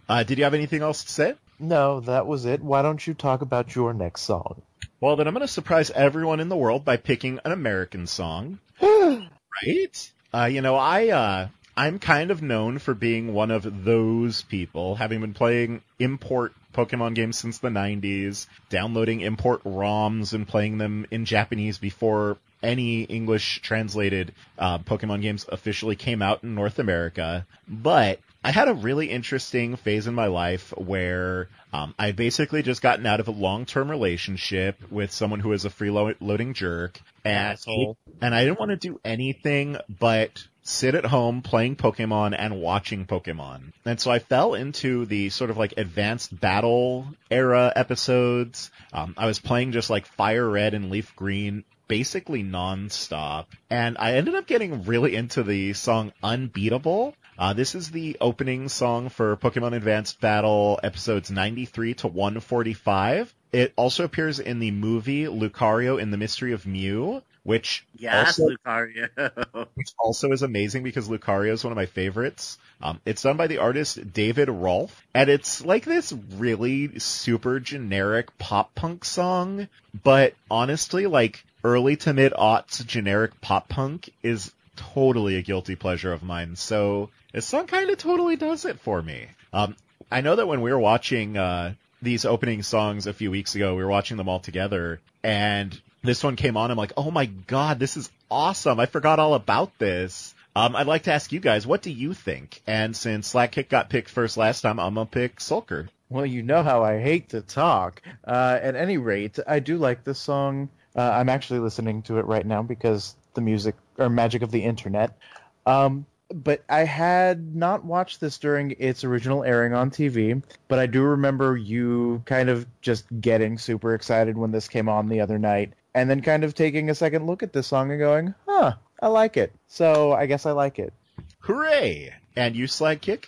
Uh, 0.08 0.24
did 0.24 0.38
you 0.38 0.44
have 0.44 0.54
anything 0.54 0.82
else 0.82 1.04
to 1.04 1.12
say? 1.12 1.34
No, 1.60 2.00
that 2.02 2.26
was 2.28 2.46
it. 2.46 2.62
Why 2.62 2.82
don't 2.82 3.06
you 3.06 3.14
talk 3.14 3.42
about 3.42 3.76
your 3.76 3.94
next 3.94 4.22
song? 4.22 4.62
Well, 5.00 5.16
then 5.16 5.28
I'm 5.28 5.34
going 5.34 5.46
to 5.46 5.52
surprise 5.52 5.92
everyone 5.92 6.40
in 6.40 6.50
the 6.50 6.58
world 6.58 6.86
by 6.86 6.98
picking 6.98 7.40
an 7.46 7.52
American 7.52 8.08
song. 8.08 8.60
right? 8.82 10.12
Uh, 10.34 10.46
you 10.46 10.62
know, 10.62 10.76
I, 10.76 11.10
uh, 11.10 11.48
I'm 11.76 12.00
kind 12.00 12.32
of 12.32 12.42
known 12.42 12.80
for 12.80 12.94
being 12.94 13.34
one 13.34 13.52
of 13.52 13.84
those 13.84 14.42
people, 14.44 14.96
having 14.96 15.22
been 15.22 15.34
playing 15.34 15.82
import 16.00 16.54
Pokemon 16.74 17.16
games 17.16 17.38
since 17.38 17.60
the 17.60 17.70
90s, 17.70 18.48
downloading 18.70 19.22
import 19.22 19.64
ROMs 19.64 20.34
and 20.34 20.48
playing 20.48 20.78
them 20.78 21.06
in 21.12 21.26
Japanese 21.26 21.78
before 21.78 22.38
any 22.64 23.04
English 23.04 23.62
translated 23.62 24.34
uh, 24.58 24.80
Pokemon 24.80 25.22
games 25.22 25.46
officially 25.50 25.96
came 25.96 26.22
out 26.22 26.44
in 26.44 26.56
North 26.56 26.80
America. 26.80 27.46
But 27.68 28.20
I 28.44 28.52
had 28.52 28.68
a 28.68 28.74
really 28.74 29.10
interesting 29.10 29.76
phase 29.76 30.08
in 30.08 30.16
my 30.16 30.28
life 30.28 30.74
where 30.76 31.48
um, 31.74 31.94
I 32.00 32.12
basically 32.12 32.64
just 32.64 32.82
gotten 32.82 33.06
out 33.06 33.20
of 33.20 33.28
a 33.28 33.32
long-term 33.32 33.90
relationship 33.90 34.80
with 34.90 35.12
someone 35.12 35.40
who 35.40 35.54
is 35.54 35.66
a 35.66 35.70
freeloading 35.70 36.56
jerk, 36.56 37.00
and 37.24 37.54
Asshole. 37.54 37.98
and 38.20 38.34
I 38.34 38.44
didn't 38.44 38.60
want 38.60 38.72
to 38.72 38.78
do 38.78 39.00
anything 39.06 39.78
but 39.88 40.44
sit 40.64 40.96
at 40.96 41.06
home 41.06 41.42
playing 41.42 41.76
Pokemon 41.76 42.36
and 42.38 42.62
watching 42.62 43.06
Pokemon. 43.06 43.74
And 43.86 44.00
so 44.00 44.12
I 44.12 44.20
fell 44.20 44.54
into 44.54 45.06
the 45.06 45.30
sort 45.30 45.50
of 45.50 45.58
like 45.58 45.76
advanced 45.78 46.40
battle 46.40 47.08
era 47.30 47.72
episodes. 47.76 48.72
Um, 48.92 49.14
I 49.18 49.26
was 49.28 49.40
playing 49.40 49.72
just 49.72 49.90
like 49.90 50.06
Fire 50.06 50.48
Red 50.50 50.74
and 50.74 50.90
Leaf 50.90 51.16
Green 51.16 51.64
basically 51.88 52.42
nonstop. 52.42 53.48
And 53.70 53.98
I 54.00 54.14
ended 54.14 54.36
up 54.36 54.48
getting 54.48 54.84
really 54.84 55.16
into 55.16 55.44
the 55.44 55.74
song 55.74 56.14
Unbeatable. 56.24 57.16
Uh, 57.42 57.54
this 57.54 57.74
is 57.74 57.90
the 57.90 58.16
opening 58.22 58.70
song 58.70 59.10
for 59.10 59.36
Pokemon 59.36 59.76
Advanced 59.76 60.22
Battle 60.22 60.80
episodes 60.84 61.32
93 61.32 61.96
to 61.96 62.08
145. 62.08 63.34
It 63.52 63.74
also 63.76 64.04
appears 64.04 64.40
in 64.40 64.60
the 64.60 64.70
movie 64.70 65.24
Lucario 65.24 66.00
in 66.00 66.12
the 66.12 66.18
Mystery 66.18 66.54
of 66.54 66.68
Mew, 66.68 67.24
which 67.42 67.84
Yes, 67.98 68.40
also 68.40 68.56
Lucario. 68.56 69.10
which 69.74 69.90
also 69.98 70.32
is 70.32 70.44
amazing 70.44 70.84
because 70.84 71.10
Lucario 71.10 71.52
is 71.52 71.64
one 71.64 71.72
of 71.72 71.78
my 71.78 71.88
favorites. 71.88 72.60
Um, 72.80 73.02
it's 73.08 73.24
done 73.24 73.38
by 73.38 73.48
the 73.48 73.58
artist 73.58 74.14
David 74.14 74.48
Rolfe, 74.48 75.04
and 75.16 75.28
it's 75.28 75.66
like 75.66 75.84
this 75.84 76.14
really 76.38 77.00
super 77.00 77.60
generic 77.60 78.38
pop 78.38 78.76
punk 78.76 79.04
song, 79.04 79.68
but 80.04 80.36
honestly, 80.52 81.08
like 81.08 81.44
early 81.64 81.96
to 81.96 82.14
mid 82.14 82.34
aughts 82.34 82.86
generic 82.86 83.42
pop 83.42 83.68
punk 83.68 84.12
is 84.22 84.52
totally 84.76 85.38
a 85.38 85.42
guilty 85.42 85.76
pleasure 85.76 86.14
of 86.14 86.24
mine. 86.24 86.56
So 86.56 87.10
this 87.34 87.46
song 87.46 87.68
kind 87.68 87.90
of 87.90 87.98
totally 87.98 88.36
does 88.36 88.66
it 88.66 88.80
for 88.80 89.02
me. 89.02 89.28
Um, 89.54 89.76
I 90.12 90.22
know 90.22 90.36
that 90.36 90.48
when 90.48 90.62
we 90.62 90.72
were 90.72 90.80
watching 90.80 91.38
uh, 91.38 91.74
these 92.02 92.26
opening 92.26 92.64
songs 92.64 93.08
a 93.08 93.14
few 93.14 93.32
weeks 93.32 93.56
ago, 93.56 93.76
we 93.76 93.84
were 93.84 93.90
watching 93.90 94.18
them 94.18 94.28
all 94.28 94.40
together, 94.40 95.00
and 95.24 95.80
this 96.04 96.24
one 96.24 96.36
came 96.36 96.58
on. 96.58 96.72
I'm 96.72 96.78
like, 96.78 96.94
oh 96.98 97.12
my 97.12 97.26
god, 97.26 97.80
this 97.80 97.96
is 97.98 98.10
awesome! 98.30 98.80
I 98.80 98.86
forgot 98.86 99.20
all 99.20 99.34
about 99.34 99.78
this. 99.78 100.34
Um, 100.54 100.76
I'd 100.76 100.88
like 100.88 101.04
to 101.04 101.14
ask 101.14 101.32
you 101.32 101.40
guys, 101.40 101.66
what 101.66 101.82
do 101.82 101.92
you 101.92 102.14
think? 102.14 102.62
And 102.68 102.96
since 102.96 103.34
Slykick 103.34 103.70
got 103.70 103.90
picked 103.90 104.10
first 104.10 104.36
last 104.36 104.62
time, 104.62 104.80
I'm 104.80 104.96
gonna 104.96 105.06
pick 105.06 105.38
Sulker. 105.38 105.88
Well, 106.10 106.26
you 106.26 106.44
know 106.44 106.62
how 106.62 106.84
I 106.84 107.00
hate 107.00 107.30
to 107.30 107.42
talk. 107.42 108.02
Uh, 108.26 108.60
at 108.62 108.76
any 108.76 108.98
rate, 108.98 109.40
I 109.48 109.60
do 109.60 109.78
like 109.78 110.04
this 110.04 110.20
song. 110.20 110.70
Uh, 110.94 111.10
I'm 111.10 111.30
actually 111.30 111.60
listening 111.60 112.02
to 112.04 112.20
it 112.20 112.26
right 112.26 112.46
now 112.46 112.64
because 112.64 113.16
the 113.34 113.42
music 113.42 113.76
or 113.98 114.10
magic 114.10 114.42
of 114.42 114.52
the 114.52 114.64
internet. 114.64 115.18
Um, 115.66 116.06
but 116.34 116.64
I 116.70 116.80
had 116.80 117.56
not 117.56 117.84
watched 117.84 118.22
this 118.22 118.38
during 118.38 118.76
its 118.80 119.04
original 119.04 119.44
airing 119.44 119.74
on 119.74 119.92
TV, 119.92 120.42
but 120.68 120.80
I 120.80 120.86
do 120.86 121.02
remember 121.02 121.58
you 121.58 122.24
kind 122.26 122.50
of 122.50 122.66
just 122.82 123.06
getting 123.20 123.58
super 123.58 123.94
excited 123.94 124.38
when 124.38 124.52
this 124.52 124.68
came 124.68 124.88
on 124.88 125.10
the 125.10 125.22
other 125.22 125.38
night, 125.38 125.74
and 125.94 126.10
then 126.10 126.22
kind 126.22 126.44
of 126.44 126.56
taking 126.56 126.90
a 126.90 126.96
second 126.96 127.26
look 127.26 127.44
at 127.44 127.54
this 127.54 127.68
song 127.68 127.92
and 127.92 128.00
going, 128.00 128.34
huh, 128.48 128.74
I 129.02 129.08
like 129.08 129.38
it. 129.38 129.52
So 129.68 130.14
I 130.14 130.26
guess 130.26 130.46
I 130.46 130.52
like 130.52 130.80
it. 130.80 130.94
Hooray! 131.40 132.14
And 132.36 132.56
you, 132.56 132.66
Slykick? 132.66 133.26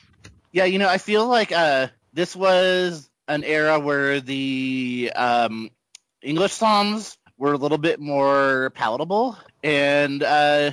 Yeah, 0.51 0.66
you 0.66 0.80
know, 0.80 0.88
I 0.88 0.97
feel 0.97 1.28
like 1.28 1.51
uh, 1.51 1.88
this 2.14 2.36
was 2.36 3.10
an 3.28 3.43
era 3.43 3.80
where 3.80 4.22
the 4.22 5.12
um, 5.16 5.72
English 6.22 6.54
songs 6.54 7.18
were 7.43 7.51
a 7.51 7.57
little 7.57 7.77
bit 7.77 7.99
more 7.99 8.71
palatable, 8.73 9.37
and 9.63 10.23
uh, 10.23 10.71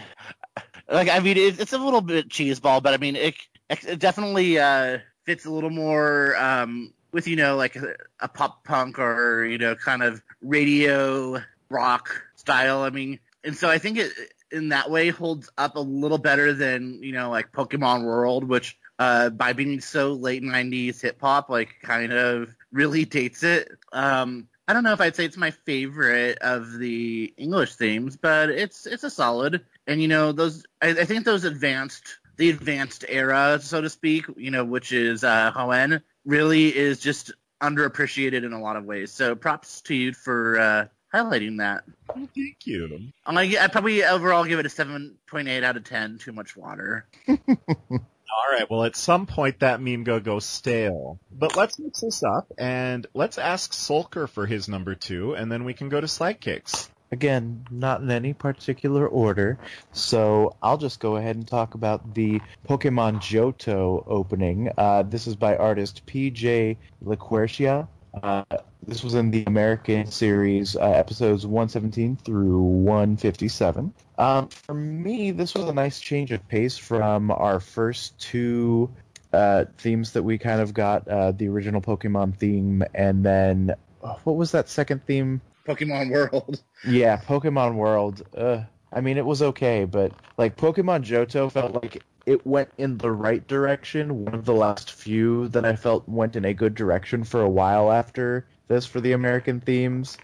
like 0.88 1.08
I 1.08 1.18
mean, 1.18 1.36
it, 1.36 1.58
it's 1.58 1.72
a 1.72 1.78
little 1.78 2.00
bit 2.00 2.28
cheeseball, 2.28 2.80
but 2.80 2.94
I 2.94 2.96
mean, 2.96 3.16
it, 3.16 3.34
it 3.68 3.98
definitely 3.98 4.56
uh, 4.60 4.98
fits 5.24 5.46
a 5.46 5.50
little 5.50 5.70
more 5.70 6.36
um, 6.36 6.92
with 7.10 7.26
you 7.26 7.34
know 7.34 7.56
like 7.56 7.74
a, 7.74 7.96
a 8.20 8.28
pop 8.28 8.62
punk 8.62 9.00
or 9.00 9.44
you 9.44 9.58
know 9.58 9.74
kind 9.74 10.04
of 10.04 10.22
radio 10.42 11.42
rock 11.70 12.22
style. 12.36 12.82
I 12.82 12.90
mean, 12.90 13.18
and 13.42 13.56
so 13.56 13.68
I 13.68 13.78
think 13.78 13.98
it 13.98 14.12
in 14.52 14.68
that 14.68 14.92
way 14.92 15.08
holds 15.08 15.50
up 15.58 15.74
a 15.74 15.80
little 15.80 16.18
better 16.18 16.52
than 16.52 17.02
you 17.02 17.10
know 17.10 17.30
like 17.30 17.50
Pokemon 17.50 18.04
World, 18.04 18.44
which 18.44 18.78
uh, 19.00 19.30
by 19.30 19.54
being 19.54 19.80
so 19.80 20.12
late 20.12 20.44
'90s 20.44 21.00
hip 21.00 21.20
hop, 21.20 21.50
like 21.50 21.80
kind 21.82 22.12
of 22.12 22.54
really 22.70 23.04
dates 23.04 23.42
it. 23.42 23.72
Um, 23.92 24.46
I 24.70 24.72
don't 24.72 24.84
know 24.84 24.92
if 24.92 25.00
I'd 25.00 25.16
say 25.16 25.24
it's 25.24 25.36
my 25.36 25.50
favorite 25.50 26.38
of 26.42 26.78
the 26.78 27.34
English 27.36 27.74
themes, 27.74 28.16
but 28.16 28.50
it's 28.50 28.86
it's 28.86 29.02
a 29.02 29.10
solid. 29.10 29.66
And 29.88 30.00
you 30.00 30.06
know 30.06 30.30
those, 30.30 30.64
I, 30.80 30.90
I 30.90 31.04
think 31.06 31.24
those 31.24 31.42
advanced, 31.42 32.20
the 32.36 32.50
advanced 32.50 33.04
era, 33.08 33.58
so 33.60 33.80
to 33.80 33.90
speak, 33.90 34.26
you 34.36 34.52
know, 34.52 34.64
which 34.64 34.92
is 34.92 35.24
uh, 35.24 35.50
Hoenn, 35.50 36.02
really 36.24 36.68
is 36.68 37.00
just 37.00 37.32
underappreciated 37.60 38.44
in 38.44 38.52
a 38.52 38.60
lot 38.60 38.76
of 38.76 38.84
ways. 38.84 39.10
So 39.10 39.34
props 39.34 39.80
to 39.82 39.94
you 39.96 40.12
for 40.12 40.60
uh, 40.60 40.86
highlighting 41.12 41.58
that. 41.58 41.82
Oh, 42.08 42.28
thank 42.36 42.58
you. 42.64 43.10
I'm 43.26 43.34
gonna, 43.34 43.58
I 43.58 43.66
probably 43.66 44.04
overall 44.04 44.44
give 44.44 44.60
it 44.60 44.66
a 44.66 44.68
7.8 44.68 45.64
out 45.64 45.78
of 45.78 45.82
10. 45.82 46.18
Too 46.18 46.30
much 46.30 46.56
water. 46.56 47.08
All 48.37 48.53
right. 48.53 48.68
Well, 48.70 48.85
at 48.85 48.97
some 48.97 49.26
point 49.26 49.61
that 49.61 49.81
meme 49.81 50.05
go 50.05 50.20
go 50.20 50.39
stale. 50.39 51.18
But 51.33 51.57
let's 51.57 51.78
mix 51.78 52.01
this 52.01 52.22
up 52.22 52.53
and 52.59 53.07
let's 53.14 53.39
ask 53.39 53.72
Sulker 53.72 54.28
for 54.28 54.47
his 54.47 54.68
number 54.68 54.95
two, 54.95 55.35
and 55.35 55.51
then 55.51 55.64
we 55.64 55.74
can 55.74 55.89
go 55.89 56.01
to 56.01 56.07
Slykick's. 56.07 56.91
Again, 57.12 57.66
not 57.72 58.03
in 58.03 58.11
any 58.11 58.35
particular 58.35 59.07
order, 59.07 59.59
so 59.91 60.55
I'll 60.62 60.78
just 60.78 61.01
go 61.01 61.16
ahead 61.16 61.35
and 61.35 61.47
talk 61.47 61.74
about 61.74 62.14
the 62.14 62.41
Pokemon 62.68 63.16
Johto 63.16 64.05
opening. 64.07 64.70
Uh, 64.78 65.03
this 65.03 65.26
is 65.26 65.35
by 65.35 65.57
artist 65.57 66.07
PJ 66.07 66.76
Lequerica. 67.05 67.89
Uh, 68.14 68.44
this 68.86 69.04
was 69.04 69.14
in 69.14 69.30
the 69.30 69.44
American 69.44 70.06
series, 70.06 70.76
uh, 70.76 70.80
episodes 70.80 71.46
117 71.46 72.16
through 72.16 72.61
157. 72.61 73.92
Um, 74.18 74.48
for 74.48 74.74
me, 74.74 75.30
this 75.30 75.54
was 75.54 75.64
a 75.66 75.72
nice 75.72 76.00
change 76.00 76.32
of 76.32 76.46
pace 76.48 76.76
from 76.76 77.30
our 77.30 77.61
first 77.61 78.18
two 78.18 78.90
uh, 79.32 79.66
themes 79.78 80.12
that 80.12 80.22
we 80.22 80.38
kind 80.38 80.61
of 80.61 80.74
got 80.74 81.06
uh, 81.08 81.32
the 81.32 81.48
original 81.48 81.80
Pokemon 81.80 82.36
theme, 82.36 82.82
and 82.94 83.24
then 83.24 83.74
uh, 84.02 84.14
what 84.24 84.36
was 84.36 84.52
that 84.52 84.68
second 84.68 85.04
theme? 85.06 85.40
Pokemon 85.66 86.11
World. 86.11 86.62
Yeah, 86.86 87.18
Pokemon 87.18 87.74
World. 87.74 88.22
Uh, 88.34 88.62
I 88.90 89.02
mean, 89.02 89.18
it 89.18 89.26
was 89.26 89.42
okay, 89.42 89.84
but 89.84 90.12
like 90.38 90.56
Pokemon 90.56 91.04
Johto 91.04 91.52
felt 91.52 91.74
like 91.74 92.02
it 92.26 92.46
went 92.46 92.70
in 92.78 92.98
the 92.98 93.10
right 93.10 93.46
direction. 93.46 94.24
One 94.24 94.34
of 94.34 94.44
the 94.44 94.54
last 94.54 94.92
few 94.92 95.48
that 95.48 95.64
I 95.64 95.76
felt 95.76 96.08
went 96.08 96.36
in 96.36 96.44
a 96.44 96.54
good 96.54 96.74
direction 96.74 97.24
for 97.24 97.42
a 97.42 97.48
while 97.48 97.90
after 97.90 98.46
this 98.68 98.86
for 98.86 99.00
the 99.00 99.12
American 99.12 99.60
themes. 99.60 100.16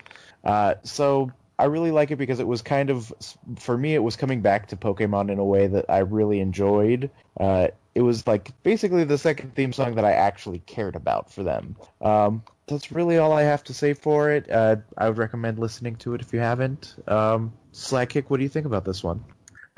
Uh, 0.44 0.74
so 0.84 1.32
I 1.58 1.64
really 1.64 1.90
like 1.90 2.10
it 2.10 2.16
because 2.16 2.38
it 2.38 2.46
was 2.46 2.62
kind 2.62 2.90
of, 2.90 3.12
for 3.58 3.76
me, 3.76 3.94
it 3.94 4.02
was 4.02 4.16
coming 4.16 4.42
back 4.42 4.68
to 4.68 4.76
Pokemon 4.76 5.30
in 5.30 5.38
a 5.38 5.44
way 5.44 5.66
that 5.66 5.86
I 5.88 5.98
really 5.98 6.40
enjoyed. 6.40 7.10
Uh, 7.38 7.68
it 7.94 8.02
was 8.02 8.26
like 8.26 8.52
basically 8.62 9.04
the 9.04 9.16
second 9.16 9.54
theme 9.54 9.72
song 9.72 9.94
that 9.94 10.04
I 10.04 10.12
actually 10.12 10.58
cared 10.58 10.96
about 10.96 11.32
for 11.32 11.42
them. 11.42 11.76
Um, 12.00 12.42
that's 12.66 12.92
really 12.92 13.16
all 13.16 13.32
I 13.32 13.42
have 13.42 13.64
to 13.64 13.74
say 13.74 13.94
for 13.94 14.30
it. 14.30 14.50
Uh, 14.50 14.76
I 14.98 15.08
would 15.08 15.18
recommend 15.18 15.58
listening 15.58 15.96
to 15.96 16.14
it 16.14 16.20
if 16.20 16.32
you 16.32 16.40
haven't. 16.40 16.94
Um, 17.08 17.54
Slykick, 17.72 18.24
what 18.28 18.36
do 18.36 18.42
you 18.42 18.50
think 18.50 18.66
about 18.66 18.84
this 18.84 19.02
one? 19.02 19.24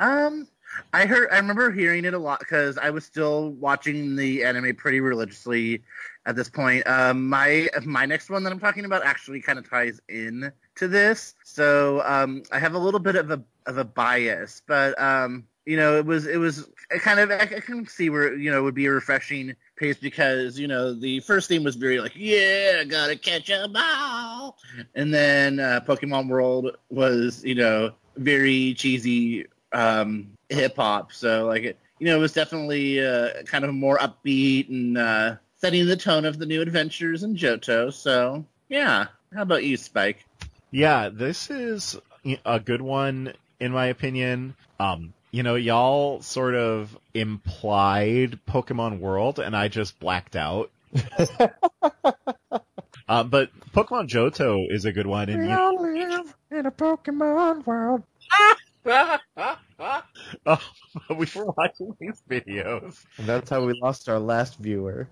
Um, 0.01 0.49
I 0.93 1.07
heard, 1.07 1.29
I 1.31 1.37
remember 1.37 1.71
hearing 1.71 2.05
it 2.05 2.15
a 2.15 2.19
lot 2.19 2.41
because 2.41 2.79
I 2.79 2.91
was 2.91 3.05
still 3.05 3.51
watching 3.53 4.17
the 4.17 4.45
anime 4.45 4.75
pretty 4.77 5.01
religiously 5.01 5.83
at 6.27 6.37
this 6.37 6.49
point. 6.49 6.87
Um, 6.87 7.29
my 7.29 7.69
my 7.85 8.07
next 8.07 8.31
one 8.31 8.43
that 8.45 8.53
I'm 8.53 8.61
talking 8.61 8.85
about 8.85 9.05
actually 9.05 9.41
kind 9.41 9.59
of 9.59 9.69
ties 9.69 10.01
in 10.09 10.53
to 10.77 10.89
this, 10.89 11.35
so 11.45 12.03
um, 12.05 12.43
I 12.53 12.59
have 12.59 12.75
a 12.75 12.79
little 12.79 13.01
bit 13.01 13.17
of 13.17 13.31
a 13.31 13.43
of 13.67 13.79
a 13.79 13.85
bias, 13.85 14.63
but 14.67 15.01
um, 15.01 15.45
you 15.67 15.77
know, 15.77 15.99
it 15.99 16.07
was 16.07 16.27
it 16.27 16.39
was 16.39 16.69
kind 17.01 17.21
of 17.21 17.31
I, 17.31 17.41
I 17.41 17.61
can 17.61 17.87
see 17.87 18.11
where 18.11 18.35
you 18.35 18.51
know 18.51 18.59
it 18.59 18.63
would 18.63 18.75
be 18.75 18.87
a 18.87 18.91
refreshing 18.91 19.55
pace 19.77 19.99
because 19.99 20.59
you 20.59 20.67
know 20.67 20.95
the 20.95 21.21
first 21.21 21.49
theme 21.49 21.65
was 21.65 21.77
very 21.77 22.01
like 22.01 22.13
yeah 22.15 22.85
gotta 22.85 23.17
catch 23.17 23.51
a 23.51 23.69
ball, 23.69 24.57
and 24.95 25.13
then 25.13 25.61
uh, 25.61 25.81
Pokemon 25.87 26.29
World 26.29 26.77
was 26.89 27.45
you 27.45 27.55
know 27.55 27.93
very 28.17 28.75
cheesy 28.75 29.47
um, 29.73 30.31
hip 30.49 30.77
hop, 30.77 31.13
so 31.13 31.47
like 31.47 31.65
it 31.65 31.79
you 31.99 32.07
know 32.07 32.17
it 32.17 32.21
was 32.21 32.33
definitely 32.33 33.05
uh, 33.05 33.43
kind 33.45 33.65
of 33.65 33.75
more 33.75 33.99
upbeat 33.99 34.69
and 34.69 34.97
uh, 34.99 35.37
setting 35.57 35.87
the 35.87 35.97
tone 35.97 36.25
of 36.25 36.39
the 36.39 36.47
new 36.47 36.63
adventures 36.63 37.23
in 37.23 37.37
Johto. 37.37 37.93
So 37.93 38.45
yeah, 38.69 39.07
how 39.35 39.43
about 39.43 39.65
you, 39.65 39.77
Spike? 39.77 40.25
Yeah, 40.71 41.09
this 41.09 41.51
is 41.51 41.99
a 42.45 42.61
good 42.61 42.83
one 42.83 43.33
in 43.61 43.73
my 43.73 43.87
opinion. 43.87 44.55
Um, 44.79 45.13
you 45.31 45.43
know, 45.43 45.57
y'all 45.57 46.23
sort 46.23 46.55
of 46.55 46.97
implied 47.15 48.39
Pokemon 48.49 49.01
World, 49.01 49.39
and 49.39 49.57
I 49.57 49.69
just 49.69 49.99
blacked 50.01 50.37
out. 50.37 50.71
uh, 53.09 53.25
but 53.25 53.51
Pokemon 53.73 54.09
Johto 54.09 54.65
is 54.71 54.85
a 54.87 54.93
good 54.93 55.07
one. 55.07 55.29
And 55.29 55.43
we 55.43 55.49
you... 55.49 55.59
all 55.59 55.83
live 55.83 56.35
in 56.51 56.67
a 56.67 56.71
Pokemon 56.71 57.67
world. 57.67 58.03
oh, 60.47 60.61
we 61.11 61.27
were 61.35 61.47
watching 61.57 61.95
these 62.01 62.23
videos. 62.29 63.05
And 63.17 63.27
that's 63.27 63.51
how 63.51 63.65
we 63.65 63.79
lost 63.81 64.09
our 64.09 64.19
last 64.19 64.57
viewer. 64.57 65.09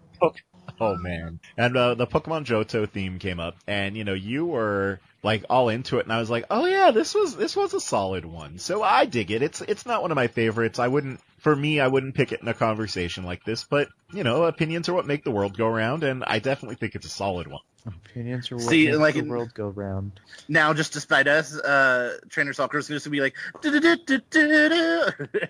Oh 0.81 0.97
man! 0.97 1.41
And 1.57 1.77
uh, 1.77 1.95
the 1.95 2.07
Pokemon 2.07 2.45
Johto 2.45 2.89
theme 2.89 3.19
came 3.19 3.39
up, 3.39 3.57
and 3.67 3.97
you 3.97 4.05
know 4.05 4.15
you 4.15 4.47
were 4.47 5.01
like 5.23 5.45
all 5.49 5.69
into 5.69 5.99
it, 5.99 6.05
and 6.05 6.13
I 6.13 6.19
was 6.19 6.31
like, 6.31 6.45
oh 6.51 6.67
yeah, 6.67 6.91
this 6.91 7.15
was 7.15 7.37
this 7.37 7.57
was 7.57 7.75
a 7.75 7.81
solid 7.81 8.25
one. 8.25 8.59
So 8.59 8.83
I 8.83 9.05
dig 9.07 9.31
it. 9.31 9.43
It's 9.43 9.61
it's 9.61 9.87
not 9.87 10.03
one 10.03 10.11
of 10.11 10.17
my 10.17 10.27
favorites. 10.27 10.79
I 10.79 10.89
wouldn't, 10.89 11.21
for 11.47 11.55
me, 11.55 11.79
I 11.79 11.87
wouldn't 11.87 12.17
pick 12.17 12.33
it 12.33 12.43
in 12.43 12.49
a 12.49 12.55
conversation 12.55 13.23
like 13.23 13.45
this. 13.45 13.63
But 13.63 13.87
you 14.13 14.25
know, 14.25 14.47
opinions 14.47 14.89
are 14.89 14.95
what 14.95 15.07
make 15.07 15.23
the 15.23 15.31
world 15.31 15.57
go 15.57 15.69
round, 15.69 16.03
and 16.03 16.25
I 16.27 16.41
definitely 16.41 16.75
think 16.75 16.97
it's 16.97 17.07
a 17.07 17.09
solid 17.09 17.47
one. 17.47 17.61
Opinions 17.87 18.51
are 18.51 18.57
what 18.57 18.65
See, 18.65 18.91
make 18.91 18.99
like 18.99 19.15
the 19.15 19.21
world 19.21 19.55
go 19.55 19.69
round. 19.69 20.19
Now, 20.49 20.75
just 20.75 20.93
despite 20.93 21.29
us, 21.29 21.57
uh, 21.57 22.17
Trainer 22.31 22.53
Stalker 22.53 22.79
is 22.79 22.89
going 22.89 23.01
to 23.01 23.11
be 23.11 23.21
like 23.21 23.37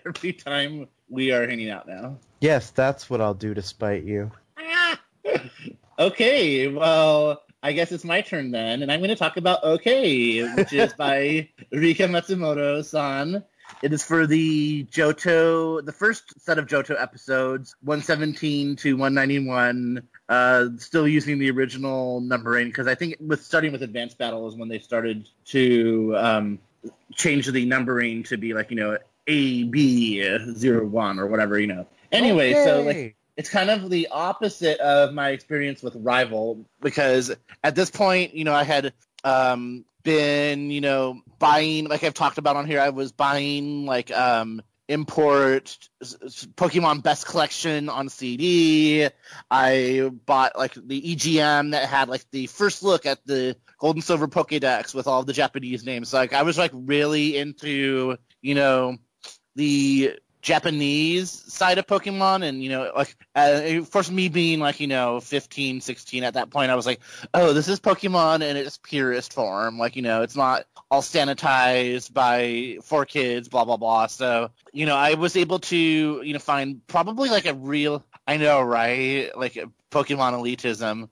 every 0.04 0.34
time 0.34 0.86
we 1.08 1.32
are 1.32 1.48
hanging 1.48 1.70
out 1.70 1.88
now. 1.88 2.18
Yes, 2.40 2.72
that's 2.72 3.08
what 3.08 3.22
I'll 3.22 3.32
do 3.32 3.54
to 3.54 3.62
spite 3.62 4.04
you. 4.04 4.30
okay, 5.98 6.68
well, 6.68 7.42
I 7.62 7.72
guess 7.72 7.90
it's 7.90 8.04
my 8.04 8.20
turn 8.20 8.50
then, 8.50 8.82
and 8.82 8.92
I'm 8.92 9.00
going 9.00 9.08
to 9.08 9.16
talk 9.16 9.38
about 9.38 9.64
OK, 9.64 10.46
which 10.56 10.74
is 10.74 10.92
by 10.92 11.48
Rika 11.72 12.02
Matsumoto-san. 12.02 13.44
It 13.82 13.92
is 13.92 14.02
for 14.02 14.26
the 14.26 14.84
Johto, 14.84 15.84
the 15.84 15.92
first 15.92 16.40
set 16.40 16.58
of 16.58 16.66
Johto 16.66 17.00
episodes, 17.00 17.76
117 17.82 18.76
to 18.76 18.96
191. 18.96 20.02
Uh, 20.28 20.68
still 20.78 21.06
using 21.06 21.38
the 21.38 21.50
original 21.50 22.20
numbering 22.20 22.68
because 22.68 22.86
I 22.86 22.94
think 22.94 23.16
with 23.20 23.44
starting 23.44 23.72
with 23.72 23.82
Advanced 23.82 24.18
Battle 24.18 24.48
is 24.48 24.56
when 24.56 24.68
they 24.68 24.78
started 24.78 25.28
to 25.46 26.14
um, 26.16 26.58
change 27.14 27.46
the 27.46 27.64
numbering 27.64 28.24
to 28.24 28.36
be 28.36 28.54
like 28.54 28.70
you 28.70 28.76
know 28.76 28.98
A 29.26 29.64
B 29.64 30.20
zero 30.54 30.86
one 30.86 31.18
or 31.18 31.26
whatever 31.26 31.58
you 31.58 31.68
know. 31.68 31.86
Anyway, 32.10 32.54
so 32.54 32.82
like 32.82 33.16
it's 33.36 33.50
kind 33.50 33.70
of 33.70 33.90
the 33.90 34.08
opposite 34.10 34.80
of 34.80 35.12
my 35.12 35.30
experience 35.30 35.82
with 35.82 35.94
Rival 35.96 36.64
because 36.80 37.34
at 37.62 37.74
this 37.74 37.90
point, 37.90 38.34
you 38.34 38.44
know, 38.44 38.54
I 38.54 38.64
had 38.64 38.94
um, 39.22 39.84
been, 40.06 40.70
you 40.70 40.80
know, 40.80 41.20
buying 41.40 41.88
like 41.88 42.04
I've 42.04 42.14
talked 42.14 42.38
about 42.38 42.56
on 42.56 42.64
here. 42.64 42.80
I 42.80 42.90
was 42.90 43.10
buying 43.10 43.84
like 43.86 44.12
um, 44.12 44.62
import 44.88 45.76
Pokemon 46.00 47.02
Best 47.02 47.26
Collection 47.26 47.88
on 47.88 48.08
CD. 48.08 49.08
I 49.50 50.08
bought 50.24 50.56
like 50.56 50.74
the 50.74 51.02
EGM 51.02 51.72
that 51.72 51.88
had 51.88 52.08
like 52.08 52.24
the 52.30 52.46
first 52.46 52.84
look 52.84 53.04
at 53.04 53.18
the 53.26 53.56
Gold 53.80 53.96
and 53.96 54.04
Silver 54.04 54.28
Pokédex 54.28 54.94
with 54.94 55.08
all 55.08 55.24
the 55.24 55.32
Japanese 55.32 55.84
names. 55.84 56.12
Like 56.12 56.32
I 56.32 56.42
was 56.42 56.56
like 56.56 56.70
really 56.72 57.36
into, 57.36 58.16
you 58.40 58.54
know, 58.54 58.96
the 59.56 60.12
Japanese 60.46 61.52
side 61.52 61.76
of 61.78 61.88
Pokemon 61.88 62.44
and 62.44 62.62
you 62.62 62.68
know 62.68 62.92
like 62.94 63.16
uh, 63.34 63.82
for 63.82 64.00
me 64.12 64.28
being 64.28 64.60
like 64.60 64.78
you 64.78 64.86
know 64.86 65.18
15 65.18 65.80
16 65.80 66.22
at 66.22 66.34
that 66.34 66.50
point 66.50 66.70
I 66.70 66.76
was 66.76 66.86
like 66.86 67.00
oh 67.34 67.52
this 67.52 67.66
is 67.66 67.80
Pokemon 67.80 68.48
in 68.48 68.56
its 68.56 68.78
purest 68.78 69.32
form. 69.32 69.76
Like 69.76 69.96
you 69.96 70.02
know 70.02 70.22
it's 70.22 70.36
not 70.36 70.66
all 70.88 71.02
sanitized 71.02 72.12
by 72.12 72.78
4Kids 72.80 73.50
blah 73.50 73.64
blah 73.64 73.76
blah. 73.76 74.06
So 74.06 74.52
you 74.72 74.86
know 74.86 74.94
I 74.94 75.14
was 75.14 75.34
able 75.34 75.58
to 75.58 75.76
you 75.76 76.32
know 76.32 76.38
find 76.38 76.86
probably 76.86 77.28
like 77.28 77.46
a 77.46 77.54
real 77.54 78.04
I 78.24 78.36
know 78.36 78.62
right? 78.62 79.36
Like 79.36 79.54
Pokemon 79.90 80.34
elitism. 80.34 81.08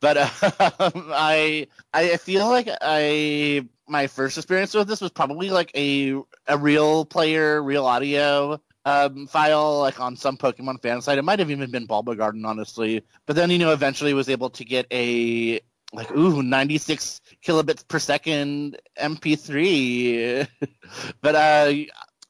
But 0.00 0.18
um, 0.78 1.08
I 1.10 1.68
I 1.94 2.18
feel 2.18 2.46
like 2.50 2.68
I 2.82 3.66
my 3.88 4.08
first 4.08 4.36
experience 4.36 4.74
with 4.74 4.88
this 4.88 5.00
was 5.00 5.10
probably 5.10 5.48
like 5.48 5.70
a 5.74 6.10
a 6.46 6.58
RealPlayer, 6.58 7.64
real 7.64 7.86
audio 7.86 8.60
um, 8.84 9.26
file, 9.26 9.80
like 9.80 10.00
on 10.00 10.16
some 10.16 10.36
Pokemon 10.36 10.82
fan 10.82 11.00
site. 11.02 11.18
It 11.18 11.24
might 11.24 11.38
have 11.38 11.50
even 11.50 11.70
been 11.70 11.86
Bulbagarden, 11.86 12.46
honestly. 12.46 13.02
But 13.26 13.36
then, 13.36 13.50
you 13.50 13.58
know, 13.58 13.72
eventually 13.72 14.14
was 14.14 14.28
able 14.28 14.50
to 14.50 14.64
get 14.64 14.86
a 14.90 15.60
like 15.92 16.10
ooh 16.16 16.42
96 16.42 17.20
kilobits 17.44 17.86
per 17.86 17.98
second 17.98 18.78
MP3. 18.98 20.46
but 21.20 21.34
uh, 21.34 21.72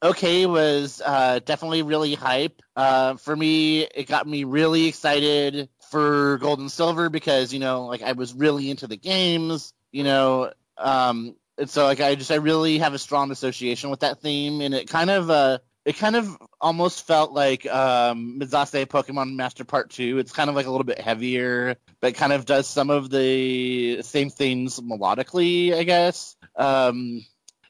okay 0.02 0.46
was 0.46 1.02
uh, 1.05 1.40
definitely 1.44 1.82
really 1.82 2.14
hype. 2.14 2.62
Uh, 2.76 3.14
for 3.16 3.34
me, 3.34 3.82
it 3.82 4.07
got 4.07 4.26
me 4.26 4.44
really 4.44 4.86
excited 4.86 5.68
for 5.90 6.38
Gold 6.38 6.61
and 6.61 6.70
Silver 6.70 7.09
because 7.09 7.52
you 7.52 7.61
know, 7.61 7.86
like 7.86 8.02
I 8.02 8.12
was 8.12 8.34
really 8.34 8.70
into 8.70 8.86
the 8.86 8.96
games. 8.96 9.72
You 9.92 10.05
know, 10.05 10.52
um, 10.76 11.36
and 11.57 11.70
so 11.70 11.84
like 11.84 12.00
I 12.00 12.14
just 12.14 12.30
I 12.30 12.36
really 12.36 12.78
have 12.78 12.94
a 12.94 12.98
strong 12.98 13.30
association 13.30 13.90
with 13.90 14.00
that 14.00 14.20
theme, 14.20 14.61
and 14.61 14.74
it 14.74 14.88
kind 14.88 15.11
of 15.11 15.30
uh 15.30 15.59
it 15.85 15.97
kind 15.99 16.16
of 16.16 16.37
almost 16.61 17.07
felt 17.07 17.32
like 17.32 17.66
um 17.66 18.39
Mezase 18.41 18.87
Pokemon 18.87 19.37
Master 19.37 19.64
Part 19.64 19.91
Two. 19.91 20.18
It's 20.18 20.32
kind 20.32 20.49
of 20.49 20.57
like 20.57 20.66
a 20.66 20.70
little 20.70 20.85
bit 20.85 21.01
heavier, 21.01 21.76
but 22.01 22.14
kind 22.14 22.32
of 22.32 22.47
does 22.47 22.66
some 22.66 22.91
of 22.91 23.11
the 23.11 24.03
same 24.03 24.30
things 24.30 24.80
melodically, 24.80 25.74
I 25.74 25.82
guess. 25.85 26.37
Um, 26.57 27.24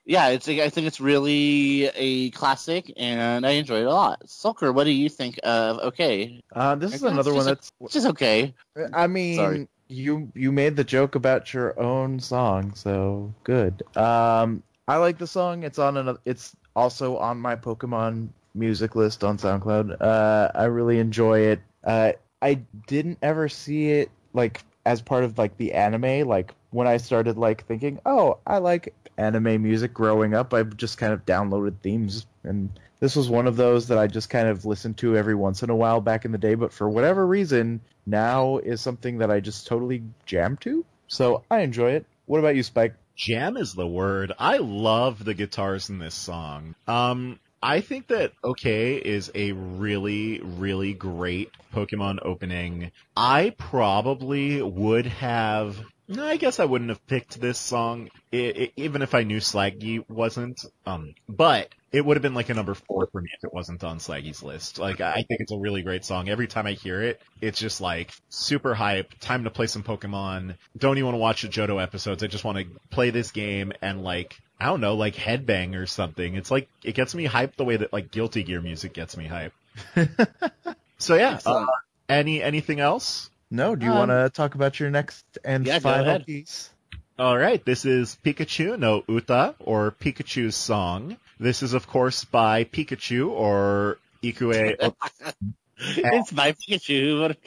yeah, 0.06 0.28
it's 0.28 0.46
I 0.48 0.68
think 0.68 0.86
it's 0.86 1.00
really 1.00 1.84
a 1.94 2.30
classic, 2.30 2.92
and 2.96 3.46
I 3.46 3.52
enjoy 3.52 3.78
it 3.80 3.86
a 3.86 3.90
lot. 3.90 4.26
Sulker, 4.26 4.72
what 4.74 4.84
do 4.84 4.90
you 4.90 5.08
think 5.08 5.40
of? 5.42 5.78
Okay, 5.78 6.42
Uh, 6.52 6.74
this 6.74 6.90
is 6.94 7.02
It's 7.02 7.10
another 7.10 7.32
one 7.32 7.46
just 7.46 7.48
a- 7.48 7.54
that's. 7.54 7.72
it's 7.80 7.94
just 7.94 8.06
okay. 8.08 8.54
I 8.92 9.06
mean, 9.06 9.36
Sorry. 9.36 9.68
you 9.88 10.30
you 10.34 10.52
made 10.52 10.76
the 10.76 10.84
joke 10.84 11.14
about 11.14 11.54
your 11.54 11.80
own 11.80 12.20
song, 12.20 12.74
so 12.74 13.32
good. 13.44 13.82
Um, 13.96 14.62
I 14.86 14.96
like 14.98 15.16
the 15.16 15.26
song. 15.26 15.62
It's 15.62 15.78
on 15.78 15.96
another. 15.96 16.18
It's 16.26 16.54
also 16.74 17.16
on 17.18 17.38
my 17.38 17.56
Pokemon 17.56 18.28
music 18.54 18.94
list 18.94 19.24
on 19.24 19.38
SoundCloud. 19.38 20.00
Uh, 20.00 20.50
I 20.54 20.64
really 20.64 20.98
enjoy 20.98 21.40
it. 21.40 21.60
Uh, 21.82 22.12
I 22.40 22.54
didn't 22.86 23.18
ever 23.22 23.48
see 23.48 23.90
it 23.90 24.10
like 24.32 24.62
as 24.86 25.00
part 25.00 25.24
of 25.24 25.38
like 25.38 25.56
the 25.56 25.72
anime. 25.72 26.28
Like 26.28 26.54
when 26.70 26.86
I 26.86 26.98
started 26.98 27.36
like 27.36 27.66
thinking, 27.66 28.00
oh, 28.04 28.38
I 28.46 28.58
like 28.58 28.94
anime 29.16 29.62
music 29.62 29.94
growing 29.94 30.34
up. 30.34 30.52
I've 30.54 30.76
just 30.76 30.98
kind 30.98 31.12
of 31.12 31.24
downloaded 31.24 31.76
themes, 31.82 32.26
and 32.42 32.70
this 33.00 33.16
was 33.16 33.28
one 33.28 33.46
of 33.46 33.56
those 33.56 33.88
that 33.88 33.98
I 33.98 34.06
just 34.06 34.30
kind 34.30 34.48
of 34.48 34.64
listened 34.64 34.98
to 34.98 35.16
every 35.16 35.34
once 35.34 35.62
in 35.62 35.70
a 35.70 35.76
while 35.76 36.00
back 36.00 36.24
in 36.24 36.32
the 36.32 36.38
day. 36.38 36.54
But 36.54 36.72
for 36.72 36.88
whatever 36.88 37.26
reason, 37.26 37.80
now 38.06 38.58
is 38.58 38.80
something 38.80 39.18
that 39.18 39.30
I 39.30 39.40
just 39.40 39.66
totally 39.66 40.02
jam 40.26 40.56
to. 40.58 40.84
So 41.08 41.44
I 41.50 41.60
enjoy 41.60 41.92
it. 41.92 42.06
What 42.26 42.38
about 42.38 42.56
you, 42.56 42.62
Spike? 42.62 42.94
Jam 43.16 43.56
is 43.56 43.74
the 43.74 43.86
word. 43.86 44.32
I 44.38 44.58
love 44.58 45.24
the 45.24 45.34
guitars 45.34 45.88
in 45.88 45.98
this 45.98 46.14
song. 46.14 46.74
Um, 46.86 47.38
I 47.62 47.80
think 47.80 48.08
that 48.08 48.32
OK 48.42 48.96
is 48.96 49.30
a 49.34 49.52
really, 49.52 50.40
really 50.42 50.92
great 50.92 51.50
Pokemon 51.72 52.18
opening. 52.22 52.92
I 53.16 53.54
probably 53.56 54.60
would 54.60 55.06
have. 55.06 55.80
No, 56.06 56.26
I 56.26 56.36
guess 56.36 56.60
I 56.60 56.66
wouldn't 56.66 56.90
have 56.90 57.06
picked 57.06 57.40
this 57.40 57.58
song, 57.58 58.10
i 58.32 58.36
i 58.36 58.72
even 58.76 59.00
if 59.00 59.14
I 59.14 59.22
knew 59.22 59.38
Slaggy 59.38 60.04
wasn't. 60.10 60.60
Um, 60.84 61.14
but 61.26 61.70
it 61.94 62.04
would 62.04 62.16
have 62.16 62.22
been 62.22 62.34
like 62.34 62.48
a 62.48 62.54
number 62.54 62.74
four 62.74 63.06
for 63.06 63.20
me 63.20 63.30
if 63.36 63.44
it 63.44 63.54
wasn't 63.54 63.84
on 63.84 63.98
Slaggy's 63.98 64.42
list. 64.42 64.80
Like, 64.80 65.00
I 65.00 65.22
think 65.22 65.40
it's 65.40 65.52
a 65.52 65.56
really 65.56 65.82
great 65.82 66.04
song. 66.04 66.28
Every 66.28 66.48
time 66.48 66.66
I 66.66 66.72
hear 66.72 67.00
it, 67.02 67.22
it's 67.40 67.58
just 67.58 67.80
like 67.80 68.10
super 68.30 68.74
hype. 68.74 69.14
Time 69.20 69.44
to 69.44 69.50
play 69.50 69.68
some 69.68 69.84
Pokemon. 69.84 70.56
Don't 70.76 70.98
even 70.98 71.06
want 71.06 71.14
to 71.14 71.20
watch 71.20 71.42
the 71.42 71.48
Johto 71.48 71.80
episodes. 71.80 72.24
I 72.24 72.26
just 72.26 72.42
want 72.42 72.58
to 72.58 72.66
play 72.90 73.10
this 73.10 73.30
game 73.30 73.72
and 73.80 74.02
like, 74.02 74.36
I 74.58 74.66
don't 74.66 74.80
know, 74.80 74.96
like 74.96 75.14
headbang 75.14 75.76
or 75.76 75.86
something. 75.86 76.34
It's 76.34 76.50
like, 76.50 76.68
it 76.82 76.96
gets 76.96 77.14
me 77.14 77.28
hyped 77.28 77.54
the 77.54 77.64
way 77.64 77.76
that 77.76 77.92
like 77.92 78.10
Guilty 78.10 78.42
Gear 78.42 78.60
music 78.60 78.92
gets 78.92 79.16
me 79.16 79.26
hype. 79.28 79.52
so 80.98 81.14
yeah, 81.14 81.38
uh, 81.46 81.64
any, 82.08 82.42
anything 82.42 82.80
else? 82.80 83.30
No, 83.52 83.76
do 83.76 83.86
you 83.86 83.92
Um, 83.92 83.98
want 84.08 84.10
to 84.10 84.30
talk 84.30 84.56
about 84.56 84.80
your 84.80 84.90
next 84.90 85.24
and 85.44 85.64
yeah, 85.64 85.78
final 85.78 86.18
piece? 86.18 86.70
All 87.18 87.38
right, 87.38 87.64
this 87.64 87.84
is 87.84 88.18
Pikachu 88.24 88.76
no 88.78 89.04
Uta, 89.06 89.54
or 89.60 89.92
Pikachu's 89.92 90.56
song. 90.56 91.16
This 91.38 91.62
is, 91.62 91.74
of 91.74 91.86
course, 91.86 92.24
by 92.24 92.64
Pikachu, 92.64 93.30
or 93.30 93.98
Ikue. 94.22 94.76
it's 95.78 96.32
my 96.32 96.52
Pikachu. 96.52 97.00
Who 97.00 97.20
would 97.20 97.30
have 97.32 97.42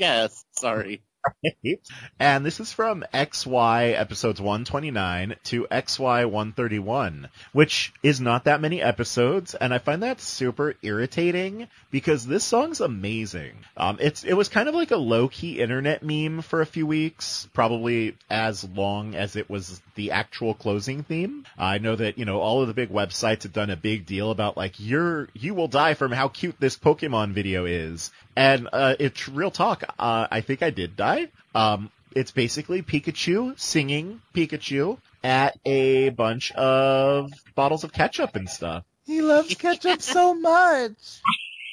And 2.19 2.45
this 2.45 2.59
is 2.59 2.71
from 2.71 3.03
XY 3.13 3.99
episodes 3.99 4.41
129 4.41 5.35
to 5.45 5.67
XY 5.69 6.25
131, 6.25 7.29
which 7.53 7.93
is 8.03 8.19
not 8.19 8.45
that 8.45 8.61
many 8.61 8.81
episodes, 8.81 9.55
and 9.55 9.73
I 9.73 9.77
find 9.77 10.03
that 10.03 10.21
super 10.21 10.75
irritating 10.81 11.67
because 11.91 12.25
this 12.25 12.43
song's 12.43 12.81
amazing. 12.81 13.53
Um, 13.75 13.97
it's 13.99 14.23
it 14.23 14.33
was 14.33 14.49
kind 14.49 14.69
of 14.69 14.75
like 14.75 14.91
a 14.91 14.97
low 14.97 15.27
key 15.27 15.59
internet 15.59 16.03
meme 16.03 16.41
for 16.41 16.61
a 16.61 16.65
few 16.65 16.87
weeks, 16.87 17.47
probably 17.53 18.15
as 18.29 18.63
long 18.63 19.15
as 19.15 19.35
it 19.35 19.49
was 19.49 19.81
the 19.95 20.11
actual 20.11 20.53
closing 20.53 21.03
theme. 21.03 21.45
I 21.57 21.77
know 21.77 21.95
that 21.95 22.17
you 22.17 22.25
know 22.25 22.39
all 22.39 22.61
of 22.61 22.67
the 22.67 22.73
big 22.73 22.89
websites 22.89 23.43
have 23.43 23.53
done 23.53 23.69
a 23.69 23.77
big 23.77 24.05
deal 24.05 24.31
about 24.31 24.57
like 24.57 24.75
you're 24.79 25.29
you 25.33 25.53
will 25.53 25.67
die 25.67 25.93
from 25.93 26.11
how 26.11 26.27
cute 26.27 26.55
this 26.59 26.77
Pokemon 26.77 27.33
video 27.33 27.65
is, 27.65 28.11
and 28.37 28.69
uh, 28.71 28.95
it's 28.99 29.27
real 29.27 29.49
talk. 29.49 29.83
Uh, 29.97 30.27
I 30.29 30.41
think 30.41 30.61
I 30.61 30.69
did 30.69 30.95
die. 30.95 31.29
Um, 31.55 31.89
it's 32.15 32.29
basically 32.29 32.83
Pikachu 32.83 33.59
singing 33.59 34.21
Pikachu 34.33 34.99
at 35.23 35.57
a 35.65 36.09
bunch 36.09 36.51
of 36.51 37.31
bottles 37.55 37.83
of 37.83 37.91
ketchup 37.91 38.35
and 38.35 38.47
stuff. 38.47 38.83
He 39.05 39.23
loves 39.23 39.55
ketchup 39.55 40.03
so 40.03 40.35
much. 40.35 41.21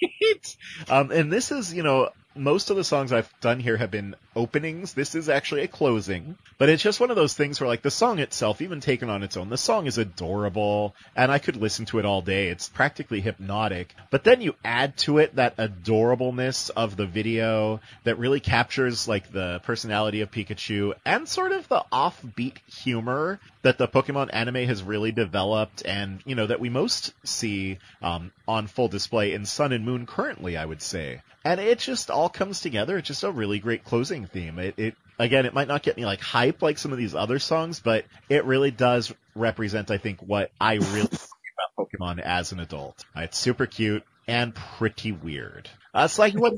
um, 0.89 1.11
and 1.11 1.31
this 1.31 1.53
is, 1.53 1.75
you 1.75 1.83
know, 1.83 2.09
most 2.35 2.71
of 2.71 2.77
the 2.77 2.85
songs 2.85 3.13
I've 3.13 3.33
done 3.43 3.61
here 3.61 3.77
have 3.77 3.91
been 3.91 4.17
openings. 4.37 4.95
This 4.95 5.15
is 5.15 5.29
actually 5.29 5.63
a 5.63 5.69
closing, 5.69 6.37
but 6.59 6.69
it's 6.69 6.83
just 6.83 7.01
one 7.01 7.11
of 7.11 7.17
those 7.17 7.35
things 7.35 7.61
where 7.61 7.69
like 7.69 7.83
the 7.83 7.91
song 7.91 8.19
itself, 8.19 8.61
even 8.61 8.81
taken 8.81 9.09
on 9.11 9.23
its 9.23 9.37
own, 9.37 9.49
the 9.49 9.57
song 9.57 9.87
is 9.87 9.99
adorable 9.99 10.95
and 11.17 11.31
I 11.31 11.39
could 11.39 11.57
listen 11.57 11.85
to 11.87 11.99
it 11.99 12.05
all 12.05 12.23
day. 12.23 12.49
It's 12.49 12.69
practically 12.69 13.21
hypnotic, 13.21 13.95
but 14.11 14.25
then 14.25 14.41
you 14.41 14.55
add 14.65 14.97
to 14.99 15.19
it 15.19 15.37
that 15.37 15.57
adorableness 15.57 16.71
of 16.71 16.97
the 16.97 17.07
video 17.07 17.81
that 18.05 18.19
really 18.19 18.41
captures 18.41 19.09
like 19.09 19.33
the 19.33 19.61
personality 19.65 20.21
of 20.21 20.31
Pikachu 20.31 20.95
and 21.05 21.29
sort 21.29 21.53
of 21.53 21.69
the 21.69 21.85
offbeat 21.93 22.59
humor 22.69 23.41
that 23.63 23.79
the 23.79 23.89
Pokemon 23.89 24.31
anime 24.33 24.67
has 24.67 24.83
really 24.83 25.11
developed 25.13 25.83
and, 25.85 26.21
you 26.27 26.35
know, 26.35 26.47
that 26.47 26.61
we 26.61 26.69
most 26.69 27.13
see, 27.27 27.79
um, 28.03 28.31
on 28.47 28.67
full 28.67 28.89
display 28.89 29.33
in 29.33 29.47
Sun 29.47 29.73
and 29.73 29.85
Moon 29.85 30.07
currently, 30.07 30.57
I 30.57 30.65
would 30.65 30.83
say. 30.83 31.23
And 31.47 31.61
it 31.61 31.79
just 31.79 32.11
all 32.11 32.29
comes 32.29 32.61
together. 32.61 32.97
It's 32.97 33.09
just 33.09 33.23
a 33.23 33.31
really 33.31 33.59
great 33.59 33.85
closing 33.85 34.24
theme. 34.27 34.59
It, 34.59 34.79
it 34.79 34.95
again, 35.19 35.47
it 35.47 35.55
might 35.55 35.69
not 35.69 35.83
get 35.83 35.97
me 35.97 36.05
like 36.05 36.21
hype 36.21 36.63
like 36.63 36.79
some 36.79 36.93
of 36.93 36.99
these 36.99 37.15
other 37.15 37.39
songs, 37.39 37.81
but 37.81 38.05
it 38.29 38.45
really 38.45 38.71
does 38.71 39.13
represent, 39.35 39.91
I 39.91 39.99
think, 39.99 40.21
what 40.21 40.51
I 40.61 40.75
really 40.75 41.03
about 41.09 41.79
Pokemon 41.79 42.21
as 42.21 42.53
an 42.53 42.61
adult. 42.61 43.05
It's 43.17 43.39
super 43.39 43.67
cute 43.67 44.05
and 44.27 44.55
pretty 44.55 45.13
weird. 45.13 45.69
Uh, 45.93 46.03
it's 46.07 46.19
like 46.19 46.35
what 46.35 46.55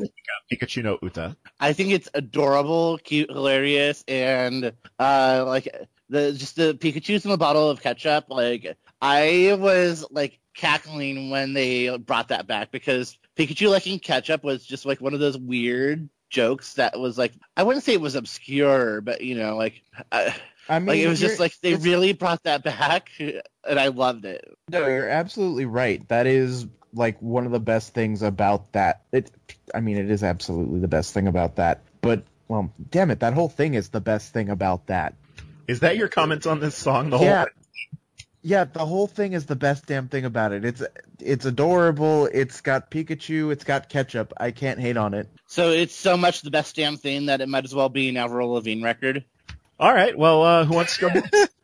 Pikachu 0.51 0.83
no 0.83 0.99
Uta. 1.03 1.37
I 1.61 1.73
think 1.73 1.91
it's 1.91 2.09
adorable, 2.15 2.99
cute, 2.99 3.31
hilarious, 3.31 4.03
and 4.09 4.73
uh, 4.99 5.45
like 5.47 5.69
the 6.09 6.33
just 6.33 6.57
the 6.57 6.75
Pikachu's 6.75 7.25
in 7.25 7.31
a 7.31 7.37
bottle 7.37 7.69
of 7.69 7.83
ketchup. 7.83 8.27
Like 8.31 8.77
I 9.01 9.57
was 9.59 10.07
like 10.11 10.39
cackling 10.55 11.29
when 11.29 11.53
they 11.53 11.97
brought 11.99 12.29
that 12.29 12.47
back 12.47 12.71
because 12.71 13.19
Pikachu 13.37 13.71
liking 13.71 13.99
ketchup 13.99 14.43
was 14.43 14.65
just 14.65 14.87
like 14.87 15.01
one 15.01 15.13
of 15.13 15.21
those 15.21 15.37
weird 15.37 16.09
jokes 16.29 16.75
that 16.75 16.99
was 16.99 17.17
like 17.17 17.33
I 17.57 17.63
wouldn't 17.63 17.85
say 17.85 17.95
it 17.95 18.01
was 18.01 18.15
obscure, 18.15 19.01
but 19.01 19.21
you 19.21 19.37
know, 19.37 19.57
like 19.57 19.83
I, 20.11 20.35
I 20.69 20.79
mean, 20.79 20.89
like 20.89 20.99
it 20.99 21.09
was 21.09 21.21
just 21.21 21.41
like 21.41 21.59
they 21.61 21.75
really 21.75 22.13
brought 22.13 22.43
that 22.45 22.63
back, 22.63 23.11
and 23.19 23.79
I 23.79 23.89
loved 23.89 24.25
it. 24.25 24.57
No, 24.69 24.87
you're 24.87 25.09
absolutely 25.09 25.67
right. 25.67 26.07
That 26.09 26.27
is 26.27 26.67
like 26.93 27.21
one 27.21 27.47
of 27.47 27.53
the 27.53 27.61
best 27.61 27.95
things 27.95 28.23
about 28.23 28.73
that. 28.73 29.03
It, 29.13 29.31
I 29.75 29.81
mean, 29.81 29.99
it 29.99 30.11
is 30.11 30.23
absolutely 30.23 30.81
the 30.81 30.89
best 30.89 31.13
thing 31.15 31.29
about 31.29 31.57
that. 31.57 31.83
But 32.01 32.25
well, 32.49 32.73
damn 32.91 33.11
it, 33.11 33.21
that 33.21 33.35
whole 33.35 33.49
thing 33.49 33.75
is 33.75 33.91
the 33.91 34.01
best 34.01 34.33
thing 34.33 34.49
about 34.49 34.87
that. 34.87 35.15
Is 35.69 35.81
that 35.81 35.97
your 35.97 36.09
comments 36.09 36.47
on 36.47 36.61
this 36.61 36.77
song? 36.77 37.11
The 37.11 37.19
whole 37.19 37.27
yeah, 37.27 37.47
yeah, 38.47 38.63
the 38.63 38.87
whole 38.87 39.09
thing 39.09 39.33
is 39.33 39.47
the 39.47 39.57
best 39.57 39.87
damn 39.87 40.07
thing 40.07 40.25
about 40.25 40.53
it. 40.53 40.65
It's 40.65 40.81
it's 41.19 41.45
adorable. 41.45 42.27
It's 42.27 42.61
got 42.61 42.93
Pikachu. 42.93 43.51
It's 43.51 43.65
got 43.65 43.89
ketchup. 43.89 44.33
I 44.37 44.53
can't 44.53 44.79
hate 44.79 44.97
on 44.97 45.15
it. 45.15 45.29
So 45.49 45.73
it's 45.73 45.97
so 45.97 46.17
much 46.17 46.43
the 46.43 46.53
best 46.53 46.77
damn 46.77 46.97
thing 46.97 47.27
that 47.27 47.41
it 47.41 47.49
might 47.49 47.65
as 47.65 47.75
well 47.75 47.89
be 47.89 48.09
an 48.09 48.17
Avril 48.17 48.53
Lavigne 48.53 48.85
record. 48.85 49.25
All 49.81 49.93
right. 49.93 50.17
Well, 50.17 50.45
uh, 50.45 50.65
who 50.65 50.77
wants 50.77 50.97
to 50.97 51.01
go? 51.01 51.09
next? 51.09 51.49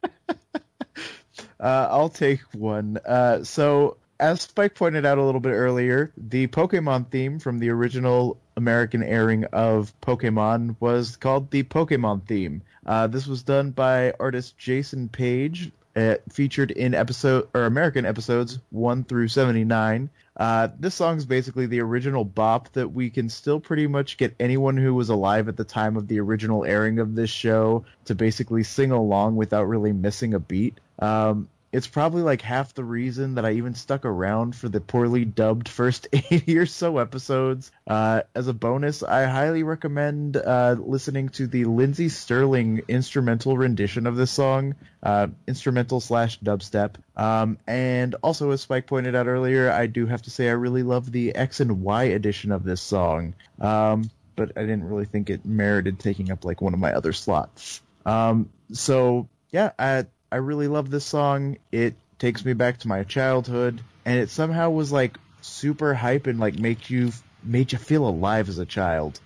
Uh, 1.58 1.86
I'll 1.92 2.08
take 2.08 2.40
one. 2.52 2.98
Uh, 3.06 3.44
so, 3.44 3.96
as 4.18 4.42
Spike 4.42 4.74
pointed 4.74 5.06
out 5.06 5.18
a 5.18 5.22
little 5.22 5.40
bit 5.40 5.52
earlier, 5.52 6.12
the 6.16 6.48
Pokemon 6.48 7.08
theme 7.12 7.38
from 7.38 7.60
the 7.60 7.70
original 7.70 8.36
American 8.56 9.04
airing 9.04 9.44
of 9.44 9.92
Pokemon 10.00 10.74
was 10.80 11.14
called 11.14 11.52
the 11.52 11.62
Pokemon 11.62 12.26
theme. 12.26 12.62
Uh, 12.84 13.06
this 13.06 13.28
was 13.28 13.44
done 13.44 13.70
by 13.70 14.12
artist 14.18 14.58
Jason 14.58 15.08
Paige, 15.08 15.70
uh, 15.96 16.16
featured 16.30 16.70
in 16.70 16.94
episode 16.94 17.48
or 17.54 17.64
American 17.64 18.06
episodes 18.06 18.58
one 18.70 19.04
through 19.04 19.28
seventy 19.28 19.64
nine. 19.64 20.10
Uh, 20.36 20.68
this 20.80 21.00
is 21.00 21.26
basically 21.26 21.66
the 21.66 21.80
original 21.80 22.24
bop 22.24 22.72
that 22.72 22.88
we 22.88 23.10
can 23.10 23.28
still 23.28 23.60
pretty 23.60 23.86
much 23.86 24.16
get 24.16 24.34
anyone 24.40 24.76
who 24.78 24.94
was 24.94 25.10
alive 25.10 25.46
at 25.46 25.56
the 25.56 25.64
time 25.64 25.96
of 25.96 26.08
the 26.08 26.18
original 26.18 26.64
airing 26.64 26.98
of 26.98 27.14
this 27.14 27.28
show 27.28 27.84
to 28.06 28.14
basically 28.14 28.62
sing 28.62 28.90
along 28.90 29.36
without 29.36 29.64
really 29.64 29.92
missing 29.92 30.32
a 30.32 30.40
beat. 30.40 30.80
Um, 31.00 31.48
it's 31.72 31.86
probably 31.86 32.22
like 32.22 32.42
half 32.42 32.74
the 32.74 32.84
reason 32.84 33.36
that 33.36 33.46
I 33.46 33.52
even 33.52 33.74
stuck 33.74 34.04
around 34.04 34.54
for 34.54 34.68
the 34.68 34.80
poorly 34.80 35.24
dubbed 35.24 35.68
first 35.68 36.06
80 36.12 36.58
or 36.58 36.66
so 36.66 36.98
episodes. 36.98 37.72
Uh, 37.86 38.22
as 38.34 38.46
a 38.46 38.52
bonus, 38.52 39.02
I 39.02 39.24
highly 39.24 39.62
recommend 39.62 40.36
uh, 40.36 40.76
listening 40.78 41.30
to 41.30 41.46
the 41.46 41.64
Lindsey 41.64 42.10
Stirling 42.10 42.82
instrumental 42.88 43.56
rendition 43.56 44.06
of 44.06 44.16
this 44.16 44.30
song, 44.30 44.74
uh, 45.02 45.28
instrumental 45.48 46.00
slash 46.00 46.38
dubstep. 46.40 46.96
Um, 47.16 47.58
and 47.66 48.14
also, 48.22 48.50
as 48.50 48.60
Spike 48.60 48.86
pointed 48.86 49.14
out 49.14 49.26
earlier, 49.26 49.70
I 49.70 49.86
do 49.86 50.06
have 50.06 50.22
to 50.22 50.30
say 50.30 50.48
I 50.48 50.52
really 50.52 50.82
love 50.82 51.10
the 51.10 51.34
X 51.34 51.60
and 51.60 51.82
Y 51.82 52.04
edition 52.04 52.52
of 52.52 52.64
this 52.64 52.82
song. 52.82 53.34
Um, 53.58 54.10
but 54.36 54.52
I 54.56 54.60
didn't 54.60 54.84
really 54.84 55.04
think 55.06 55.30
it 55.30 55.44
merited 55.46 55.98
taking 55.98 56.30
up 56.30 56.44
like 56.44 56.60
one 56.60 56.74
of 56.74 56.80
my 56.80 56.92
other 56.92 57.12
slots. 57.12 57.80
Um, 58.04 58.50
so 58.72 59.28
yeah, 59.50 59.72
I 59.78 60.06
I 60.32 60.36
really 60.36 60.66
love 60.66 60.90
this 60.90 61.04
song. 61.04 61.58
It 61.70 61.94
takes 62.18 62.42
me 62.42 62.54
back 62.54 62.78
to 62.78 62.88
my 62.88 63.04
childhood, 63.04 63.82
and 64.06 64.18
it 64.18 64.30
somehow 64.30 64.70
was 64.70 64.90
like 64.90 65.18
super 65.42 65.92
hype 65.92 66.26
and 66.26 66.40
like 66.40 66.58
make 66.58 66.88
you 66.88 67.12
made 67.44 67.72
you 67.72 67.78
feel 67.78 68.08
alive 68.08 68.48
as 68.48 68.58
a 68.58 68.64
child. 68.64 69.20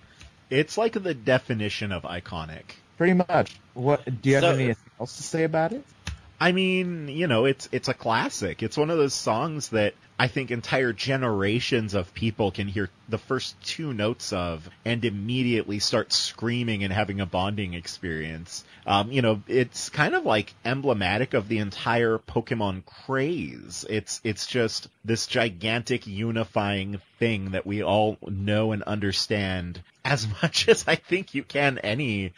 It's 0.49 0.77
like 0.77 0.93
the 1.01 1.13
definition 1.13 1.93
of 1.93 2.03
iconic. 2.03 2.63
Pretty 2.97 3.13
much. 3.13 3.55
What 3.73 4.03
do 4.21 4.29
you 4.29 4.35
have 4.35 4.43
So- 4.43 4.49
anything 4.49 4.75
else 4.99 5.15
to 5.17 5.23
say 5.23 5.43
about 5.45 5.71
it? 5.71 5.85
I 6.41 6.51
mean, 6.51 7.07
you 7.07 7.27
know, 7.27 7.45
it's 7.45 7.69
it's 7.71 7.87
a 7.87 7.93
classic. 7.93 8.61
It's 8.61 8.75
one 8.77 8.89
of 8.89 8.97
those 8.97 9.13
songs 9.13 9.69
that 9.69 9.93
I 10.19 10.27
think 10.27 10.49
entire 10.49 10.93
generations 10.93 11.93
of 11.93 12.13
people 12.13 12.49
can 12.51 12.67
hear 12.67 12.89
the 13.07 13.19
first 13.19 13.61
two 13.63 13.93
notes 13.93 14.33
of 14.33 14.67
and 14.83 15.05
immediately 15.05 15.77
start 15.77 16.11
screaming 16.11 16.83
and 16.83 16.91
having 16.91 17.21
a 17.21 17.27
bonding 17.27 17.75
experience. 17.75 18.65
Um, 18.87 19.11
you 19.11 19.21
know, 19.21 19.43
it's 19.47 19.89
kind 19.89 20.15
of 20.15 20.25
like 20.25 20.55
emblematic 20.65 21.35
of 21.35 21.47
the 21.47 21.59
entire 21.59 22.17
Pokemon 22.17 22.85
craze. 22.85 23.85
It's 23.87 24.19
it's 24.23 24.47
just 24.47 24.87
this 25.05 25.27
gigantic 25.27 26.07
unifying 26.07 26.99
thing 27.19 27.51
that 27.51 27.67
we 27.67 27.83
all 27.83 28.17
know 28.21 28.71
and 28.71 28.81
understand 28.83 29.83
as 30.03 30.27
much 30.41 30.67
as 30.67 30.85
I 30.87 30.95
think 30.95 31.35
you 31.35 31.43
can 31.43 31.77
any 31.77 32.33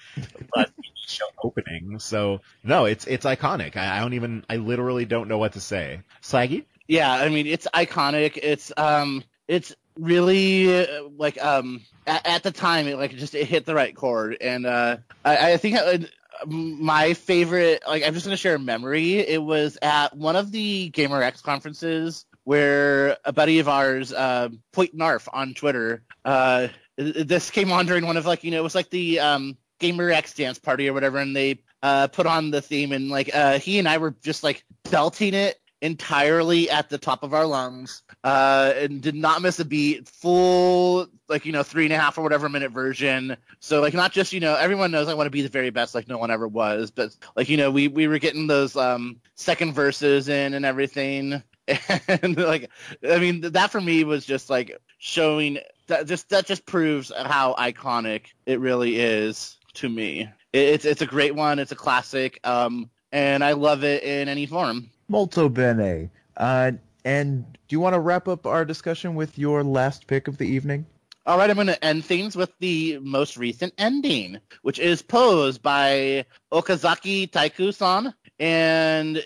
uh, 0.54 0.66
show 1.08 1.26
opening. 1.42 2.00
So 2.00 2.42
no, 2.62 2.86
it's 2.86 3.08
it's 3.08 3.26
iconic. 3.26 3.78
I, 3.78 3.98
I 3.98 4.02
don't 4.02 4.16
even 4.16 4.44
I 4.50 4.58
literally 4.58 5.06
don't 5.06 5.30
know 5.30 5.38
what 5.38 5.54
to 5.54 5.62
say. 5.62 6.02
Slaggy? 6.22 6.66
Yeah, 6.90 7.14
I 7.14 7.30
mean 7.30 7.46
it's 7.46 7.68
iconic. 7.72 8.40
It's 8.42 8.74
um, 8.76 9.24
it's 9.48 9.76
really 9.96 10.86
uh, 10.88 11.04
like 11.16 11.42
um, 11.42 11.86
at, 12.08 12.26
at 12.26 12.44
the 12.44 12.50
time 12.50 12.88
it 12.88 12.98
like 12.98 13.16
just 13.16 13.36
it 13.36 13.46
hit 13.46 13.68
the 13.68 13.76
right 13.76 13.96
chord, 13.96 14.38
and 14.42 14.66
uh, 14.66 14.98
I, 15.24 15.54
I 15.54 15.58
think 15.58 15.78
uh, 15.78 16.00
my 16.48 17.14
favorite 17.14 17.84
like 17.88 18.04
I'm 18.04 18.16
just 18.16 18.26
gonna 18.26 18.38
share 18.38 18.56
a 18.56 18.60
memory. 18.60 19.20
It 19.20 19.42
was 19.42 19.78
at 19.84 20.18
one 20.18 20.36
of 20.36 20.52
the 20.52 20.90
GaymerX 20.90 21.44
conferences 21.44 22.26
where 22.44 23.18
a 23.24 23.32
buddy 23.32 23.60
of 23.60 23.70
ours, 23.70 24.12
uh, 24.12 24.50
Point 24.72 24.96
Narf 24.96 25.30
on 25.32 25.54
Twitter, 25.54 26.02
uh, 26.26 26.70
this 26.98 27.52
came 27.52 27.72
on 27.72 27.86
during 27.86 28.08
one 28.08 28.18
of 28.18 28.26
like 28.26 28.44
you 28.44 28.50
know 28.50 28.58
it 28.58 28.64
was 28.64 28.74
like 28.74 28.90
the 28.90 29.20
um 29.20 29.58
GaymerX 29.80 30.36
dance 30.36 30.58
party 30.58 30.90
or 30.90 30.94
whatever, 30.94 31.20
and 31.20 31.36
they 31.36 31.62
uh 31.84 32.08
put 32.08 32.26
on 32.26 32.50
the 32.50 32.64
theme 32.64 32.94
and 32.94 33.10
like 33.10 33.30
uh 33.32 33.60
he 33.60 33.78
and 33.78 33.88
I 33.88 34.00
were 34.00 34.16
just 34.24 34.44
like 34.44 34.66
belting 34.90 35.36
it 35.36 35.60
entirely 35.82 36.70
at 36.70 36.90
the 36.90 36.98
top 36.98 37.24
of 37.24 37.34
our 37.34 37.46
lungs 37.46 38.04
uh 38.24 38.74
and 38.76 39.02
did 39.02 39.16
not 39.16 39.42
miss 39.42 39.60
a 39.60 39.66
beat 39.66 40.08
full 40.08 41.08
like 41.30 41.46
you 41.46 41.52
know 41.52 41.64
three 41.64 41.86
and 41.86 41.94
a 41.94 41.98
half 41.98 42.18
or 42.18 42.22
whatever 42.22 42.50
minute 42.50 42.72
version 42.72 43.38
so 43.60 43.80
like 43.80 43.94
not 43.94 44.12
just 44.12 44.34
you 44.34 44.40
know 44.40 44.56
everyone 44.56 44.92
knows 44.92 45.08
i 45.08 45.14
want 45.14 45.26
to 45.26 45.32
be 45.32 45.42
the 45.42 45.50
very 45.50 45.70
best 45.70 45.96
like 45.96 46.08
no 46.08 46.18
one 46.18 46.32
ever 46.32 46.48
was 46.48 46.92
but 46.92 47.16
like 47.36 47.48
you 47.48 47.56
know 47.56 47.72
we 47.72 47.88
we 47.88 48.08
were 48.08 48.20
getting 48.20 48.48
those 48.48 48.76
um 48.76 49.20
second 49.36 49.74
verses 49.74 50.28
in 50.28 50.54
and 50.54 50.66
everything 50.66 51.42
and 52.08 52.38
like 52.38 52.70
i 53.10 53.18
mean 53.18 53.42
that 53.42 53.72
for 53.72 53.80
me 53.80 54.04
was 54.04 54.26
just 54.26 54.50
like 54.50 54.78
showing 54.98 55.60
that 55.88 56.08
just 56.08 56.30
that 56.30 56.46
just 56.46 56.66
proves 56.66 57.12
how 57.16 57.56
iconic 57.58 58.28
it 58.46 58.60
really 58.60 59.00
is 59.00 59.58
to 59.76 59.90
me. 59.90 60.30
It's 60.54 60.86
it's 60.86 61.02
a 61.02 61.06
great 61.06 61.36
one. 61.36 61.60
It's 61.60 61.72
a 61.72 61.76
classic. 61.76 62.40
Um, 62.44 62.90
and 63.12 63.44
I 63.44 63.54
love 63.54 63.84
it 63.84 64.04
in 64.04 64.30
any 64.30 64.46
form. 64.46 64.90
Molto 65.10 65.50
bene. 65.50 66.12
Uh, 66.38 66.72
and 67.04 67.46
do 67.68 67.76
you 67.76 67.80
want 67.80 67.96
to 67.96 68.00
wrap 68.00 68.28
up 68.28 68.46
our 68.46 68.64
discussion 68.64 69.16
with 69.16 69.38
your 69.38 69.64
last 69.64 70.08
pick 70.08 70.28
of 70.28 70.38
the 70.38 70.46
evening? 70.46 70.86
All 71.26 71.38
right, 71.38 71.50
I'm 71.50 71.56
going 71.56 71.68
to 71.68 71.84
end 71.84 72.06
things 72.06 72.36
with 72.36 72.52
the 72.60 73.00
most 73.02 73.38
recent 73.38 73.74
ending, 73.78 74.40
which 74.62 74.80
is 74.80 75.02
posed 75.02 75.62
by 75.62 76.26
Okazaki 76.52 77.30
Taiiku-san, 77.30 78.14
and 78.40 79.24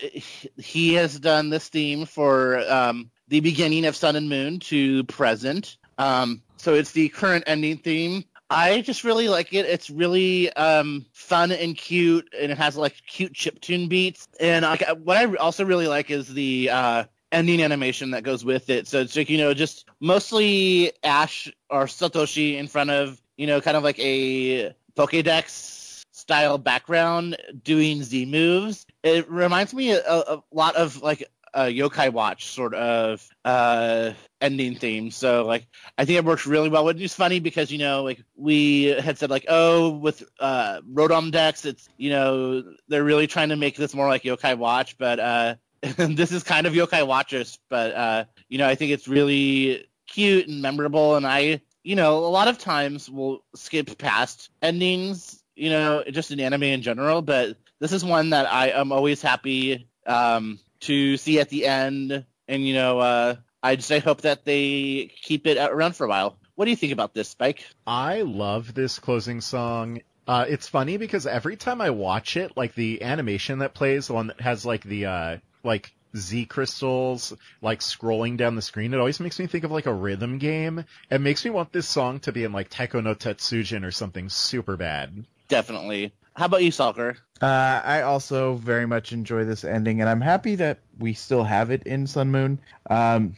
he 0.58 0.94
has 0.94 1.18
done 1.18 1.50
this 1.50 1.68
theme 1.68 2.04
for 2.04 2.58
um, 2.70 3.10
the 3.28 3.40
beginning 3.40 3.86
of 3.86 3.96
Sun 3.96 4.16
and 4.16 4.28
Moon 4.28 4.58
to 4.60 5.04
present. 5.04 5.76
Um, 5.96 6.42
so 6.56 6.74
it's 6.74 6.92
the 6.92 7.08
current 7.08 7.44
ending 7.46 7.78
theme. 7.78 8.24
I 8.50 8.82
just 8.82 9.04
really 9.04 9.28
like 9.28 9.52
it. 9.52 9.66
It's 9.66 9.90
really 9.90 10.52
um, 10.52 11.06
fun 11.12 11.50
and 11.50 11.76
cute, 11.76 12.28
and 12.38 12.52
it 12.52 12.58
has 12.58 12.76
like 12.76 12.94
cute 13.06 13.32
chip 13.32 13.60
tune 13.60 13.88
beats. 13.88 14.28
And 14.38 14.64
I, 14.64 14.76
what 15.02 15.16
I 15.16 15.34
also 15.36 15.64
really 15.64 15.88
like 15.88 16.10
is 16.10 16.28
the 16.28 16.70
uh, 16.70 17.04
ending 17.32 17.62
animation 17.62 18.12
that 18.12 18.22
goes 18.22 18.44
with 18.44 18.70
it. 18.70 18.86
So 18.86 19.00
it's 19.00 19.16
like, 19.16 19.30
you 19.30 19.38
know, 19.38 19.54
just 19.54 19.86
mostly 20.00 20.92
Ash 21.02 21.52
or 21.70 21.84
Satoshi 21.84 22.56
in 22.58 22.68
front 22.68 22.90
of, 22.90 23.20
you 23.36 23.46
know, 23.46 23.60
kind 23.60 23.76
of 23.76 23.82
like 23.82 23.98
a 23.98 24.74
Pokedex 24.94 26.04
style 26.12 26.58
background 26.58 27.36
doing 27.62 28.02
Z 28.02 28.26
moves. 28.26 28.86
It 29.02 29.28
reminds 29.28 29.74
me 29.74 29.90
a, 29.90 30.00
a 30.00 30.42
lot 30.52 30.76
of 30.76 31.02
like 31.02 31.28
a 31.54 31.62
Yokai 31.66 32.12
Watch 32.12 32.46
sort 32.46 32.74
of 32.74 33.26
uh, 33.44 34.12
ending 34.40 34.74
theme. 34.74 35.10
So 35.10 35.46
like 35.46 35.66
I 35.96 36.04
think 36.04 36.18
it 36.18 36.24
works 36.24 36.46
really 36.46 36.68
well. 36.68 36.84
Which 36.84 37.00
is 37.00 37.14
funny 37.14 37.40
because 37.40 37.70
you 37.70 37.78
know 37.78 38.02
like 38.02 38.22
we 38.36 38.84
had 38.84 39.18
said 39.18 39.30
like 39.30 39.46
oh 39.48 39.90
with 39.90 40.22
uh, 40.40 40.80
Rotom 40.82 41.30
Dex 41.30 41.64
it's 41.64 41.88
you 41.96 42.10
know 42.10 42.64
they're 42.88 43.04
really 43.04 43.26
trying 43.26 43.48
to 43.50 43.56
make 43.56 43.76
this 43.76 43.94
more 43.94 44.08
like 44.08 44.22
Yokai 44.22 44.58
Watch, 44.58 44.98
but 44.98 45.20
uh, 45.20 45.54
this 45.96 46.32
is 46.32 46.42
kind 46.42 46.66
of 46.66 46.72
Yokai 46.72 47.06
Watchers, 47.06 47.58
but 47.68 47.94
uh, 47.94 48.24
you 48.48 48.58
know, 48.58 48.66
I 48.66 48.74
think 48.74 48.92
it's 48.92 49.06
really 49.06 49.86
cute 50.06 50.48
and 50.48 50.62
memorable, 50.62 51.16
and 51.16 51.26
I, 51.26 51.60
you 51.82 51.96
know, 51.96 52.18
a 52.18 52.28
lot 52.28 52.48
of 52.48 52.58
times 52.58 53.10
we'll 53.10 53.44
skip 53.54 53.98
past 53.98 54.50
endings, 54.62 55.42
you 55.54 55.70
know, 55.70 56.02
just 56.10 56.30
in 56.30 56.40
anime 56.40 56.62
in 56.62 56.82
general, 56.82 57.20
but 57.20 57.56
this 57.80 57.92
is 57.92 58.04
one 58.04 58.30
that 58.30 58.50
I 58.50 58.70
am 58.70 58.92
always 58.92 59.20
happy 59.20 59.86
um, 60.06 60.58
to 60.84 61.16
see 61.16 61.40
at 61.40 61.48
the 61.48 61.66
end, 61.66 62.24
and 62.48 62.66
you 62.66 62.74
know, 62.74 62.98
uh, 62.98 63.36
I 63.62 63.76
just 63.76 63.90
I 63.90 63.98
hope 63.98 64.22
that 64.22 64.44
they 64.44 65.10
keep 65.22 65.46
it 65.46 65.58
around 65.58 65.96
for 65.96 66.04
a 66.04 66.08
while. 66.08 66.38
What 66.54 66.66
do 66.66 66.70
you 66.70 66.76
think 66.76 66.92
about 66.92 67.14
this, 67.14 67.28
Spike? 67.28 67.66
I 67.86 68.22
love 68.22 68.74
this 68.74 68.98
closing 68.98 69.40
song. 69.40 70.00
Uh, 70.26 70.46
it's 70.48 70.68
funny 70.68 70.96
because 70.96 71.26
every 71.26 71.56
time 71.56 71.80
I 71.80 71.90
watch 71.90 72.36
it, 72.36 72.56
like 72.56 72.74
the 72.74 73.02
animation 73.02 73.58
that 73.58 73.74
plays, 73.74 74.06
the 74.06 74.14
one 74.14 74.28
that 74.28 74.40
has 74.40 74.64
like 74.64 74.84
the 74.84 75.06
uh, 75.06 75.36
like 75.62 75.94
Z 76.16 76.46
crystals 76.46 77.32
like 77.60 77.80
scrolling 77.80 78.36
down 78.36 78.54
the 78.54 78.62
screen, 78.62 78.94
it 78.94 78.98
always 78.98 79.20
makes 79.20 79.38
me 79.38 79.46
think 79.46 79.64
of 79.64 79.70
like 79.70 79.86
a 79.86 79.92
rhythm 79.92 80.38
game. 80.38 80.84
It 81.10 81.20
makes 81.20 81.44
me 81.44 81.50
want 81.50 81.72
this 81.72 81.88
song 81.88 82.20
to 82.20 82.32
be 82.32 82.44
in 82.44 82.52
like 82.52 82.68
Taiko 82.68 83.00
no 83.00 83.14
Tetsujin 83.14 83.84
or 83.84 83.90
something 83.90 84.28
super 84.28 84.76
bad. 84.76 85.24
Definitely. 85.48 86.12
How 86.34 86.46
about 86.46 86.62
you, 86.62 86.70
Sulker? 86.70 87.16
Uh, 87.42 87.80
I 87.84 88.02
also 88.02 88.54
very 88.54 88.86
much 88.86 89.12
enjoy 89.12 89.44
this 89.44 89.64
ending, 89.64 90.00
and 90.00 90.08
I'm 90.08 90.20
happy 90.20 90.54
that 90.56 90.78
we 90.98 91.14
still 91.14 91.42
have 91.42 91.70
it 91.70 91.82
in 91.82 92.06
Sun 92.06 92.30
Moon. 92.30 92.60
Um, 92.88 93.36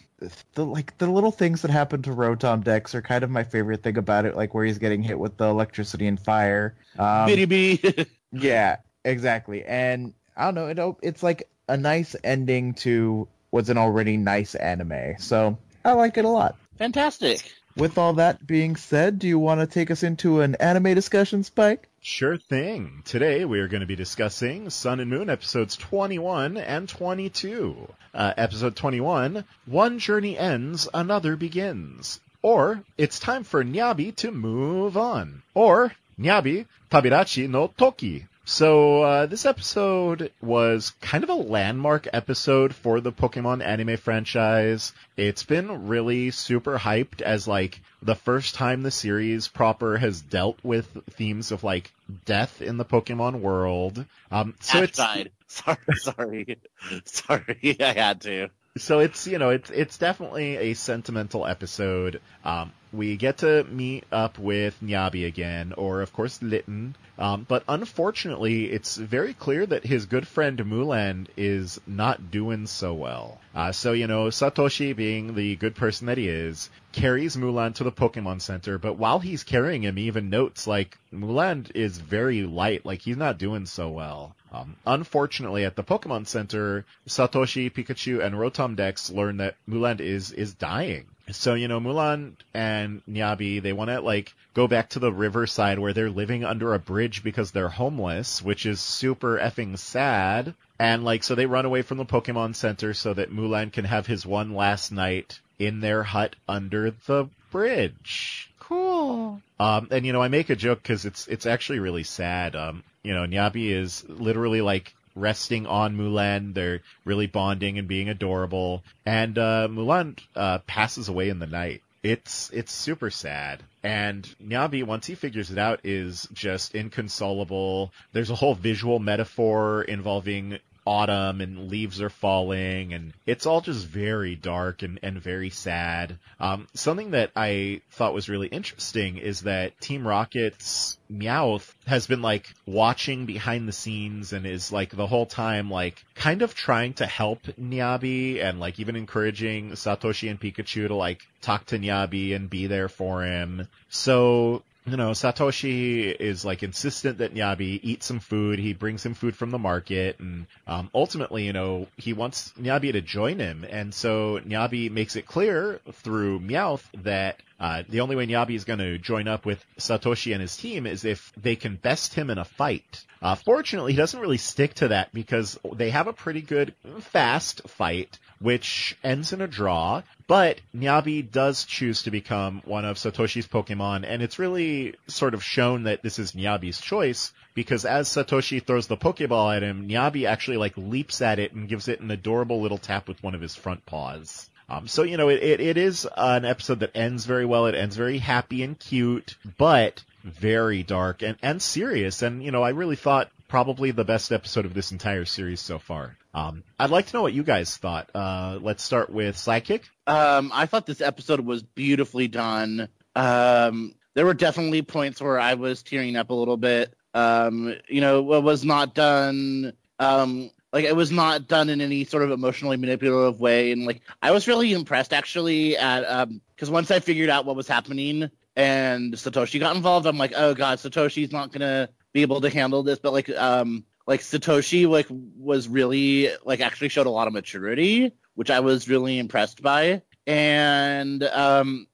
the 0.55 0.65
like 0.65 0.97
the 0.99 1.11
little 1.11 1.31
things 1.31 1.63
that 1.63 1.71
happen 1.71 2.03
to 2.03 2.11
Rotom 2.11 2.63
Dex 2.63 2.95
are 2.95 3.03
kind 3.03 3.25
of 3.25 3.31
my 3.31 3.45
favorite 3.45 3.83
thing 3.83 3.97
about 3.97 4.25
it, 4.25 4.37
like 4.37 4.55
where 4.55 4.65
he's 4.65 4.79
getting 4.79 5.03
hit 5.03 5.19
with 5.19 5.37
the 5.37 5.47
electricity 5.47 6.07
and 6.07 6.21
fire. 6.21 6.77
Um, 6.99 7.27
Bitty 7.27 7.45
B 7.45 8.07
yeah, 8.33 8.77
exactly. 9.05 9.65
And 9.65 10.15
I 10.37 10.51
don't 10.51 10.55
know, 10.55 10.67
it, 10.67 10.97
it's 11.03 11.23
like 11.23 11.49
a 11.69 11.77
nice 11.77 12.15
ending 12.23 12.75
to 12.75 13.29
what's 13.51 13.69
an 13.69 13.79
already 13.79 14.17
nice 14.17 14.55
anime. 14.55 15.19
So 15.19 15.59
I 15.85 15.93
like 15.93 16.19
it 16.19 16.25
a 16.25 16.29
lot. 16.29 16.57
Fantastic. 16.79 17.55
With 17.77 17.99
all 17.99 18.15
that 18.15 18.47
being 18.47 18.77
said, 18.77 19.19
do 19.19 19.29
you 19.29 19.39
want 19.39 19.61
to 19.61 19.67
take 19.67 19.91
us 19.91 20.03
into 20.03 20.41
an 20.41 20.55
anime 20.55 20.95
discussion, 20.95 21.45
Spike? 21.45 21.91
Sure 22.01 22.39
thing. 22.39 23.03
Today 23.05 23.45
we 23.45 23.61
are 23.61 23.69
going 23.69 23.83
to 23.83 23.87
be 23.87 23.95
discussing 23.95 24.71
Sun 24.71 24.99
and 24.99 25.11
Moon 25.11 25.29
episodes 25.29 25.77
21 25.77 26.57
and 26.57 26.89
22. 26.89 27.87
Uh, 28.15 28.33
episode 28.39 28.77
21, 28.77 29.45
One 29.67 29.99
Journey 29.99 30.39
Ends, 30.39 30.89
Another 30.95 31.37
Begins. 31.37 32.19
Or, 32.41 32.83
It's 32.97 33.21
Time 33.21 33.45
for 33.45 33.63
Nyabi 33.63 34.17
to 34.17 34.31
Move 34.31 34.97
On. 34.97 35.43
Or, 35.53 35.93
Nyabi, 36.19 36.65
Tabidachi 36.91 37.47
no 37.47 37.67
Toki. 37.77 38.27
So 38.49 39.03
uh, 39.03 39.27
this 39.27 39.45
episode 39.45 40.31
was 40.41 40.93
kind 41.01 41.25
of 41.25 41.31
a 41.31 41.35
landmark 41.35 42.07
episode 42.13 42.73
for 42.77 43.01
the 43.01 43.11
Pokemon 43.11 43.61
anime 43.61 43.97
franchise. 43.97 44.93
It's 45.17 45.43
been 45.43 45.89
really 45.89 46.31
super 46.31 46.79
hyped 46.79 47.23
as 47.23 47.49
like 47.49 47.81
the 48.03 48.15
first 48.15 48.55
time 48.55 48.85
the 48.85 48.93
series 48.93 49.49
proper 49.49 49.97
has 49.97 50.23
dealt 50.23 50.61
with 50.63 50.87
themes 51.11 51.51
of 51.51 51.65
like 51.65 51.91
death 52.25 52.63
in 52.63 52.77
the 52.77 52.85
Pokemon 52.85 53.41
world. 53.41 54.05
Um, 54.31 54.55
so 54.61 54.79
Ash 54.79 54.85
it's 54.85 54.97
died. 54.97 55.33
Sorry, 55.49 55.79
sorry, 55.97 56.59
sorry. 57.05 57.77
I 57.81 57.93
had 57.93 58.21
to. 58.23 58.51
so 58.79 59.01
it's 59.01 59.27
you 59.27 59.39
know 59.39 59.51
it's 59.51 59.71
it's 59.71 59.99
definitely 59.99 60.57
a 60.57 60.75
sentimental 60.75 61.47
episode. 61.47 62.21
Um, 62.45 62.73
we 62.93 63.17
get 63.17 63.39
to 63.39 63.65
meet 63.65 64.05
up 64.13 64.39
with 64.39 64.81
Nyabi 64.83 65.27
again, 65.27 65.73
or 65.77 66.03
of 66.03 66.13
course 66.13 66.39
Litten. 66.41 66.95
Um, 67.19 67.47
but 67.49 67.65
unfortunately, 67.69 68.71
it's 68.71 68.97
very 68.97 69.35
clear 69.35 69.65
that 69.67 69.87
his 69.87 70.07
good 70.07 70.29
friend 70.29 70.59
Mulan 70.59 71.27
is 71.37 71.81
not 71.87 72.31
doing 72.31 72.67
so 72.67 72.95
well. 72.95 73.41
Uh, 73.55 73.73
so 73.73 73.93
you 73.93 74.07
know, 74.07 74.27
Satoshi, 74.27 74.95
being 74.95 75.35
the 75.35 75.57
good 75.57 75.75
person 75.75 76.07
that 76.07 76.19
he 76.19 76.29
is, 76.29 76.71
carries 76.93 77.37
Mulan 77.37 77.75
to 77.75 77.85
the 77.85 77.93
Pokemon 77.93 78.41
Center. 78.41 78.79
But 78.79 78.95
while 78.95 79.19
he's 79.19 79.45
carrying 79.45 79.83
him, 79.83 79.97
he 79.97 80.05
even 80.05 80.31
notes 80.31 80.67
like 80.67 80.99
Mulan 81.13 81.71
is 81.75 81.99
very 81.99 82.43
light, 82.43 82.85
like 82.85 83.03
he's 83.03 83.17
not 83.17 83.39
doing 83.39 83.67
so 83.67 83.89
well. 83.91 84.37
Um, 84.53 84.77
unfortunately, 84.87 85.65
at 85.65 85.77
the 85.77 85.85
Pokemon 85.85 86.27
Center, 86.27 86.85
Satoshi, 87.09 87.71
Pikachu, 87.71 88.25
and 88.25 88.35
Rotom 88.35 88.77
Dex 88.77 89.11
learn 89.11 89.39
that 89.39 89.57
Mulan 89.69 90.01
is 90.01 90.33
is 90.33 90.55
dying. 90.55 91.07
So 91.31 91.55
you 91.55 91.69
know, 91.69 91.81
Mulan 91.81 92.33
and 92.55 93.03
Nyabi 93.09 93.61
they 93.61 93.73
want 93.73 93.91
to 93.91 94.01
like 94.01 94.35
go 94.55 94.67
back 94.67 94.91
to 94.91 94.99
the 94.99 95.13
riverside 95.13 95.79
where 95.79 95.93
they're 95.93 96.11
living 96.11 96.45
under 96.45 96.73
a 96.73 96.79
bridge 96.79 97.23
because 97.23 97.51
they're 97.51 97.69
homeless, 97.69 98.41
which 98.43 98.65
is 98.65 98.81
super 98.81 99.37
effing 99.39 99.79
sad. 99.79 100.55
And 100.79 101.05
like, 101.05 101.25
so 101.25 101.35
they 101.35 101.47
run 101.47 101.67
away 101.67 101.83
from 101.83 101.99
the 101.99 102.05
Pokemon 102.05 102.55
Center 102.55 102.95
so 102.95 103.15
that 103.15 103.31
Mulan 103.31 103.73
can 103.73 103.85
have 103.85 104.07
his 104.07 104.25
one 104.25 104.55
last 104.55 104.93
night 104.93 105.41
in 105.59 105.81
their 105.81 106.03
hut 106.03 106.37
under 106.49 106.93
the 107.07 107.29
bridge. 107.51 108.51
Cool. 108.59 109.41
Um, 109.61 109.89
and 109.91 110.05
you 110.05 110.13
know, 110.13 110.23
I 110.23 110.29
make 110.29 110.51
a 110.51 110.57
joke 110.57 110.83
because 110.83 111.05
it's 111.05 111.29
it's 111.29 111.47
actually 111.47 111.79
really 111.79 112.03
sad. 112.03 112.57
Um, 112.57 112.83
you 113.03 113.15
know, 113.15 113.27
Nyabi 113.27 113.71
is 113.71 114.05
literally 114.09 114.61
like 114.61 114.95
resting 115.17 115.67
on 115.67 115.97
Mulan. 115.97 116.55
They're 116.55 116.83
really 117.05 117.27
bonding 117.27 117.79
and 117.79 117.89
being 117.89 118.09
adorable. 118.09 118.85
And 119.05 119.37
uh, 119.37 119.67
Mulan 119.69 120.19
uh, 120.37 120.59
passes 120.59 121.09
away 121.09 121.31
in 121.31 121.41
the 121.41 121.47
night. 121.47 121.83
It's 122.05 122.51
it's 122.53 122.71
super 122.71 123.11
sad. 123.11 123.65
And 123.83 124.23
Nyabi, 124.41 124.85
once 124.85 125.07
he 125.07 125.17
figures 125.17 125.51
it 125.51 125.59
out, 125.59 125.81
is 125.83 126.29
just 126.33 126.75
inconsolable. 126.77 127.93
There's 128.13 128.31
a 128.31 128.37
whole 128.37 128.55
visual 128.55 129.01
metaphor 129.01 129.83
involving 129.83 130.59
autumn 130.87 131.41
and 131.41 131.69
leaves 131.69 132.01
are 132.01 132.11
falling 132.11 132.95
and 132.95 133.13
it's 133.27 133.45
all 133.45 133.61
just 133.61 133.87
very 133.87 134.37
dark 134.37 134.83
and, 134.83 134.99
and 135.03 135.21
very 135.21 135.51
sad. 135.51 136.19
Um, 136.39 136.69
something 136.75 137.11
that 137.11 137.33
I 137.35 137.81
thought 137.91 138.15
was 138.15 138.29
really 138.29 138.47
interesting 138.49 139.19
is 139.19 139.43
that 139.43 139.79
Team 139.81 140.07
Rocket's 140.07 140.99
Meowth 141.13 141.73
has 141.87 142.07
been 142.07 142.23
like 142.23 142.53
watching 142.67 143.27
behind 143.27 143.69
the 143.69 143.73
scenes 143.73 144.33
and 144.33 144.47
is 144.47 144.73
like 144.73 144.91
the 144.91 145.07
whole 145.07 145.27
time 145.27 145.71
like 145.71 146.05
kind 146.15 146.43
of 146.43 146.55
trying 146.55 146.95
to 146.95 147.07
help 147.07 147.43
Nyabi 147.61 148.43
and 148.43 148.61
like 148.61 148.79
even 148.79 148.97
encouraging 148.97 149.73
Satoshi 149.73 150.31
and 150.31 150.41
Pikachu 150.41 150.89
to 150.89 150.95
like 150.95 151.27
talk 151.41 151.67
to 151.67 151.79
Nyabi 151.79 152.35
and 152.35 152.49
be 152.49 152.67
there 152.67 152.89
for 152.89 153.25
him. 153.25 153.69
So 153.89 154.63
you 154.87 154.97
know, 154.97 155.11
Satoshi 155.11 156.15
is 156.15 156.45
like 156.45 156.63
insistent 156.63 157.19
that 157.19 157.35
Nyabi 157.35 157.81
eat 157.83 158.05
some 158.05 158.21
food. 158.21 158.61
He 158.61 158.73
brings 158.73 159.05
him 159.05 159.15
food 159.15 159.35
from 159.35 159.51
the 159.51 159.59
market, 159.59 160.21
and 160.21 160.47
um, 160.67 160.91
ultimately, 160.95 161.45
you 161.45 161.53
know, 161.53 161.89
he 161.97 162.13
wants 162.13 162.53
Nyabi 162.59 162.93
to 162.93 163.01
join 163.01 163.41
him. 163.41 163.67
And 163.69 163.93
so 163.93 164.39
Nyabi 164.39 164.91
makes 164.91 165.17
it 165.17 165.27
clear 165.27 165.81
through 165.93 166.41
Meowth 166.41 166.85
that 167.03 167.41
uh, 167.59 167.83
the 167.89 168.01
only 168.01 168.15
way 168.15 168.27
Nyabi 168.27 168.55
is 168.55 168.65
going 168.65 168.79
to 168.79 168.99
join 168.99 169.27
up 169.27 169.45
with 169.45 169.65
Satoshi 169.79 170.33
and 170.33 170.41
his 170.41 170.57
team 170.57 170.87
is 170.87 171.05
if 171.05 171.33
they 171.37 171.57
can 171.57 171.77
best 171.77 172.15
him 172.15 172.31
in 172.31 172.39
a 172.39 172.45
fight. 172.45 173.05
Uh, 173.21 173.35
fortunately, 173.35 173.93
he 173.93 173.97
doesn't 173.97 174.21
really 174.21 174.37
stick 174.37 174.75
to 174.75 174.89
that 174.89 175.13
because 175.13 175.59
they 175.75 175.91
have 175.91 176.07
a 176.07 176.13
pretty 176.13 176.43
good 176.43 176.75
fast 177.01 177.69
fight, 177.69 178.19
which 178.41 178.97
ends 179.03 179.33
in 179.33 179.41
a 179.41 179.47
draw. 179.47 180.03
but 180.27 180.61
Nyabi 180.75 181.31
does 181.31 181.65
choose 181.65 182.03
to 182.03 182.11
become 182.11 182.61
one 182.65 182.85
of 182.85 182.97
Satoshi's 182.97 183.47
Pokemon, 183.47 184.05
and 184.07 184.23
it's 184.23 184.39
really 184.39 184.95
sort 185.07 185.35
of 185.35 185.45
shown 185.45 185.85
that 185.85 186.03
this 186.03 186.19
is 186.19 186.33
Nyabi's 186.33 186.81
choice, 186.81 187.33
because 187.55 187.85
as 187.85 188.09
Satoshi 188.09 188.65
throws 188.65 188.89
the 188.89 188.97
Pokeball 188.97 189.57
at 189.57 189.63
him, 189.63 189.89
Nyabi 189.89 190.27
actually 190.27 190.57
like 190.57 190.77
leaps 190.77 191.23
at 191.23 191.39
it 191.39 191.53
and 191.53 191.69
gives 191.69 191.89
it 191.89 192.01
an 192.01 192.11
adorable 192.11 192.61
little 192.61 192.79
tap 192.79 193.09
with 193.09 193.23
one 193.23 193.35
of 193.35 193.41
his 193.41 193.55
front 193.55 193.87
paws. 193.87 194.51
Um, 194.69 194.89
so 194.89 195.05
you 195.05 195.17
know, 195.17 195.29
it, 195.29 195.43
it, 195.43 195.61
it 195.61 195.77
is 195.77 196.09
an 196.17 196.45
episode 196.45 196.81
that 196.81 196.97
ends 196.97 197.25
very 197.25 197.47
well. 197.47 197.67
It 197.67 197.75
ends 197.77 197.97
very 197.97 198.19
happy 198.19 198.63
and 198.63 198.79
cute, 198.79 199.37
but 199.59 200.03
very 200.25 200.83
dark 200.83 201.23
and, 201.23 201.37
and 201.41 201.63
serious. 201.63 202.23
And 202.23 202.43
you 202.43 202.51
know, 202.51 202.65
I 202.65 202.71
really 202.71 202.97
thought 202.97 203.31
probably 203.49 203.93
the 203.93 204.05
best 204.05 204.33
episode 204.33 204.67
of 204.67 204.75
this 204.75 204.91
entire 204.91 205.25
series 205.25 205.61
so 205.61 205.79
far. 205.79 206.17
Um, 206.37 206.65
I'd 206.79 206.91
like 206.91 207.07
to 207.07 207.17
know 207.17 207.23
what 207.23 207.33
you 207.33 207.43
guys 207.43 207.75
thought. 207.79 208.11
Uh, 208.15 208.59
let's 208.61 208.83
start 208.83 209.09
with 209.09 209.37
Slykick. 209.37 209.85
Um, 210.07 210.51
I 210.53 210.67
thought 210.67 210.85
this 210.85 211.01
episode 211.01 211.41
was 211.41 211.63
beautifully 211.63 212.29
done. 212.29 212.89
Um, 213.15 213.95
there 214.13 214.27
were 214.27 214.35
definitely 214.35 214.83
points 214.83 215.21
where 215.21 215.41
I 215.41 215.55
was 215.55 215.83
tearing 215.83 216.15
up 216.15 216.29
a 216.29 216.35
little 216.35 216.59
bit. 216.59 216.93
Um, 217.15 217.75
you 217.89 218.03
know, 218.03 218.35
it 218.35 218.43
was 218.43 218.67
not 218.67 218.95
done. 218.95 219.73
Um, 219.99 220.51
like 220.75 220.85
it 220.85 220.95
was 220.95 221.11
not 221.11 221.49
done 221.49 221.71
in 221.71 221.81
any 221.81 222.05
sort 222.05 222.23
of 222.23 222.31
emotionally 222.31 222.77
manipulative 222.77 223.41
way, 223.41 223.73
and 223.73 223.87
like 223.87 224.03
I 224.21 224.33
was 224.33 224.47
really 224.47 224.75
impressed 224.75 225.15
actually 225.15 225.79
at 225.79 226.05
um 226.05 226.43
because 226.55 226.69
once 226.69 226.91
I 226.91 227.01
figured 227.01 227.31
out 227.31 227.47
what 227.47 227.57
was 227.57 227.67
happening 227.67 228.31
and 228.55 229.15
Satoshi 229.15 229.59
got 229.59 229.75
involved, 229.75 230.07
I'm 230.07 230.19
like, 230.19 230.35
oh 230.37 230.53
god, 230.53 230.79
Satoshi's 230.79 231.33
not 231.33 231.51
gonna 231.51 231.89
be 232.13 232.21
able 232.21 232.43
to 232.43 232.51
handle 232.51 232.83
this, 232.83 232.99
but 232.99 233.15
like 233.15 233.31
um 233.31 233.85
like 234.07 234.21
Satoshi 234.21 234.89
like 234.89 235.07
was 235.11 235.69
really 235.69 236.31
like 236.45 236.61
actually 236.61 236.89
showed 236.89 237.07
a 237.07 237.11
lot 237.11 237.27
of 237.27 237.33
maturity, 237.33 238.13
which 238.35 238.51
I 238.51 238.61
was 238.61 238.89
really 238.89 239.19
impressed 239.19 239.63
by. 239.63 240.03
And 240.27 241.23
um 241.25 241.87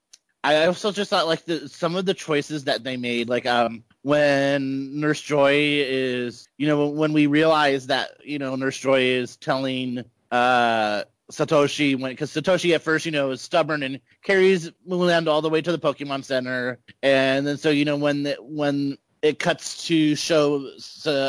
I 0.44 0.66
also 0.66 0.90
just 0.90 1.10
thought 1.10 1.26
like 1.26 1.44
the 1.44 1.68
some 1.68 1.96
of 1.96 2.04
the 2.04 2.14
choices 2.14 2.64
that 2.64 2.84
they 2.84 2.96
made, 2.96 3.28
like 3.28 3.46
um 3.46 3.84
when 4.02 5.00
Nurse 5.00 5.20
Joy 5.20 5.54
is 5.54 6.48
you 6.58 6.66
know 6.66 6.88
when 6.88 7.12
we 7.12 7.26
realize 7.26 7.86
that 7.86 8.10
you 8.24 8.38
know 8.38 8.54
Nurse 8.56 8.78
Joy 8.78 9.02
is 9.02 9.36
telling 9.36 10.04
uh 10.30 11.04
Satoshi 11.30 11.98
when 11.98 12.12
because 12.12 12.30
Satoshi 12.30 12.74
at 12.74 12.82
first 12.82 13.06
you 13.06 13.12
know 13.12 13.30
is 13.30 13.40
stubborn 13.40 13.82
and 13.82 14.00
carries 14.22 14.70
Mulan 14.86 15.28
all 15.28 15.40
the 15.40 15.48
way 15.48 15.62
to 15.62 15.72
the 15.72 15.78
Pokemon 15.78 16.24
Center, 16.24 16.78
and 17.02 17.46
then 17.46 17.56
so 17.56 17.70
you 17.70 17.84
know 17.84 17.96
when 17.96 18.24
the, 18.24 18.36
when 18.40 18.98
it 19.22 19.38
cuts 19.38 19.86
to 19.86 20.16
show 20.16 20.68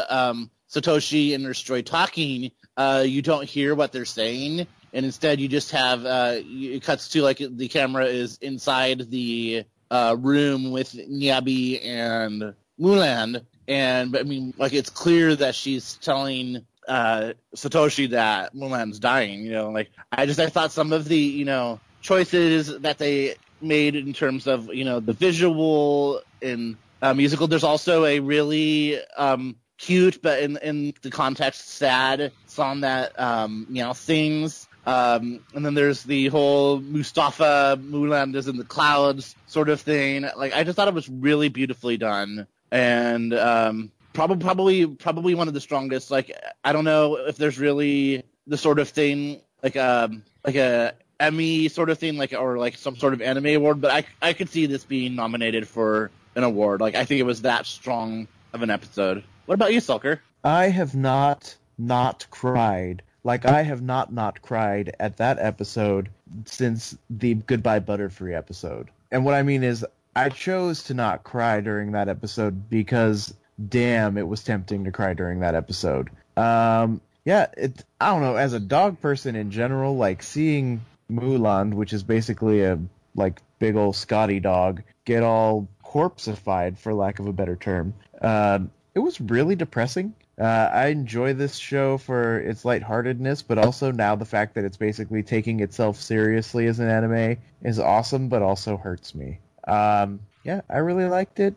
um, 0.10 0.50
Satoshi 0.74 1.36
and 1.36 1.54
Joy 1.54 1.82
talking, 1.82 2.52
uh, 2.76 3.04
you 3.06 3.22
don't 3.22 3.48
hear 3.48 3.76
what 3.76 3.92
they're 3.92 4.06
saying, 4.06 4.68
and 4.92 5.06
instead 5.06 5.40
you 5.40 5.48
just 5.48 5.72
have 5.72 6.06
uh, 6.06 6.36
it 6.38 6.84
cuts 6.84 7.10
to 7.10 7.22
like 7.22 7.38
the 7.38 7.68
camera 7.68 8.06
is 8.06 8.38
inside 8.42 9.12
the 9.12 9.66
uh, 9.92 10.16
room 10.18 10.72
with 10.72 10.94
Nyabi 10.94 11.86
and 11.86 12.56
Mulan, 12.80 13.46
and 13.68 14.18
I 14.18 14.24
mean 14.24 14.54
like 14.58 14.74
it's 14.74 14.90
clear 14.90 15.36
that 15.36 15.54
she's 15.54 15.96
telling 15.96 16.66
uh, 16.88 17.34
Satoshi 17.56 18.10
that 18.12 18.56
Mulan's 18.56 19.00
dying. 19.00 19.44
You 19.44 19.52
know, 19.52 19.70
like 19.70 19.92
I 20.12 20.26
just 20.26 20.40
I 20.40 20.48
thought 20.48 20.72
some 20.72 20.92
of 20.92 21.06
the 21.08 21.20
you 21.20 21.46
know 21.46 21.80
choices 22.02 22.80
that 22.80 22.98
they 22.98 23.36
made 23.62 23.96
in 23.96 24.14
terms 24.14 24.48
of 24.48 24.74
you 24.74 24.86
know 24.86 25.00
the 25.00 25.14
visual 25.14 26.22
and 26.42 26.78
uh, 27.04 27.14
musical. 27.14 27.48
There's 27.48 27.64
also 27.64 28.06
a 28.06 28.20
really 28.20 29.00
um, 29.18 29.56
cute, 29.84 30.22
but 30.22 30.40
in 30.40 30.58
in 30.58 30.94
the 31.02 31.10
context, 31.10 31.68
sad 31.68 32.32
song 32.48 32.82
that 32.82 33.20
um, 33.20 33.68
know 33.70 33.94
sings. 33.94 34.68
Um, 34.86 35.40
and 35.54 35.66
then 35.66 35.76
there's 35.76 36.04
the 36.04 36.28
whole 36.28 36.80
Mustafa 36.80 37.80
Mulan 37.82 38.36
is 38.36 38.48
in 38.48 38.58
the 38.58 38.66
clouds 38.66 39.36
sort 39.48 39.70
of 39.70 39.80
thing. 39.82 40.26
Like 40.36 40.54
I 40.54 40.64
just 40.64 40.76
thought 40.76 40.88
it 40.88 40.94
was 40.94 41.10
really 41.10 41.50
beautifully 41.50 41.98
done, 41.98 42.48
and 42.72 43.34
um, 43.34 43.92
probably 44.14 44.38
probably 44.38 44.88
probably 44.88 45.36
one 45.36 45.48
of 45.48 45.54
the 45.54 45.62
strongest. 45.62 46.12
Like 46.12 46.32
I 46.64 46.74
don't 46.74 46.86
know 46.86 47.16
if 47.16 47.38
there's 47.38 47.60
really 47.60 48.24
the 48.48 48.58
sort 48.58 48.80
of 48.80 48.90
thing 48.90 49.42
like 49.62 49.78
um 49.78 50.24
like 50.46 50.56
a 50.56 50.94
Emmy 51.20 51.70
sort 51.70 51.90
of 51.90 51.98
thing, 51.98 52.18
like 52.18 52.34
or 52.34 52.58
like 52.58 52.78
some 52.78 52.96
sort 52.98 53.14
of 53.14 53.22
anime 53.22 53.48
award, 53.48 53.82
but 53.82 53.92
I 53.92 54.06
I 54.22 54.34
could 54.34 54.50
see 54.50 54.66
this 54.66 54.84
being 54.84 55.16
nominated 55.16 55.68
for 55.68 56.12
an 56.36 56.44
award. 56.44 56.82
Like 56.82 56.96
I 56.96 57.06
think 57.06 57.20
it 57.20 57.26
was 57.26 57.42
that 57.42 57.66
strong 57.66 58.28
of 58.54 58.62
an 58.62 58.70
episode. 58.70 59.24
What 59.46 59.56
about 59.56 59.74
you, 59.74 59.82
Sulker? 59.82 60.20
I 60.44 60.70
have 60.70 60.96
not 60.96 61.56
not 61.78 62.28
cried. 62.30 63.02
Like 63.24 63.46
I 63.46 63.64
have 63.64 63.82
not 63.82 64.12
not 64.12 64.42
cried 64.42 64.96
at 65.00 65.18
that 65.18 65.40
episode 65.40 66.10
since 66.46 66.98
the 67.10 67.36
Goodbye 67.36 67.80
Butterfree 67.80 68.36
episode. 68.36 68.90
And 69.12 69.26
what 69.26 69.34
I 69.34 69.44
mean 69.44 69.64
is 69.64 69.86
I 70.16 70.30
chose 70.30 70.84
to 70.86 70.94
not 70.94 71.24
cry 71.24 71.62
during 71.62 71.94
that 71.94 72.10
episode 72.10 72.70
because 72.70 73.34
damn, 73.70 74.18
it 74.18 74.28
was 74.28 74.44
tempting 74.44 74.86
to 74.86 74.92
cry 74.92 75.14
during 75.14 75.40
that 75.42 75.56
episode. 75.56 76.10
Um 76.38 77.02
yeah, 77.26 77.48
it 77.56 77.84
I 78.00 78.12
don't 78.12 78.22
know, 78.22 78.36
as 78.36 78.54
a 78.54 78.60
dog 78.60 79.00
person 79.00 79.36
in 79.36 79.52
general, 79.52 79.96
like 79.96 80.24
seeing 80.24 80.82
Mulan, 81.12 81.74
which 81.74 81.94
is 81.94 82.04
basically 82.04 82.64
a 82.64 82.80
like 83.16 83.42
big 83.60 83.76
old 83.76 83.96
Scotty 83.96 84.40
dog, 84.40 84.84
get 85.06 85.24
all 85.24 85.68
corpseified 85.86 86.78
for 86.78 86.94
lack 86.94 87.20
of 87.20 87.28
a 87.28 87.34
better 87.34 87.56
term. 87.56 87.94
Um 88.22 88.72
it 88.96 89.00
was 89.00 89.20
really 89.20 89.56
depressing. 89.56 90.14
Uh, 90.40 90.70
I 90.72 90.88
enjoy 90.88 91.34
this 91.34 91.56
show 91.56 91.98
for 91.98 92.40
its 92.40 92.66
lightheartedness, 92.66 93.44
but 93.44 93.58
also 93.58 93.92
now 93.92 94.16
the 94.16 94.26
fact 94.26 94.56
that 94.56 94.64
it's 94.64 94.78
basically 94.78 95.24
taking 95.24 95.60
itself 95.60 96.00
seriously 96.00 96.68
as 96.68 96.80
an 96.80 96.90
anime 96.90 97.38
is 97.62 97.80
awesome, 97.80 98.30
but 98.30 98.42
also 98.42 98.78
hurts 98.78 99.14
me. 99.14 99.40
Um, 99.68 100.22
yeah, 100.44 100.62
I 100.70 100.80
really 100.80 101.06
liked 101.06 101.40
it. 101.40 101.56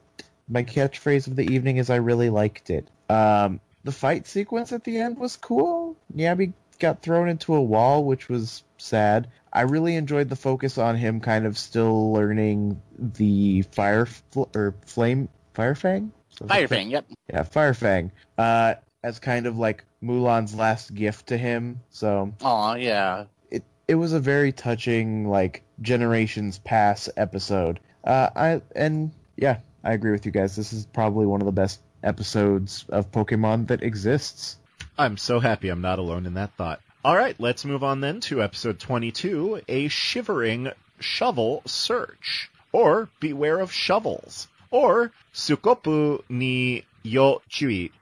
My 0.49 0.63
catchphrase 0.63 1.27
of 1.27 1.37
the 1.37 1.53
evening 1.53 1.79
is 1.79 1.91
I 1.91 1.97
really 1.97 2.31
liked 2.31 2.71
it. 2.71 2.89
Um, 3.09 3.61
the 3.85 3.93
fight 3.93 4.27
sequence 4.27 4.73
at 4.73 4.85
the 4.85 4.99
end 4.99 5.19
was 5.19 5.37
cool. 5.37 5.97
Nyabi 6.15 6.53
got 6.79 7.03
thrown 7.03 7.29
into 7.29 7.55
a 7.55 7.63
wall, 7.63 8.05
which 8.05 8.29
was 8.29 8.63
sad. 8.79 9.29
I 9.53 9.63
really 9.63 9.97
enjoyed 9.97 10.29
the 10.29 10.37
focus 10.37 10.77
on 10.77 10.97
him 10.97 11.21
kind 11.21 11.47
of 11.47 11.57
still 11.57 12.13
learning 12.13 12.81
the 12.99 13.63
fire 13.63 14.07
fl- 14.07 14.45
or 14.55 14.75
flame 14.85 15.29
firefang 15.55 16.11
Firefang, 16.45 16.91
yep. 16.91 17.07
Yeah, 17.31 17.43
Firefang. 17.43 18.11
Uh, 18.37 18.75
as 19.03 19.19
kind 19.21 19.47
of 19.47 19.57
like 19.57 19.85
Mulan's 20.03 20.55
last 20.55 20.95
gift 20.95 21.29
to 21.29 21.39
him. 21.39 21.81
So 21.91 22.33
Aw, 22.43 22.75
yeah. 22.75 23.25
it 23.51 23.65
it 23.87 23.95
was 23.95 24.13
a 24.13 24.21
very 24.21 24.53
touching 24.53 25.29
like 25.29 25.63
generations 25.81 26.59
pass 26.59 27.09
episode. 27.17 27.81
Uh, 28.05 28.31
I 28.35 28.63
and 28.75 29.13
yeah, 29.37 29.59
I 29.85 29.93
agree 29.93 30.13
with 30.13 30.27
you 30.27 30.33
guys. 30.33 30.57
This 30.57 30.73
is 30.73 30.87
probably 30.87 31.27
one 31.27 31.41
of 31.41 31.47
the 31.47 31.53
best 31.53 31.81
episodes 32.03 32.85
of 32.89 33.11
Pokemon 33.13 33.69
that 33.69 33.83
exists. 33.83 34.57
I'm 34.99 35.17
so 35.17 35.41
happy 35.41 35.69
I'm 35.69 35.83
not 35.83 35.99
alone 35.99 36.27
in 36.27 36.35
that 36.35 36.57
thought. 36.57 36.81
All 37.05 37.17
right, 37.17 37.37
let's 37.39 37.65
move 37.65 37.85
on 37.85 38.01
then 38.01 38.21
to 38.23 38.43
episode 38.43 38.81
22, 38.81 39.61
a 39.69 39.87
shivering 39.87 40.73
shovel 40.99 41.63
search, 41.65 42.51
or 42.73 43.09
beware 43.21 43.61
of 43.61 43.71
shovels, 43.71 44.49
or 44.71 45.13
sukopu 45.33 46.23
ni 46.29 46.85
yo 47.03 47.43
chui. 47.49 47.93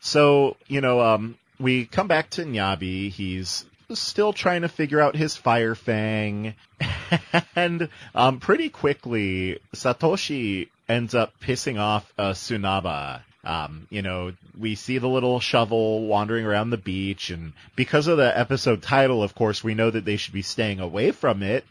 So, 0.00 0.56
you 0.68 0.80
know, 0.80 1.00
um, 1.00 1.36
we 1.58 1.86
come 1.86 2.08
back 2.08 2.30
to 2.30 2.44
Nyabi. 2.44 3.10
He's 3.10 3.64
still 3.92 4.32
trying 4.32 4.62
to 4.62 4.68
figure 4.68 5.00
out 5.00 5.16
his 5.16 5.36
fire 5.36 5.74
fang. 5.74 6.54
and 7.56 7.88
um, 8.14 8.40
pretty 8.40 8.68
quickly, 8.68 9.60
Satoshi 9.74 10.68
ends 10.88 11.14
up 11.14 11.32
pissing 11.40 11.78
off 11.78 12.12
uh, 12.18 12.32
Tsunaba. 12.32 13.22
Um, 13.44 13.86
you 13.90 14.00
know, 14.00 14.32
we 14.58 14.74
see 14.74 14.98
the 14.98 15.08
little 15.08 15.38
shovel 15.38 16.06
wandering 16.06 16.46
around 16.46 16.70
the 16.70 16.78
beach, 16.78 17.28
and 17.28 17.52
because 17.76 18.06
of 18.06 18.16
the 18.16 18.38
episode 18.38 18.82
title, 18.82 19.22
of 19.22 19.34
course, 19.34 19.62
we 19.62 19.74
know 19.74 19.90
that 19.90 20.06
they 20.06 20.16
should 20.16 20.32
be 20.32 20.42
staying 20.42 20.80
away 20.80 21.10
from 21.10 21.42
it. 21.42 21.64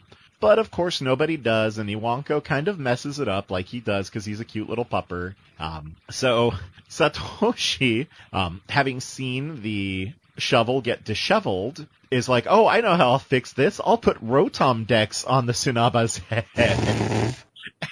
But 0.44 0.58
of 0.58 0.70
course, 0.70 1.00
nobody 1.00 1.38
does, 1.38 1.78
and 1.78 1.88
Iwanko 1.88 2.44
kind 2.44 2.68
of 2.68 2.78
messes 2.78 3.18
it 3.18 3.28
up 3.28 3.50
like 3.50 3.64
he 3.64 3.80
does 3.80 4.10
because 4.10 4.26
he's 4.26 4.40
a 4.40 4.44
cute 4.44 4.68
little 4.68 4.84
pupper. 4.84 5.36
Um, 5.58 5.96
so 6.10 6.52
Satoshi, 6.90 8.08
um, 8.30 8.60
having 8.68 9.00
seen 9.00 9.62
the 9.62 10.12
shovel 10.36 10.82
get 10.82 11.02
disheveled, 11.02 11.86
is 12.10 12.28
like, 12.28 12.44
"Oh, 12.46 12.66
I 12.68 12.82
know 12.82 12.94
how 12.94 13.12
I'll 13.12 13.18
fix 13.18 13.54
this. 13.54 13.80
I'll 13.82 13.96
put 13.96 14.22
Rotom 14.22 14.86
Dex 14.86 15.24
on 15.24 15.46
the 15.46 15.54
Tsunaba's 15.54 16.18
head." 16.28 17.36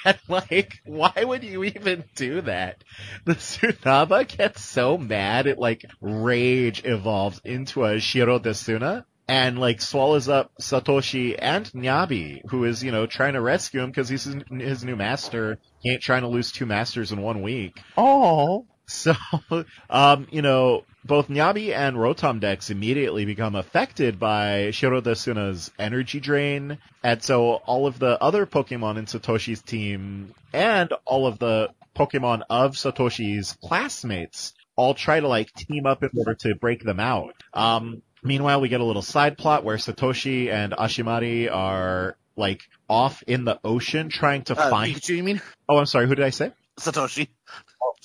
And 0.04 0.18
like, 0.28 0.82
why 0.84 1.14
would 1.16 1.44
you 1.44 1.64
even 1.64 2.04
do 2.16 2.42
that? 2.42 2.84
The 3.24 3.34
Tsunaba 3.34 4.28
gets 4.28 4.62
so 4.62 4.98
mad 4.98 5.46
it 5.46 5.58
like 5.58 5.86
rage 6.02 6.82
evolves 6.84 7.40
into 7.44 7.86
a 7.86 7.96
Shirodesuna 7.96 9.06
and 9.28 9.58
like 9.58 9.80
swallows 9.80 10.28
up 10.28 10.52
Satoshi 10.60 11.36
and 11.38 11.66
Nyabi, 11.72 12.42
who 12.50 12.64
is, 12.64 12.82
you 12.82 12.92
know, 12.92 13.06
trying 13.06 13.34
to 13.34 13.40
rescue 13.40 13.80
him 13.80 13.90
because 13.90 14.08
he's 14.08 14.24
his, 14.24 14.36
his 14.50 14.84
new 14.84 14.96
master. 14.96 15.58
He 15.80 15.92
ain't 15.92 16.02
trying 16.02 16.22
to 16.22 16.28
lose 16.28 16.52
two 16.52 16.66
masters 16.66 17.12
in 17.12 17.22
one 17.22 17.42
week. 17.42 17.80
Oh, 17.96 18.66
So, 18.86 19.14
um, 19.90 20.26
you 20.30 20.42
know, 20.42 20.84
both 21.04 21.28
Nyabi 21.28 21.74
and 21.74 21.96
Rotom 21.96 22.40
Dex 22.40 22.70
immediately 22.70 23.24
become 23.24 23.54
affected 23.54 24.18
by 24.18 24.68
Shirodesuna's 24.70 25.70
energy 25.78 26.20
drain, 26.20 26.78
and 27.02 27.22
so 27.22 27.54
all 27.54 27.86
of 27.86 27.98
the 27.98 28.22
other 28.22 28.46
Pokemon 28.46 28.98
in 28.98 29.06
Satoshi's 29.06 29.62
team 29.62 30.34
and 30.52 30.92
all 31.04 31.26
of 31.26 31.38
the 31.38 31.70
Pokemon 31.96 32.42
of 32.50 32.72
Satoshi's 32.72 33.56
classmates 33.64 34.52
all 34.76 34.94
try 34.94 35.20
to 35.20 35.28
like 35.28 35.52
team 35.54 35.86
up 35.86 36.02
in 36.02 36.10
order 36.16 36.34
to 36.34 36.54
break 36.54 36.82
them 36.82 37.00
out. 37.00 37.34
Um, 37.52 38.02
meanwhile, 38.22 38.60
we 38.60 38.68
get 38.68 38.80
a 38.80 38.84
little 38.84 39.02
side 39.02 39.36
plot 39.38 39.64
where 39.64 39.76
Satoshi 39.76 40.50
and 40.52 40.72
Ashimari 40.72 41.50
are 41.52 42.16
like 42.36 42.62
off 42.88 43.22
in 43.26 43.44
the 43.44 43.58
ocean 43.64 44.08
trying 44.08 44.42
to 44.44 44.58
Uh, 44.58 44.70
find. 44.70 44.94
Pikachu, 44.94 45.16
you 45.16 45.22
mean? 45.22 45.40
Oh, 45.68 45.76
I'm 45.78 45.86
sorry. 45.86 46.06
Who 46.06 46.14
did 46.14 46.24
I 46.24 46.30
say? 46.30 46.52
Satoshi. 46.78 47.28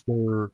Uh, 0.10 0.48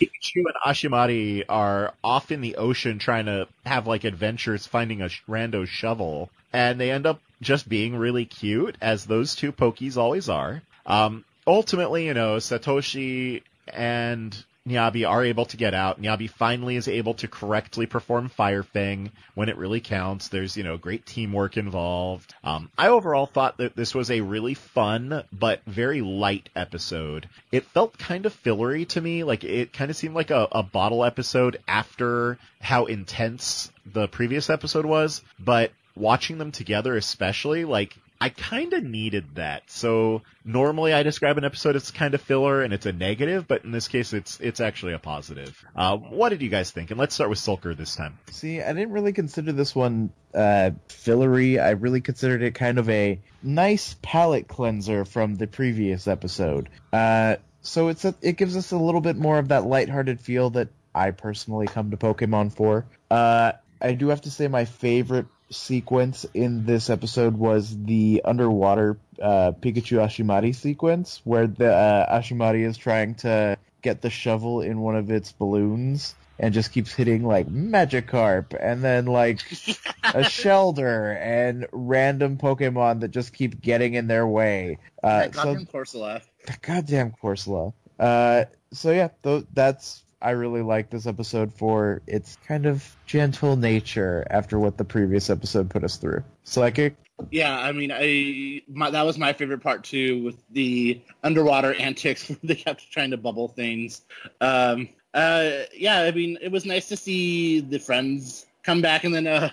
Pikachu 0.00 0.42
and 0.44 0.54
Ashimari 0.66 1.44
are 1.48 1.94
off 2.02 2.32
in 2.32 2.40
the 2.40 2.56
ocean 2.56 2.98
trying 2.98 3.26
to 3.26 3.46
have 3.64 3.86
like 3.86 4.02
adventures 4.02 4.66
finding 4.66 5.02
a 5.02 5.08
sh- 5.08 5.22
rando 5.28 5.66
shovel, 5.68 6.28
and 6.52 6.80
they 6.80 6.90
end 6.90 7.06
up 7.06 7.20
just 7.40 7.68
being 7.68 7.94
really 7.94 8.24
cute, 8.24 8.76
as 8.80 9.04
those 9.06 9.36
two 9.36 9.52
Pokies 9.52 9.96
always 9.96 10.28
are. 10.28 10.62
Um, 10.84 11.24
ultimately, 11.46 12.06
you 12.06 12.14
know, 12.14 12.36
Satoshi 12.38 13.42
and 13.72 14.36
Nyabi 14.68 15.08
are 15.08 15.24
able 15.24 15.46
to 15.46 15.56
get 15.56 15.74
out. 15.74 16.00
Nyabi 16.00 16.28
finally 16.30 16.76
is 16.76 16.88
able 16.88 17.14
to 17.14 17.28
correctly 17.28 17.86
perform 17.86 18.28
Fire 18.28 18.62
Fang 18.62 19.10
when 19.34 19.48
it 19.48 19.56
really 19.56 19.80
counts. 19.80 20.28
There's, 20.28 20.56
you 20.56 20.62
know, 20.62 20.76
great 20.76 21.06
teamwork 21.06 21.56
involved. 21.56 22.34
Um, 22.44 22.70
I 22.76 22.88
overall 22.88 23.26
thought 23.26 23.56
that 23.58 23.74
this 23.74 23.94
was 23.94 24.10
a 24.10 24.20
really 24.20 24.54
fun 24.54 25.24
but 25.32 25.62
very 25.66 26.02
light 26.02 26.48
episode. 26.54 27.28
It 27.50 27.64
felt 27.64 27.98
kind 27.98 28.26
of 28.26 28.32
fillery 28.32 28.84
to 28.86 29.00
me. 29.00 29.24
Like 29.24 29.44
it 29.44 29.72
kind 29.72 29.90
of 29.90 29.96
seemed 29.96 30.14
like 30.14 30.30
a, 30.30 30.48
a 30.52 30.62
bottle 30.62 31.04
episode 31.04 31.60
after 31.66 32.38
how 32.60 32.84
intense 32.84 33.72
the 33.86 34.08
previous 34.08 34.50
episode 34.50 34.84
was. 34.84 35.22
But 35.38 35.72
watching 35.96 36.38
them 36.38 36.52
together, 36.52 36.96
especially, 36.96 37.64
like 37.64 37.96
I 38.20 38.30
kind 38.30 38.72
of 38.72 38.82
needed 38.82 39.36
that. 39.36 39.70
So 39.70 40.22
normally 40.44 40.92
I 40.92 41.04
describe 41.04 41.38
an 41.38 41.44
episode 41.44 41.76
as 41.76 41.90
kind 41.92 42.14
of 42.14 42.20
filler 42.20 42.62
and 42.62 42.72
it's 42.72 42.86
a 42.86 42.92
negative, 42.92 43.46
but 43.46 43.64
in 43.64 43.70
this 43.70 43.86
case 43.86 44.12
it's 44.12 44.40
it's 44.40 44.60
actually 44.60 44.94
a 44.94 44.98
positive. 44.98 45.64
Uh, 45.76 45.96
what 45.96 46.30
did 46.30 46.42
you 46.42 46.48
guys 46.48 46.70
think? 46.70 46.90
And 46.90 46.98
let's 46.98 47.14
start 47.14 47.30
with 47.30 47.38
Sulker 47.38 47.76
this 47.76 47.94
time. 47.94 48.18
See, 48.30 48.60
I 48.60 48.72
didn't 48.72 48.90
really 48.90 49.12
consider 49.12 49.52
this 49.52 49.74
one 49.74 50.10
uh, 50.34 50.72
fillery. 50.88 51.60
I 51.60 51.70
really 51.70 52.00
considered 52.00 52.42
it 52.42 52.54
kind 52.54 52.78
of 52.78 52.90
a 52.90 53.20
nice 53.42 53.94
palate 54.02 54.48
cleanser 54.48 55.04
from 55.04 55.36
the 55.36 55.46
previous 55.46 56.08
episode. 56.08 56.68
Uh, 56.92 57.36
so 57.62 57.88
it's 57.88 58.04
a, 58.04 58.14
it 58.20 58.36
gives 58.36 58.56
us 58.56 58.72
a 58.72 58.78
little 58.78 59.00
bit 59.00 59.16
more 59.16 59.38
of 59.38 59.48
that 59.48 59.64
lighthearted 59.64 60.20
feel 60.20 60.50
that 60.50 60.68
I 60.94 61.12
personally 61.12 61.66
come 61.66 61.92
to 61.92 61.96
Pokemon 61.96 62.52
for. 62.52 62.86
Uh, 63.10 63.52
I 63.80 63.92
do 63.92 64.08
have 64.08 64.22
to 64.22 64.30
say 64.30 64.48
my 64.48 64.64
favorite 64.64 65.26
sequence 65.50 66.26
in 66.34 66.64
this 66.66 66.90
episode 66.90 67.36
was 67.36 67.76
the 67.84 68.22
underwater 68.24 68.98
uh, 69.22 69.52
Pikachu 69.52 69.98
Ashimari 69.98 70.54
sequence, 70.54 71.20
where 71.24 71.46
the 71.46 71.72
uh, 71.72 72.18
Ashimari 72.20 72.66
is 72.66 72.76
trying 72.76 73.14
to 73.16 73.56
get 73.82 74.02
the 74.02 74.10
shovel 74.10 74.60
in 74.60 74.80
one 74.80 74.96
of 74.96 75.10
its 75.10 75.32
balloons 75.32 76.14
and 76.38 76.54
just 76.54 76.72
keeps 76.72 76.92
hitting 76.92 77.24
like 77.24 77.48
Magikarp 77.48 78.56
and 78.60 78.82
then 78.82 79.06
like 79.06 79.40
a 80.04 80.20
Shellder 80.22 81.16
and 81.20 81.66
random 81.72 82.38
Pokemon 82.38 83.00
that 83.00 83.08
just 83.08 83.32
keep 83.32 83.60
getting 83.60 83.94
in 83.94 84.06
their 84.06 84.26
way. 84.26 84.78
Uh, 85.02 85.20
That 85.20 85.34
so 85.34 85.42
goddamn 85.44 85.66
Corsola. 85.66 86.22
the 86.46 86.56
goddamn 86.62 87.12
Corsola. 87.22 87.72
Uh, 87.98 88.44
so 88.72 88.92
yeah, 88.92 89.08
th- 89.24 89.46
that's 89.52 90.04
I 90.20 90.30
really 90.30 90.62
like 90.62 90.90
this 90.90 91.06
episode 91.06 91.54
for 91.54 92.02
its 92.06 92.36
kind 92.46 92.66
of 92.66 92.96
gentle 93.06 93.56
nature 93.56 94.26
after 94.28 94.58
what 94.58 94.76
the 94.76 94.84
previous 94.84 95.30
episode 95.30 95.70
put 95.70 95.84
us 95.84 95.96
through. 95.96 96.24
Psychic. 96.44 96.96
Yeah, 97.30 97.56
I 97.56 97.72
mean, 97.72 97.92
I 97.92 98.62
my, 98.68 98.90
that 98.90 99.04
was 99.04 99.18
my 99.18 99.32
favorite 99.32 99.62
part 99.62 99.84
too, 99.84 100.22
with 100.22 100.42
the 100.50 101.00
underwater 101.22 101.74
antics. 101.74 102.28
where 102.28 102.38
they 102.42 102.54
kept 102.54 102.90
trying 102.90 103.10
to 103.10 103.16
bubble 103.16 103.48
things. 103.48 104.02
Um, 104.40 104.88
uh, 105.14 105.50
yeah, 105.74 106.02
I 106.02 106.10
mean, 106.10 106.38
it 106.40 106.52
was 106.52 106.64
nice 106.64 106.88
to 106.88 106.96
see 106.96 107.60
the 107.60 107.78
friends 107.78 108.46
come 108.62 108.82
back, 108.82 109.04
and 109.04 109.14
then, 109.14 109.26
uh, 109.26 109.50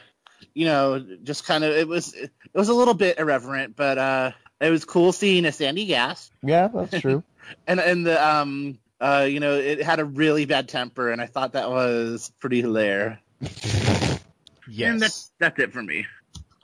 you 0.53 0.65
know, 0.65 0.99
just 1.23 1.45
kind 1.45 1.63
of 1.63 1.71
it 1.71 1.87
was 1.87 2.13
it 2.13 2.31
was 2.53 2.69
a 2.69 2.73
little 2.73 2.93
bit 2.93 3.19
irreverent, 3.19 3.75
but 3.75 3.97
uh, 3.97 4.31
it 4.59 4.69
was 4.69 4.85
cool 4.85 5.11
seeing 5.11 5.45
a 5.45 5.49
Sandygast, 5.49 6.29
Yeah, 6.43 6.67
that's 6.67 7.01
true. 7.01 7.23
and 7.67 7.79
and 7.79 8.05
the 8.05 8.27
um, 8.27 8.77
uh, 8.99 9.27
you 9.29 9.39
know, 9.39 9.55
it 9.55 9.81
had 9.81 9.99
a 9.99 10.05
really 10.05 10.45
bad 10.45 10.69
temper, 10.69 11.11
and 11.11 11.21
I 11.21 11.25
thought 11.25 11.53
that 11.53 11.69
was 11.69 12.31
pretty 12.39 12.61
hilarious. 12.61 13.17
And 14.91 15.01
that's 15.01 15.31
that's 15.39 15.59
it 15.59 15.73
for 15.73 15.83
me. 15.83 16.05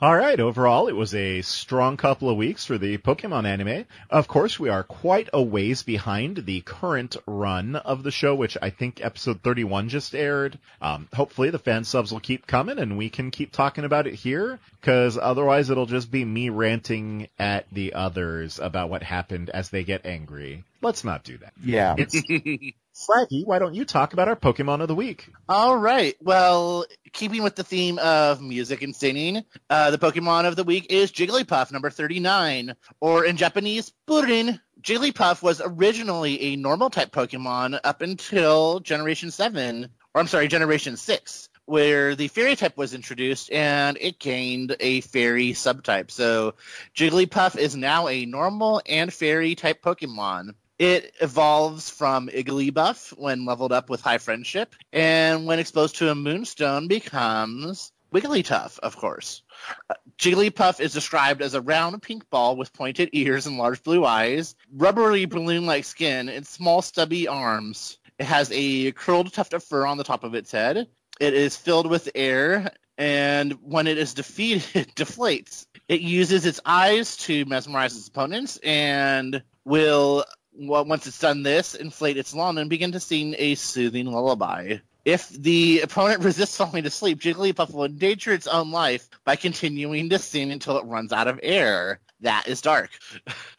All 0.03 0.15
right. 0.15 0.39
Overall, 0.39 0.87
it 0.87 0.95
was 0.95 1.13
a 1.13 1.43
strong 1.43 1.95
couple 1.95 2.27
of 2.27 2.35
weeks 2.35 2.65
for 2.65 2.79
the 2.79 2.97
Pokemon 2.97 3.45
anime. 3.45 3.85
Of 4.09 4.27
course, 4.27 4.59
we 4.59 4.67
are 4.67 4.81
quite 4.81 5.29
a 5.31 5.43
ways 5.43 5.83
behind 5.83 6.37
the 6.37 6.61
current 6.61 7.17
run 7.27 7.75
of 7.75 8.01
the 8.01 8.09
show, 8.09 8.33
which 8.33 8.57
I 8.59 8.71
think 8.71 9.05
episode 9.05 9.43
31 9.43 9.89
just 9.89 10.15
aired. 10.15 10.57
Um, 10.81 11.07
hopefully 11.13 11.51
the 11.51 11.59
fan 11.59 11.83
subs 11.83 12.11
will 12.11 12.19
keep 12.19 12.47
coming 12.47 12.79
and 12.79 12.97
we 12.97 13.11
can 13.11 13.29
keep 13.29 13.51
talking 13.51 13.83
about 13.83 14.07
it 14.07 14.15
here, 14.15 14.57
cause 14.81 15.19
otherwise 15.21 15.69
it'll 15.69 15.85
just 15.85 16.09
be 16.09 16.25
me 16.25 16.49
ranting 16.49 17.27
at 17.37 17.67
the 17.71 17.93
others 17.93 18.57
about 18.57 18.89
what 18.89 19.03
happened 19.03 19.51
as 19.51 19.69
they 19.69 19.83
get 19.83 20.07
angry. 20.07 20.63
Let's 20.81 21.03
not 21.03 21.23
do 21.23 21.37
that. 21.37 21.53
Yeah. 21.63 21.93
It's 21.95 22.15
Flaggy, 23.07 23.45
why 23.45 23.59
don't 23.59 23.73
you 23.73 23.85
talk 23.85 24.13
about 24.13 24.27
our 24.27 24.35
Pokemon 24.35 24.81
of 24.81 24.87
the 24.87 24.95
week? 24.95 25.29
All 25.49 25.75
right. 25.77 26.15
Well, 26.21 26.85
keeping 27.11 27.43
with 27.43 27.55
the 27.55 27.63
theme 27.63 27.99
of 27.99 28.41
music 28.41 28.81
and 28.81 28.95
singing, 28.95 29.43
uh, 29.69 29.91
the 29.91 29.97
Pokemon 29.97 30.45
of 30.45 30.55
the 30.55 30.63
week 30.63 30.87
is 30.89 31.11
Jigglypuff, 31.11 31.71
number 31.71 31.89
39, 31.89 32.75
or 32.99 33.25
in 33.25 33.37
Japanese, 33.37 33.91
Purin. 34.07 34.59
Jigglypuff 34.81 35.41
was 35.41 35.61
originally 35.63 36.41
a 36.41 36.55
normal 36.55 36.89
type 36.89 37.11
Pokemon 37.11 37.79
up 37.83 38.01
until 38.01 38.79
Generation 38.79 39.31
7, 39.31 39.87
or 40.13 40.21
I'm 40.21 40.27
sorry, 40.27 40.47
Generation 40.47 40.97
6, 40.97 41.49
where 41.65 42.15
the 42.15 42.27
Fairy 42.27 42.55
type 42.55 42.77
was 42.77 42.93
introduced 42.93 43.51
and 43.51 43.97
it 44.01 44.19
gained 44.19 44.75
a 44.79 45.01
Fairy 45.01 45.51
subtype. 45.51 46.11
So 46.11 46.55
Jigglypuff 46.95 47.57
is 47.57 47.75
now 47.75 48.07
a 48.07 48.25
normal 48.25 48.81
and 48.85 49.13
Fairy 49.13 49.55
type 49.55 49.81
Pokemon. 49.81 50.55
It 50.81 51.13
evolves 51.21 51.91
from 51.91 52.27
Igglybuff 52.27 53.15
when 53.15 53.45
leveled 53.45 53.71
up 53.71 53.87
with 53.87 54.01
High 54.01 54.17
Friendship, 54.17 54.73
and 54.91 55.45
when 55.45 55.59
exposed 55.59 55.97
to 55.97 56.09
a 56.09 56.15
Moonstone 56.15 56.87
becomes 56.87 57.91
Wigglytuff, 58.11 58.79
of 58.79 58.97
course. 58.97 59.43
Uh, 59.91 59.93
Jigglypuff 60.17 60.79
is 60.79 60.91
described 60.91 61.43
as 61.43 61.53
a 61.53 61.61
round 61.61 62.01
pink 62.01 62.27
ball 62.31 62.55
with 62.55 62.73
pointed 62.73 63.11
ears 63.13 63.45
and 63.45 63.59
large 63.59 63.83
blue 63.83 64.03
eyes, 64.03 64.55
rubbery 64.73 65.25
balloon-like 65.25 65.85
skin, 65.85 66.29
and 66.29 66.47
small 66.47 66.81
stubby 66.81 67.27
arms. 67.27 67.99
It 68.17 68.25
has 68.25 68.49
a 68.51 68.91
curled 68.93 69.31
tuft 69.31 69.53
of 69.53 69.63
fur 69.63 69.85
on 69.85 69.99
the 69.99 70.03
top 70.03 70.23
of 70.23 70.33
its 70.33 70.51
head. 70.51 70.87
It 71.19 71.35
is 71.35 71.55
filled 71.55 71.91
with 71.91 72.09
air, 72.15 72.71
and 72.97 73.51
when 73.61 73.85
it 73.85 73.99
is 73.99 74.15
defeated, 74.15 74.65
it 74.73 74.95
deflates. 74.95 75.67
It 75.87 76.01
uses 76.01 76.47
its 76.47 76.59
eyes 76.65 77.17
to 77.17 77.45
mesmerize 77.45 77.95
its 77.95 78.07
opponents 78.07 78.57
and 78.63 79.43
will 79.63 80.25
once 80.53 81.07
it's 81.07 81.19
done 81.19 81.43
this, 81.43 81.75
inflate 81.75 82.17
its 82.17 82.33
lawn 82.33 82.57
and 82.57 82.69
begin 82.69 82.91
to 82.93 82.99
sing 82.99 83.35
a 83.37 83.55
soothing 83.55 84.11
lullaby. 84.11 84.77
If 85.03 85.29
the 85.29 85.81
opponent 85.81 86.23
resists 86.23 86.57
falling 86.57 86.85
asleep, 86.85 87.19
Jigglypuff 87.19 87.73
will 87.73 87.85
endanger 87.85 88.31
its 88.33 88.47
own 88.47 88.71
life 88.71 89.09
by 89.23 89.35
continuing 89.35 90.09
to 90.09 90.19
sing 90.19 90.51
until 90.51 90.77
it 90.77 90.85
runs 90.85 91.11
out 91.11 91.27
of 91.27 91.39
air. 91.41 91.99
That 92.21 92.47
is 92.47 92.61
dark. 92.61 92.91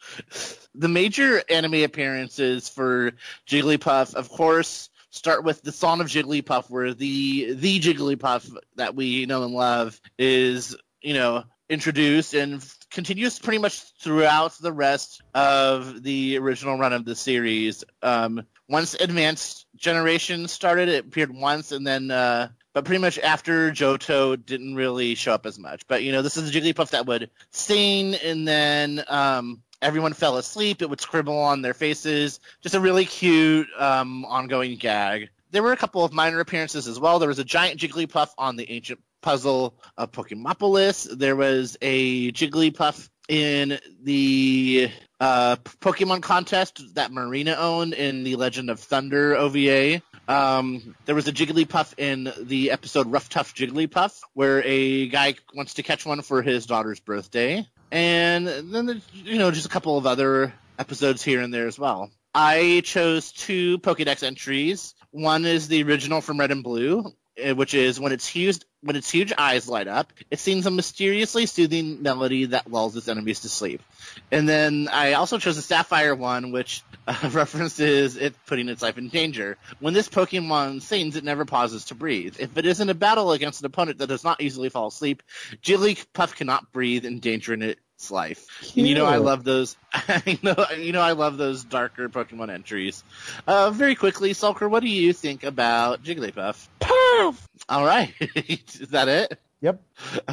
the 0.75 0.87
major 0.87 1.43
anime 1.49 1.83
appearances 1.83 2.69
for 2.69 3.11
Jigglypuff, 3.45 4.15
of 4.15 4.29
course, 4.29 4.89
start 5.09 5.43
with 5.43 5.61
the 5.61 5.71
Song 5.71 5.99
of 5.99 6.07
Jigglypuff, 6.07 6.69
where 6.69 6.93
the 6.93 7.53
the 7.53 7.79
Jigglypuff 7.79 8.55
that 8.75 8.95
we 8.95 9.25
know 9.25 9.43
and 9.43 9.53
love 9.53 9.99
is, 10.17 10.75
you 11.01 11.13
know, 11.13 11.43
introduced 11.69 12.33
and 12.33 12.63
continues 12.91 13.39
pretty 13.39 13.57
much 13.57 13.81
throughout 13.99 14.57
the 14.59 14.71
rest 14.71 15.21
of 15.33 16.03
the 16.03 16.37
original 16.37 16.77
run 16.77 16.93
of 16.93 17.05
the 17.05 17.15
series. 17.15 17.83
Um, 18.01 18.45
once 18.69 18.93
Advanced 18.93 19.65
Generation 19.75 20.47
started, 20.47 20.89
it 20.89 21.05
appeared 21.05 21.33
once, 21.33 21.71
and 21.71 21.85
then, 21.85 22.11
uh, 22.11 22.49
but 22.73 22.85
pretty 22.85 23.01
much 23.01 23.19
after 23.19 23.71
Johto 23.71 24.35
didn't 24.43 24.75
really 24.75 25.15
show 25.15 25.33
up 25.33 25.45
as 25.45 25.59
much. 25.59 25.85
But 25.87 26.03
you 26.03 26.11
know, 26.11 26.21
this 26.21 26.37
is 26.37 26.49
a 26.49 26.59
Jigglypuff 26.59 26.91
that 26.91 27.05
would 27.05 27.29
sing, 27.51 28.15
and 28.15 28.47
then 28.47 29.03
um, 29.07 29.61
everyone 29.81 30.13
fell 30.13 30.37
asleep. 30.37 30.81
It 30.81 30.89
would 30.89 31.01
scribble 31.01 31.37
on 31.37 31.61
their 31.61 31.73
faces. 31.73 32.39
Just 32.61 32.75
a 32.75 32.79
really 32.79 33.05
cute 33.05 33.67
um, 33.77 34.25
ongoing 34.25 34.77
gag. 34.77 35.29
There 35.51 35.61
were 35.61 35.73
a 35.73 35.77
couple 35.77 36.03
of 36.03 36.13
minor 36.13 36.39
appearances 36.39 36.87
as 36.87 36.99
well. 36.99 37.19
There 37.19 37.29
was 37.29 37.39
a 37.39 37.43
giant 37.43 37.79
Jigglypuff 37.79 38.29
on 38.37 38.55
the 38.55 38.71
ancient 38.71 39.01
puzzle 39.23 39.73
of 39.97 40.11
Pokemopolis. 40.11 41.07
There 41.17 41.35
was 41.35 41.75
a 41.81 42.31
Jigglypuff 42.31 43.09
in 43.27 43.79
the 44.03 44.91
uh, 45.19 45.55
Pokemon 45.55 46.21
contest 46.21 46.95
that 46.95 47.11
Marina 47.11 47.55
owned 47.57 47.93
in 47.93 48.23
the 48.23 48.35
Legend 48.35 48.69
of 48.69 48.79
Thunder 48.79 49.35
OVA. 49.35 50.01
Um, 50.27 50.95
there 51.05 51.15
was 51.15 51.27
a 51.27 51.31
Jigglypuff 51.31 51.97
in 51.97 52.31
the 52.41 52.71
episode 52.71 53.11
Rough 53.11 53.29
Tough 53.29 53.55
Jigglypuff, 53.55 54.19
where 54.33 54.61
a 54.63 55.07
guy 55.07 55.35
wants 55.55 55.75
to 55.75 55.83
catch 55.83 56.05
one 56.05 56.21
for 56.21 56.41
his 56.41 56.65
daughter's 56.65 56.99
birthday. 56.99 57.65
And 57.91 58.47
then, 58.47 58.85
there's, 58.85 59.03
you 59.13 59.37
know, 59.37 59.51
just 59.51 59.65
a 59.65 59.69
couple 59.69 59.97
of 59.97 60.05
other 60.05 60.53
episodes 60.77 61.23
here 61.23 61.41
and 61.41 61.53
there 61.53 61.67
as 61.67 61.79
well. 61.79 62.11
I 62.33 62.81
chose 62.83 63.31
two 63.31 63.77
Pokedex 63.79 64.23
entries. 64.23 64.95
One 65.11 65.45
is 65.45 65.67
the 65.67 65.83
original 65.83 66.19
from 66.21 66.39
Red 66.39 66.51
and 66.51 66.63
Blue, 66.63 67.13
eh, 67.37 67.51
which 67.51 67.75
is 67.75 67.99
when 67.99 68.11
its 68.11 68.27
huge 68.27 68.59
when 68.83 68.95
its 68.95 69.09
huge 69.09 69.33
eyes 69.37 69.67
light 69.67 69.87
up, 69.87 70.11
it 70.29 70.39
sings 70.39 70.65
a 70.65 70.71
mysteriously 70.71 71.45
soothing 71.45 72.03
melody 72.03 72.45
that 72.45 72.69
lulls 72.69 72.95
its 72.95 73.07
enemies 73.07 73.41
to 73.41 73.49
sleep. 73.49 73.81
And 74.31 74.47
then 74.47 74.89
I 74.91 75.13
also 75.13 75.37
chose 75.37 75.55
the 75.55 75.61
Sapphire 75.61 76.15
one, 76.15 76.51
which 76.51 76.83
uh, 77.07 77.29
references 77.31 78.17
it 78.17 78.35
putting 78.45 78.69
its 78.69 78.81
life 78.81 78.97
in 78.97 79.09
danger. 79.09 79.57
When 79.79 79.93
this 79.93 80.09
Pokemon 80.09 80.81
sings, 80.81 81.15
it 81.15 81.23
never 81.23 81.45
pauses 81.45 81.85
to 81.85 81.95
breathe. 81.95 82.35
If 82.39 82.57
it 82.57 82.65
is 82.65 82.79
in 82.79 82.89
a 82.89 82.93
battle 82.93 83.31
against 83.31 83.61
an 83.61 83.65
opponent 83.65 83.99
that 83.99 84.07
does 84.07 84.23
not 84.23 84.41
easily 84.41 84.69
fall 84.69 84.87
asleep, 84.87 85.23
Jigglypuff 85.61 86.35
cannot 86.35 86.71
breathe, 86.71 87.05
endangering 87.05 87.61
its 88.03 88.11
life. 88.11 88.45
And 88.75 88.85
you 88.87 88.95
know 88.95 89.05
I 89.05 89.17
love 89.17 89.43
those. 89.43 89.77
you 90.25 90.37
know, 90.43 90.55
you 90.77 90.91
know 90.91 91.01
I 91.01 91.13
love 91.13 91.37
those 91.37 91.63
darker 91.63 92.09
Pokemon 92.09 92.51
entries. 92.51 93.03
Uh, 93.47 93.71
very 93.71 93.95
quickly, 93.95 94.33
Sulker, 94.33 94.69
what 94.69 94.81
do 94.81 94.89
you 94.89 95.13
think 95.13 95.43
about 95.43 96.03
Jigglypuff? 96.03 96.67
Poof. 96.79 97.47
All 97.69 97.85
right, 97.85 98.13
is 98.35 98.89
that 98.89 99.07
it? 99.07 99.39
Yep. 99.61 99.81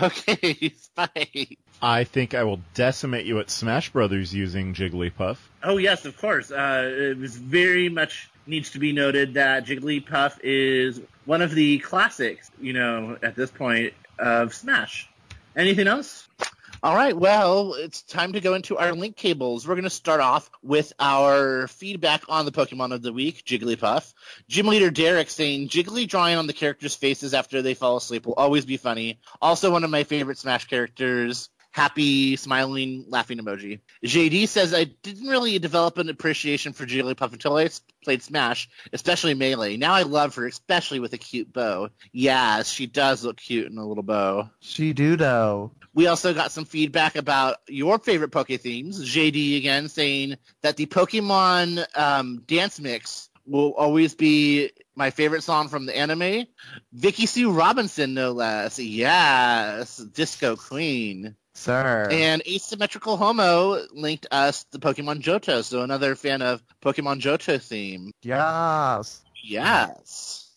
Okay, 0.03 0.73
Spike. 0.77 1.59
I 1.81 2.05
think 2.05 2.35
I 2.35 2.43
will 2.43 2.61
decimate 2.75 3.27
you 3.27 3.39
at 3.39 3.49
Smash 3.49 3.91
Brothers 3.91 4.35
using 4.35 4.75
Jigglypuff. 4.75 5.37
Oh 5.62 5.77
yes, 5.77 6.05
of 6.05 6.18
course. 6.18 6.51
Uh, 6.51 6.91
it 6.93 7.18
was 7.18 7.37
very 7.37 7.89
much 7.89 8.29
needs 8.47 8.71
to 8.73 8.81
be 8.81 8.93
noted 8.93 9.35
that 9.35 9.66
Jigglypuff 9.66 10.41
is 10.43 11.01
one 11.25 11.43
of 11.43 11.55
the 11.55 11.79
classics. 11.79 12.51
You 12.61 12.73
know, 12.73 13.16
at 13.23 13.37
this 13.37 13.53
point 13.53 13.95
of 14.18 14.53
Smash. 14.53 15.09
Anything 15.57 15.89
else? 15.89 16.29
All 16.83 16.95
right, 16.95 17.14
well, 17.14 17.74
it's 17.74 18.01
time 18.01 18.33
to 18.33 18.41
go 18.41 18.55
into 18.55 18.78
our 18.78 18.95
link 18.95 19.14
cables. 19.14 19.68
We're 19.68 19.74
going 19.74 19.85
to 19.85 19.91
start 19.91 20.22
off 20.22 20.51
with 20.62 20.95
our 20.99 21.68
feedback 21.68 22.22
on 22.31 22.47
the 22.47 22.53
Pokemon 22.53 22.95
of 22.95 23.03
the 23.03 23.12
week, 23.12 23.45
Jigglypuff. 23.45 24.14
Gym 24.49 24.66
leader 24.66 24.91
Derek 24.91 25.28
saying 25.28 25.68
Jiggly 25.68 26.09
drawing 26.09 26.39
on 26.39 26.47
the 26.47 26.55
characters' 26.55 26.95
faces 26.95 27.35
after 27.35 27.61
they 27.61 27.74
fall 27.74 27.99
asleep 27.99 28.24
will 28.24 28.33
always 28.33 28.64
be 28.64 28.78
funny. 28.78 29.20
Also, 29.43 29.70
one 29.70 29.85
of 29.85 29.91
my 29.91 30.05
favorite 30.05 30.39
Smash 30.39 30.68
characters. 30.68 31.51
Happy, 31.72 32.35
smiling, 32.37 33.05
laughing 33.09 33.39
emoji. 33.39 33.81
JD 34.05 34.49
says, 34.49 34.74
I 34.74 34.85
didn't 34.85 35.28
really 35.28 35.59
develop 35.61 35.99
an 35.99 36.09
appreciation 36.09 36.72
for 36.72 36.85
Jigglypuff 36.85 37.33
until 37.33 37.57
I 37.57 37.68
played 38.03 38.22
Smash, 38.22 38.68
especially 38.93 39.35
Melee. 39.35 39.76
Now 39.76 39.93
I 39.93 40.03
love 40.03 40.35
her, 40.37 40.47
especially 40.47 40.99
with 40.99 41.12
a 41.12 41.18
cute 41.18 41.53
bow. 41.53 41.91
Yes, 42.11 42.72
she 42.72 42.87
does 42.87 43.22
look 43.22 43.37
cute 43.37 43.70
in 43.70 43.78
a 43.78 43.87
little 43.87 44.03
bow. 44.03 44.51
She 44.61 44.95
do 44.95 45.16
know. 45.16 45.72
We 45.93 46.07
also 46.07 46.34
got 46.34 46.53
some 46.53 46.64
feedback 46.64 47.16
about 47.16 47.57
your 47.68 47.99
favorite 47.99 48.30
Poke 48.30 48.49
themes. 48.49 49.05
JD 49.05 49.57
again 49.59 49.88
saying 49.88 50.36
that 50.62 50.76
the 50.76 50.86
Pokemon 50.86 51.84
um, 51.97 52.43
dance 52.47 52.80
mix 52.80 53.28
will 53.47 53.72
always 53.72 54.14
be 54.14 54.70
my 54.95 55.11
favorite 55.11 55.43
song 55.43 55.68
from 55.68 55.86
the 55.86 55.97
anime. 55.97 56.47
Vicki 56.93 57.26
Sue 57.26 57.51
Robinson, 57.51 58.14
no 58.14 58.32
less. 58.32 58.78
Yes, 58.78 59.97
Disco 59.97 60.57
Queen. 60.57 61.36
Sir. 61.55 62.09
And 62.11 62.43
Asymmetrical 62.47 63.16
Homo 63.16 63.84
linked 63.93 64.26
us 64.30 64.64
the 64.70 64.78
Pokemon 64.78 65.20
Johto, 65.20 65.62
so 65.64 65.82
another 65.82 66.14
fan 66.14 66.43
of 66.43 66.62
Pokemon 66.82 67.20
Johto 67.20 67.61
theme. 67.61 68.12
yes. 68.22 69.22
Yes. 69.43 70.50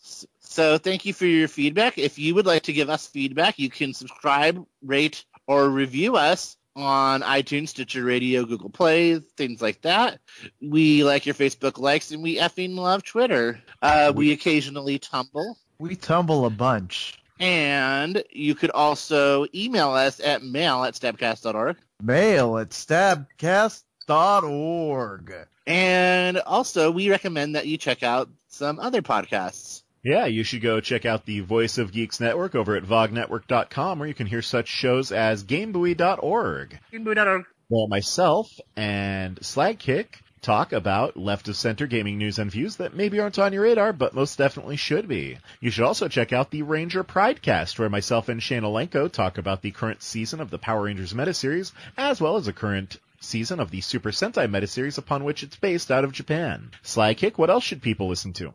So 0.54 0.78
thank 0.78 1.04
you 1.04 1.12
for 1.12 1.26
your 1.26 1.48
feedback. 1.48 1.98
If 1.98 2.16
you 2.16 2.32
would 2.36 2.46
like 2.46 2.62
to 2.62 2.72
give 2.72 2.88
us 2.88 3.08
feedback, 3.08 3.58
you 3.58 3.68
can 3.68 3.92
subscribe, 3.92 4.64
rate, 4.82 5.24
or 5.48 5.68
review 5.68 6.14
us 6.14 6.56
on 6.76 7.22
iTunes, 7.22 7.70
Stitcher 7.70 8.04
Radio, 8.04 8.44
Google 8.44 8.70
Play, 8.70 9.18
things 9.18 9.60
like 9.60 9.82
that. 9.82 10.20
We 10.62 11.02
like 11.02 11.26
your 11.26 11.34
Facebook 11.34 11.76
likes, 11.76 12.12
and 12.12 12.22
we 12.22 12.36
effing 12.36 12.76
love 12.76 13.02
Twitter. 13.02 13.60
Uh, 13.82 14.12
we 14.14 14.30
occasionally 14.30 15.00
tumble. 15.00 15.58
We 15.80 15.96
tumble 15.96 16.46
a 16.46 16.50
bunch. 16.50 17.18
And 17.40 18.22
you 18.30 18.54
could 18.54 18.70
also 18.70 19.46
email 19.52 19.90
us 19.90 20.20
at 20.20 20.44
mail 20.44 20.84
at 20.84 20.94
stabcast.org. 20.94 21.78
Mail 22.00 22.58
at 22.58 22.70
stabcast.org. 22.70 25.34
And 25.66 26.38
also, 26.38 26.92
we 26.92 27.10
recommend 27.10 27.56
that 27.56 27.66
you 27.66 27.76
check 27.76 28.04
out 28.04 28.28
some 28.46 28.78
other 28.78 29.02
podcasts. 29.02 29.80
Yeah, 30.04 30.26
you 30.26 30.44
should 30.44 30.60
go 30.60 30.80
check 30.80 31.06
out 31.06 31.24
the 31.24 31.40
Voice 31.40 31.78
of 31.78 31.90
Geeks 31.90 32.20
Network 32.20 32.54
over 32.54 32.76
at 32.76 32.82
vognetwork.com 32.82 33.98
where 33.98 34.06
you 34.06 34.12
can 34.12 34.26
hear 34.26 34.42
such 34.42 34.68
shows 34.68 35.10
as 35.10 35.44
GameBuoy.org. 35.44 36.78
Gameboy.org. 36.92 37.46
Well, 37.70 37.88
myself 37.88 38.52
and 38.76 39.40
Slykick 39.40 40.08
talk 40.42 40.74
about 40.74 41.16
left 41.16 41.48
of 41.48 41.56
center 41.56 41.86
gaming 41.86 42.18
news 42.18 42.38
and 42.38 42.50
views 42.50 42.76
that 42.76 42.94
maybe 42.94 43.18
aren't 43.18 43.38
on 43.38 43.54
your 43.54 43.62
radar, 43.62 43.94
but 43.94 44.14
most 44.14 44.36
definitely 44.36 44.76
should 44.76 45.08
be. 45.08 45.38
You 45.60 45.70
should 45.70 45.84
also 45.84 46.06
check 46.06 46.34
out 46.34 46.50
the 46.50 46.60
Ranger 46.60 47.02
Pridecast, 47.02 47.78
where 47.78 47.88
myself 47.88 48.28
and 48.28 48.42
Shane 48.42 48.62
Alenko 48.62 49.10
talk 49.10 49.38
about 49.38 49.62
the 49.62 49.70
current 49.70 50.02
season 50.02 50.38
of 50.42 50.50
the 50.50 50.58
Power 50.58 50.82
Rangers 50.82 51.14
meta 51.14 51.32
series, 51.32 51.72
as 51.96 52.20
well 52.20 52.36
as 52.36 52.44
the 52.44 52.52
current 52.52 52.98
season 53.20 53.58
of 53.58 53.70
the 53.70 53.80
Super 53.80 54.10
Sentai 54.10 54.50
meta 54.50 54.66
series 54.66 54.98
upon 54.98 55.24
which 55.24 55.42
it's 55.42 55.56
based 55.56 55.90
out 55.90 56.04
of 56.04 56.12
Japan. 56.12 56.72
Slykick, 56.82 57.38
what 57.38 57.48
else 57.48 57.64
should 57.64 57.80
people 57.80 58.08
listen 58.08 58.34
to? 58.34 58.52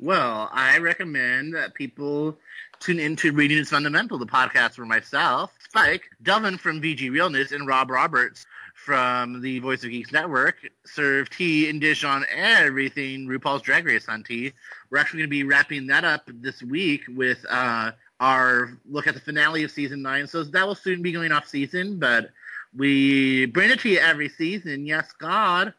Well, 0.00 0.48
I 0.52 0.78
recommend 0.78 1.54
that 1.56 1.74
people 1.74 2.38
tune 2.78 3.00
into 3.00 3.32
Reading 3.32 3.58
is 3.58 3.70
Fundamental, 3.70 4.16
the 4.16 4.26
podcast 4.26 4.74
for 4.74 4.86
myself, 4.86 5.52
Spike, 5.58 6.04
Delvin 6.22 6.56
from 6.56 6.80
VG 6.80 7.10
Realness, 7.10 7.50
and 7.50 7.66
Rob 7.66 7.90
Roberts 7.90 8.46
from 8.76 9.40
the 9.40 9.58
Voice 9.58 9.82
of 9.82 9.90
Geeks 9.90 10.12
Network 10.12 10.58
serve 10.86 11.28
tea 11.30 11.68
and 11.68 11.80
dish 11.80 12.04
on 12.04 12.24
everything 12.32 13.26
RuPaul's 13.26 13.62
Drag 13.62 13.86
Race 13.86 14.08
on 14.08 14.22
tea. 14.22 14.52
We're 14.88 14.98
actually 14.98 15.18
going 15.18 15.30
to 15.30 15.36
be 15.36 15.42
wrapping 15.42 15.88
that 15.88 16.04
up 16.04 16.30
this 16.32 16.62
week 16.62 17.02
with 17.08 17.44
uh, 17.50 17.90
our 18.20 18.78
look 18.88 19.08
at 19.08 19.14
the 19.14 19.20
finale 19.20 19.64
of 19.64 19.72
season 19.72 20.00
nine. 20.02 20.28
So 20.28 20.44
that 20.44 20.64
will 20.64 20.76
soon 20.76 21.02
be 21.02 21.10
going 21.10 21.32
off 21.32 21.48
season, 21.48 21.98
but 21.98 22.30
we 22.72 23.46
bring 23.46 23.70
it 23.70 23.80
to 23.80 23.88
you 23.88 23.98
every 23.98 24.28
season. 24.28 24.86
Yes, 24.86 25.10
God. 25.18 25.74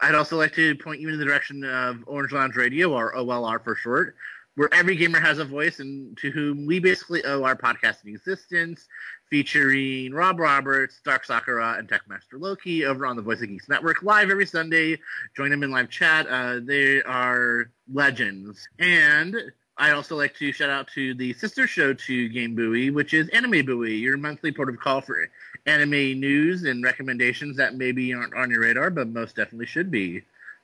I'd 0.00 0.14
also 0.14 0.36
like 0.36 0.54
to 0.54 0.76
point 0.76 1.00
you 1.00 1.08
in 1.08 1.18
the 1.18 1.24
direction 1.24 1.64
of 1.64 2.04
Orange 2.06 2.32
Lounge 2.32 2.56
Radio, 2.56 2.92
or 2.92 3.14
OLR 3.14 3.62
for 3.62 3.74
short, 3.74 4.14
where 4.54 4.72
every 4.72 4.96
gamer 4.96 5.18
has 5.18 5.38
a 5.38 5.44
voice 5.44 5.80
and 5.80 6.16
to 6.18 6.30
whom 6.30 6.66
we 6.66 6.78
basically 6.78 7.24
owe 7.24 7.42
our 7.42 7.56
podcasting 7.56 8.08
existence, 8.14 8.86
featuring 9.28 10.12
Rob 10.12 10.38
Roberts, 10.38 11.00
Dark 11.04 11.24
Sakura, 11.24 11.76
and 11.78 11.88
Techmaster 11.88 12.38
Loki 12.38 12.84
over 12.84 13.06
on 13.06 13.16
the 13.16 13.22
Voice 13.22 13.42
of 13.42 13.48
Geeks 13.48 13.68
Network 13.68 14.02
live 14.02 14.30
every 14.30 14.46
Sunday. 14.46 14.98
Join 15.36 15.50
them 15.50 15.62
in 15.62 15.70
live 15.70 15.90
chat. 15.90 16.26
Uh, 16.28 16.60
they 16.62 17.02
are 17.02 17.70
legends. 17.92 18.68
And 18.78 19.36
I'd 19.76 19.92
also 19.92 20.16
like 20.16 20.34
to 20.36 20.52
shout 20.52 20.70
out 20.70 20.88
to 20.94 21.14
the 21.14 21.32
sister 21.34 21.66
show 21.66 21.92
to 21.92 22.28
Game 22.28 22.54
Buoy, 22.54 22.90
which 22.90 23.14
is 23.14 23.28
Anime 23.28 23.64
Buoy, 23.64 23.96
your 23.96 24.16
monthly 24.16 24.50
port 24.50 24.68
of 24.68 24.78
call 24.80 25.00
for 25.00 25.28
anime 25.68 26.18
news 26.18 26.64
and 26.64 26.82
recommendations 26.82 27.56
that 27.58 27.74
maybe 27.74 28.14
aren't 28.14 28.34
on 28.34 28.50
your 28.50 28.62
radar, 28.62 28.90
but 28.90 29.08
most 29.08 29.36
definitely 29.36 29.66
should 29.66 29.90
be. 29.90 30.22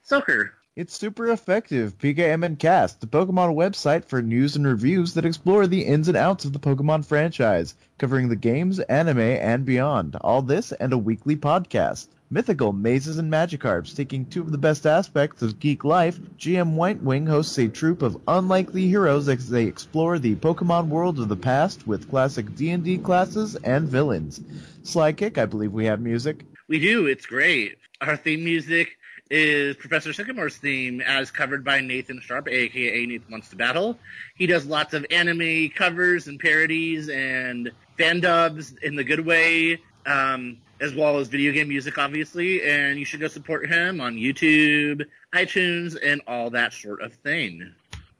Sulker. 0.09 0.49
It's 0.75 0.97
super 0.97 1.31
effective. 1.31 1.97
PKMN 1.99 2.59
Cast, 2.59 2.99
the 2.99 3.07
Pokemon 3.07 3.55
website 3.55 4.03
for 4.03 4.21
news 4.21 4.57
and 4.57 4.67
reviews 4.67 5.13
that 5.13 5.25
explore 5.25 5.67
the 5.67 5.85
ins 5.85 6.09
and 6.09 6.17
outs 6.17 6.43
of 6.43 6.51
the 6.51 6.59
Pokemon 6.59 7.05
franchise, 7.05 7.75
covering 7.97 8.27
the 8.27 8.35
games, 8.35 8.79
anime, 8.81 9.19
and 9.19 9.63
beyond. 9.63 10.17
All 10.17 10.41
this 10.41 10.73
and 10.73 10.91
a 10.91 10.97
weekly 10.97 11.37
podcast. 11.37 12.07
Mythical, 12.31 12.73
Mazes, 12.73 13.19
and 13.19 13.31
Magikarps, 13.31 13.95
taking 13.95 14.25
two 14.25 14.41
of 14.41 14.51
the 14.51 14.57
best 14.57 14.87
aspects 14.87 15.43
of 15.43 15.59
geek 15.59 15.83
life, 15.83 16.19
GM 16.39 16.73
White 16.73 17.01
Wing 17.03 17.27
hosts 17.27 17.57
a 17.59 17.67
troupe 17.67 18.01
of 18.01 18.19
unlikely 18.27 18.87
heroes 18.87 19.29
as 19.29 19.47
they 19.47 19.65
explore 19.65 20.17
the 20.17 20.35
Pokemon 20.35 20.87
world 20.87 21.19
of 21.19 21.29
the 21.29 21.35
past 21.35 21.85
with 21.85 22.09
classic 22.09 22.55
D&D 22.55 22.97
classes 22.97 23.55
and 23.57 23.87
villains. 23.87 24.41
Slykick, 24.83 25.37
I 25.37 25.45
believe 25.45 25.71
we 25.71 25.85
have 25.85 26.01
music. 26.01 26.45
We 26.67 26.79
do. 26.79 27.05
It's 27.05 27.27
great. 27.27 27.77
Our 28.01 28.17
theme 28.17 28.43
music 28.43 28.97
is 29.29 29.75
Professor 29.75 30.11
Sycamore's 30.11 30.57
theme, 30.57 31.01
as 31.01 31.29
covered 31.29 31.63
by 31.63 31.81
Nathan 31.81 32.21
Sharp, 32.21 32.47
aka 32.47 33.05
Nathan 33.05 33.31
Wants 33.31 33.49
to 33.49 33.55
Battle. 33.55 33.99
He 34.35 34.47
does 34.47 34.65
lots 34.65 34.95
of 34.95 35.05
anime 35.11 35.69
covers 35.69 36.27
and 36.27 36.39
parodies 36.39 37.07
and 37.09 37.71
fan 37.97 38.19
dubs 38.19 38.73
in 38.81 38.95
the 38.95 39.03
good 39.03 39.23
way, 39.25 39.79
um, 40.05 40.57
as 40.79 40.93
well 40.93 41.17
as 41.17 41.27
video 41.27 41.51
game 41.51 41.69
music, 41.69 41.97
obviously. 41.97 42.63
And 42.63 42.97
you 42.99 43.05
should 43.05 43.19
go 43.19 43.27
support 43.27 43.67
him 43.69 44.01
on 44.01 44.15
YouTube, 44.15 45.05
iTunes, 45.33 45.97
and 46.01 46.21
all 46.27 46.49
that 46.51 46.73
sort 46.73 47.01
of 47.01 47.13
thing. 47.13 47.73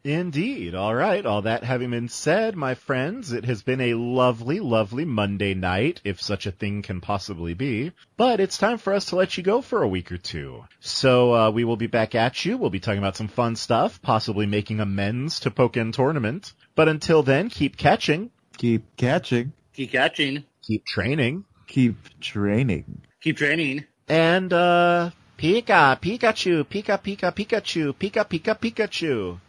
Indeed. 0.04 0.76
All 0.76 0.94
right. 0.94 1.26
All 1.26 1.42
that 1.42 1.64
having 1.64 1.90
been 1.90 2.10
said, 2.10 2.56
my 2.56 2.76
friends, 2.76 3.32
it 3.32 3.46
has 3.46 3.64
been 3.64 3.82
a 3.82 3.96
lovely, 3.96 4.60
lovely 4.60 5.04
Monday 5.04 5.56
night, 5.56 6.00
if 6.04 6.22
such 6.22 6.46
a 6.46 6.52
thing 6.52 6.84
can 6.84 7.02
possibly 7.02 7.56
be. 7.56 7.92
But 8.16 8.40
it's 8.40 8.60
time 8.60 8.78
for 8.78 8.94
us 8.94 9.06
to 9.06 9.16
let 9.16 9.36
you 9.36 9.42
go 9.42 9.62
for 9.64 9.82
a 9.82 9.88
week 9.88 10.12
or 10.12 10.20
two. 10.20 10.64
So 10.80 11.34
uh, 11.34 11.50
we 11.50 11.64
will 11.64 11.76
be 11.76 11.88
back 11.88 12.14
at 12.14 12.46
you. 12.46 12.56
We'll 12.56 12.70
be 12.70 12.80
talking 12.80 13.00
about 13.00 13.18
some 13.18 13.28
fun 13.30 13.56
stuff, 13.56 14.00
possibly 14.04 14.46
making 14.46 14.80
amends 14.80 15.40
to 15.40 15.50
Pokken 15.50 15.92
Tournament. 15.92 16.54
But 16.76 16.88
until 16.88 17.24
then, 17.24 17.50
keep 17.50 17.76
catching, 17.76 18.30
Keep 18.58 18.96
catching. 18.98 19.54
Keep 19.74 19.92
catching. 19.92 20.44
keep 20.62 20.86
training, 20.86 21.46
Keep 21.68 22.20
training. 22.20 23.02
Keep 23.22 23.38
training. 23.38 23.86
and 24.08 24.54
uh, 24.54 25.10
Pika, 25.38 26.00
Pikachu, 26.00 26.64
Pika, 26.64 26.98
Pika, 27.02 27.32
Pikachu, 27.34 27.94
Pika, 27.94 28.24
Pika, 28.26 28.56
Pikachu. 28.60 29.40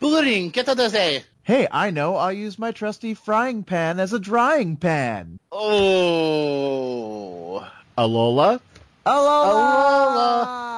Bulleting. 0.00 0.50
Get 0.50 0.66
to 0.66 0.74
the 0.74 1.22
Hey, 1.42 1.68
I 1.70 1.90
know. 1.90 2.16
I'll 2.16 2.32
use 2.32 2.58
my 2.58 2.72
trusty 2.72 3.12
frying 3.14 3.64
pan 3.64 4.00
as 4.00 4.12
a 4.12 4.18
drying 4.18 4.76
pan. 4.76 5.38
Oh. 5.52 6.06
Alola, 7.98 8.60
Alola! 9.06 9.44
Alola. 9.44 10.73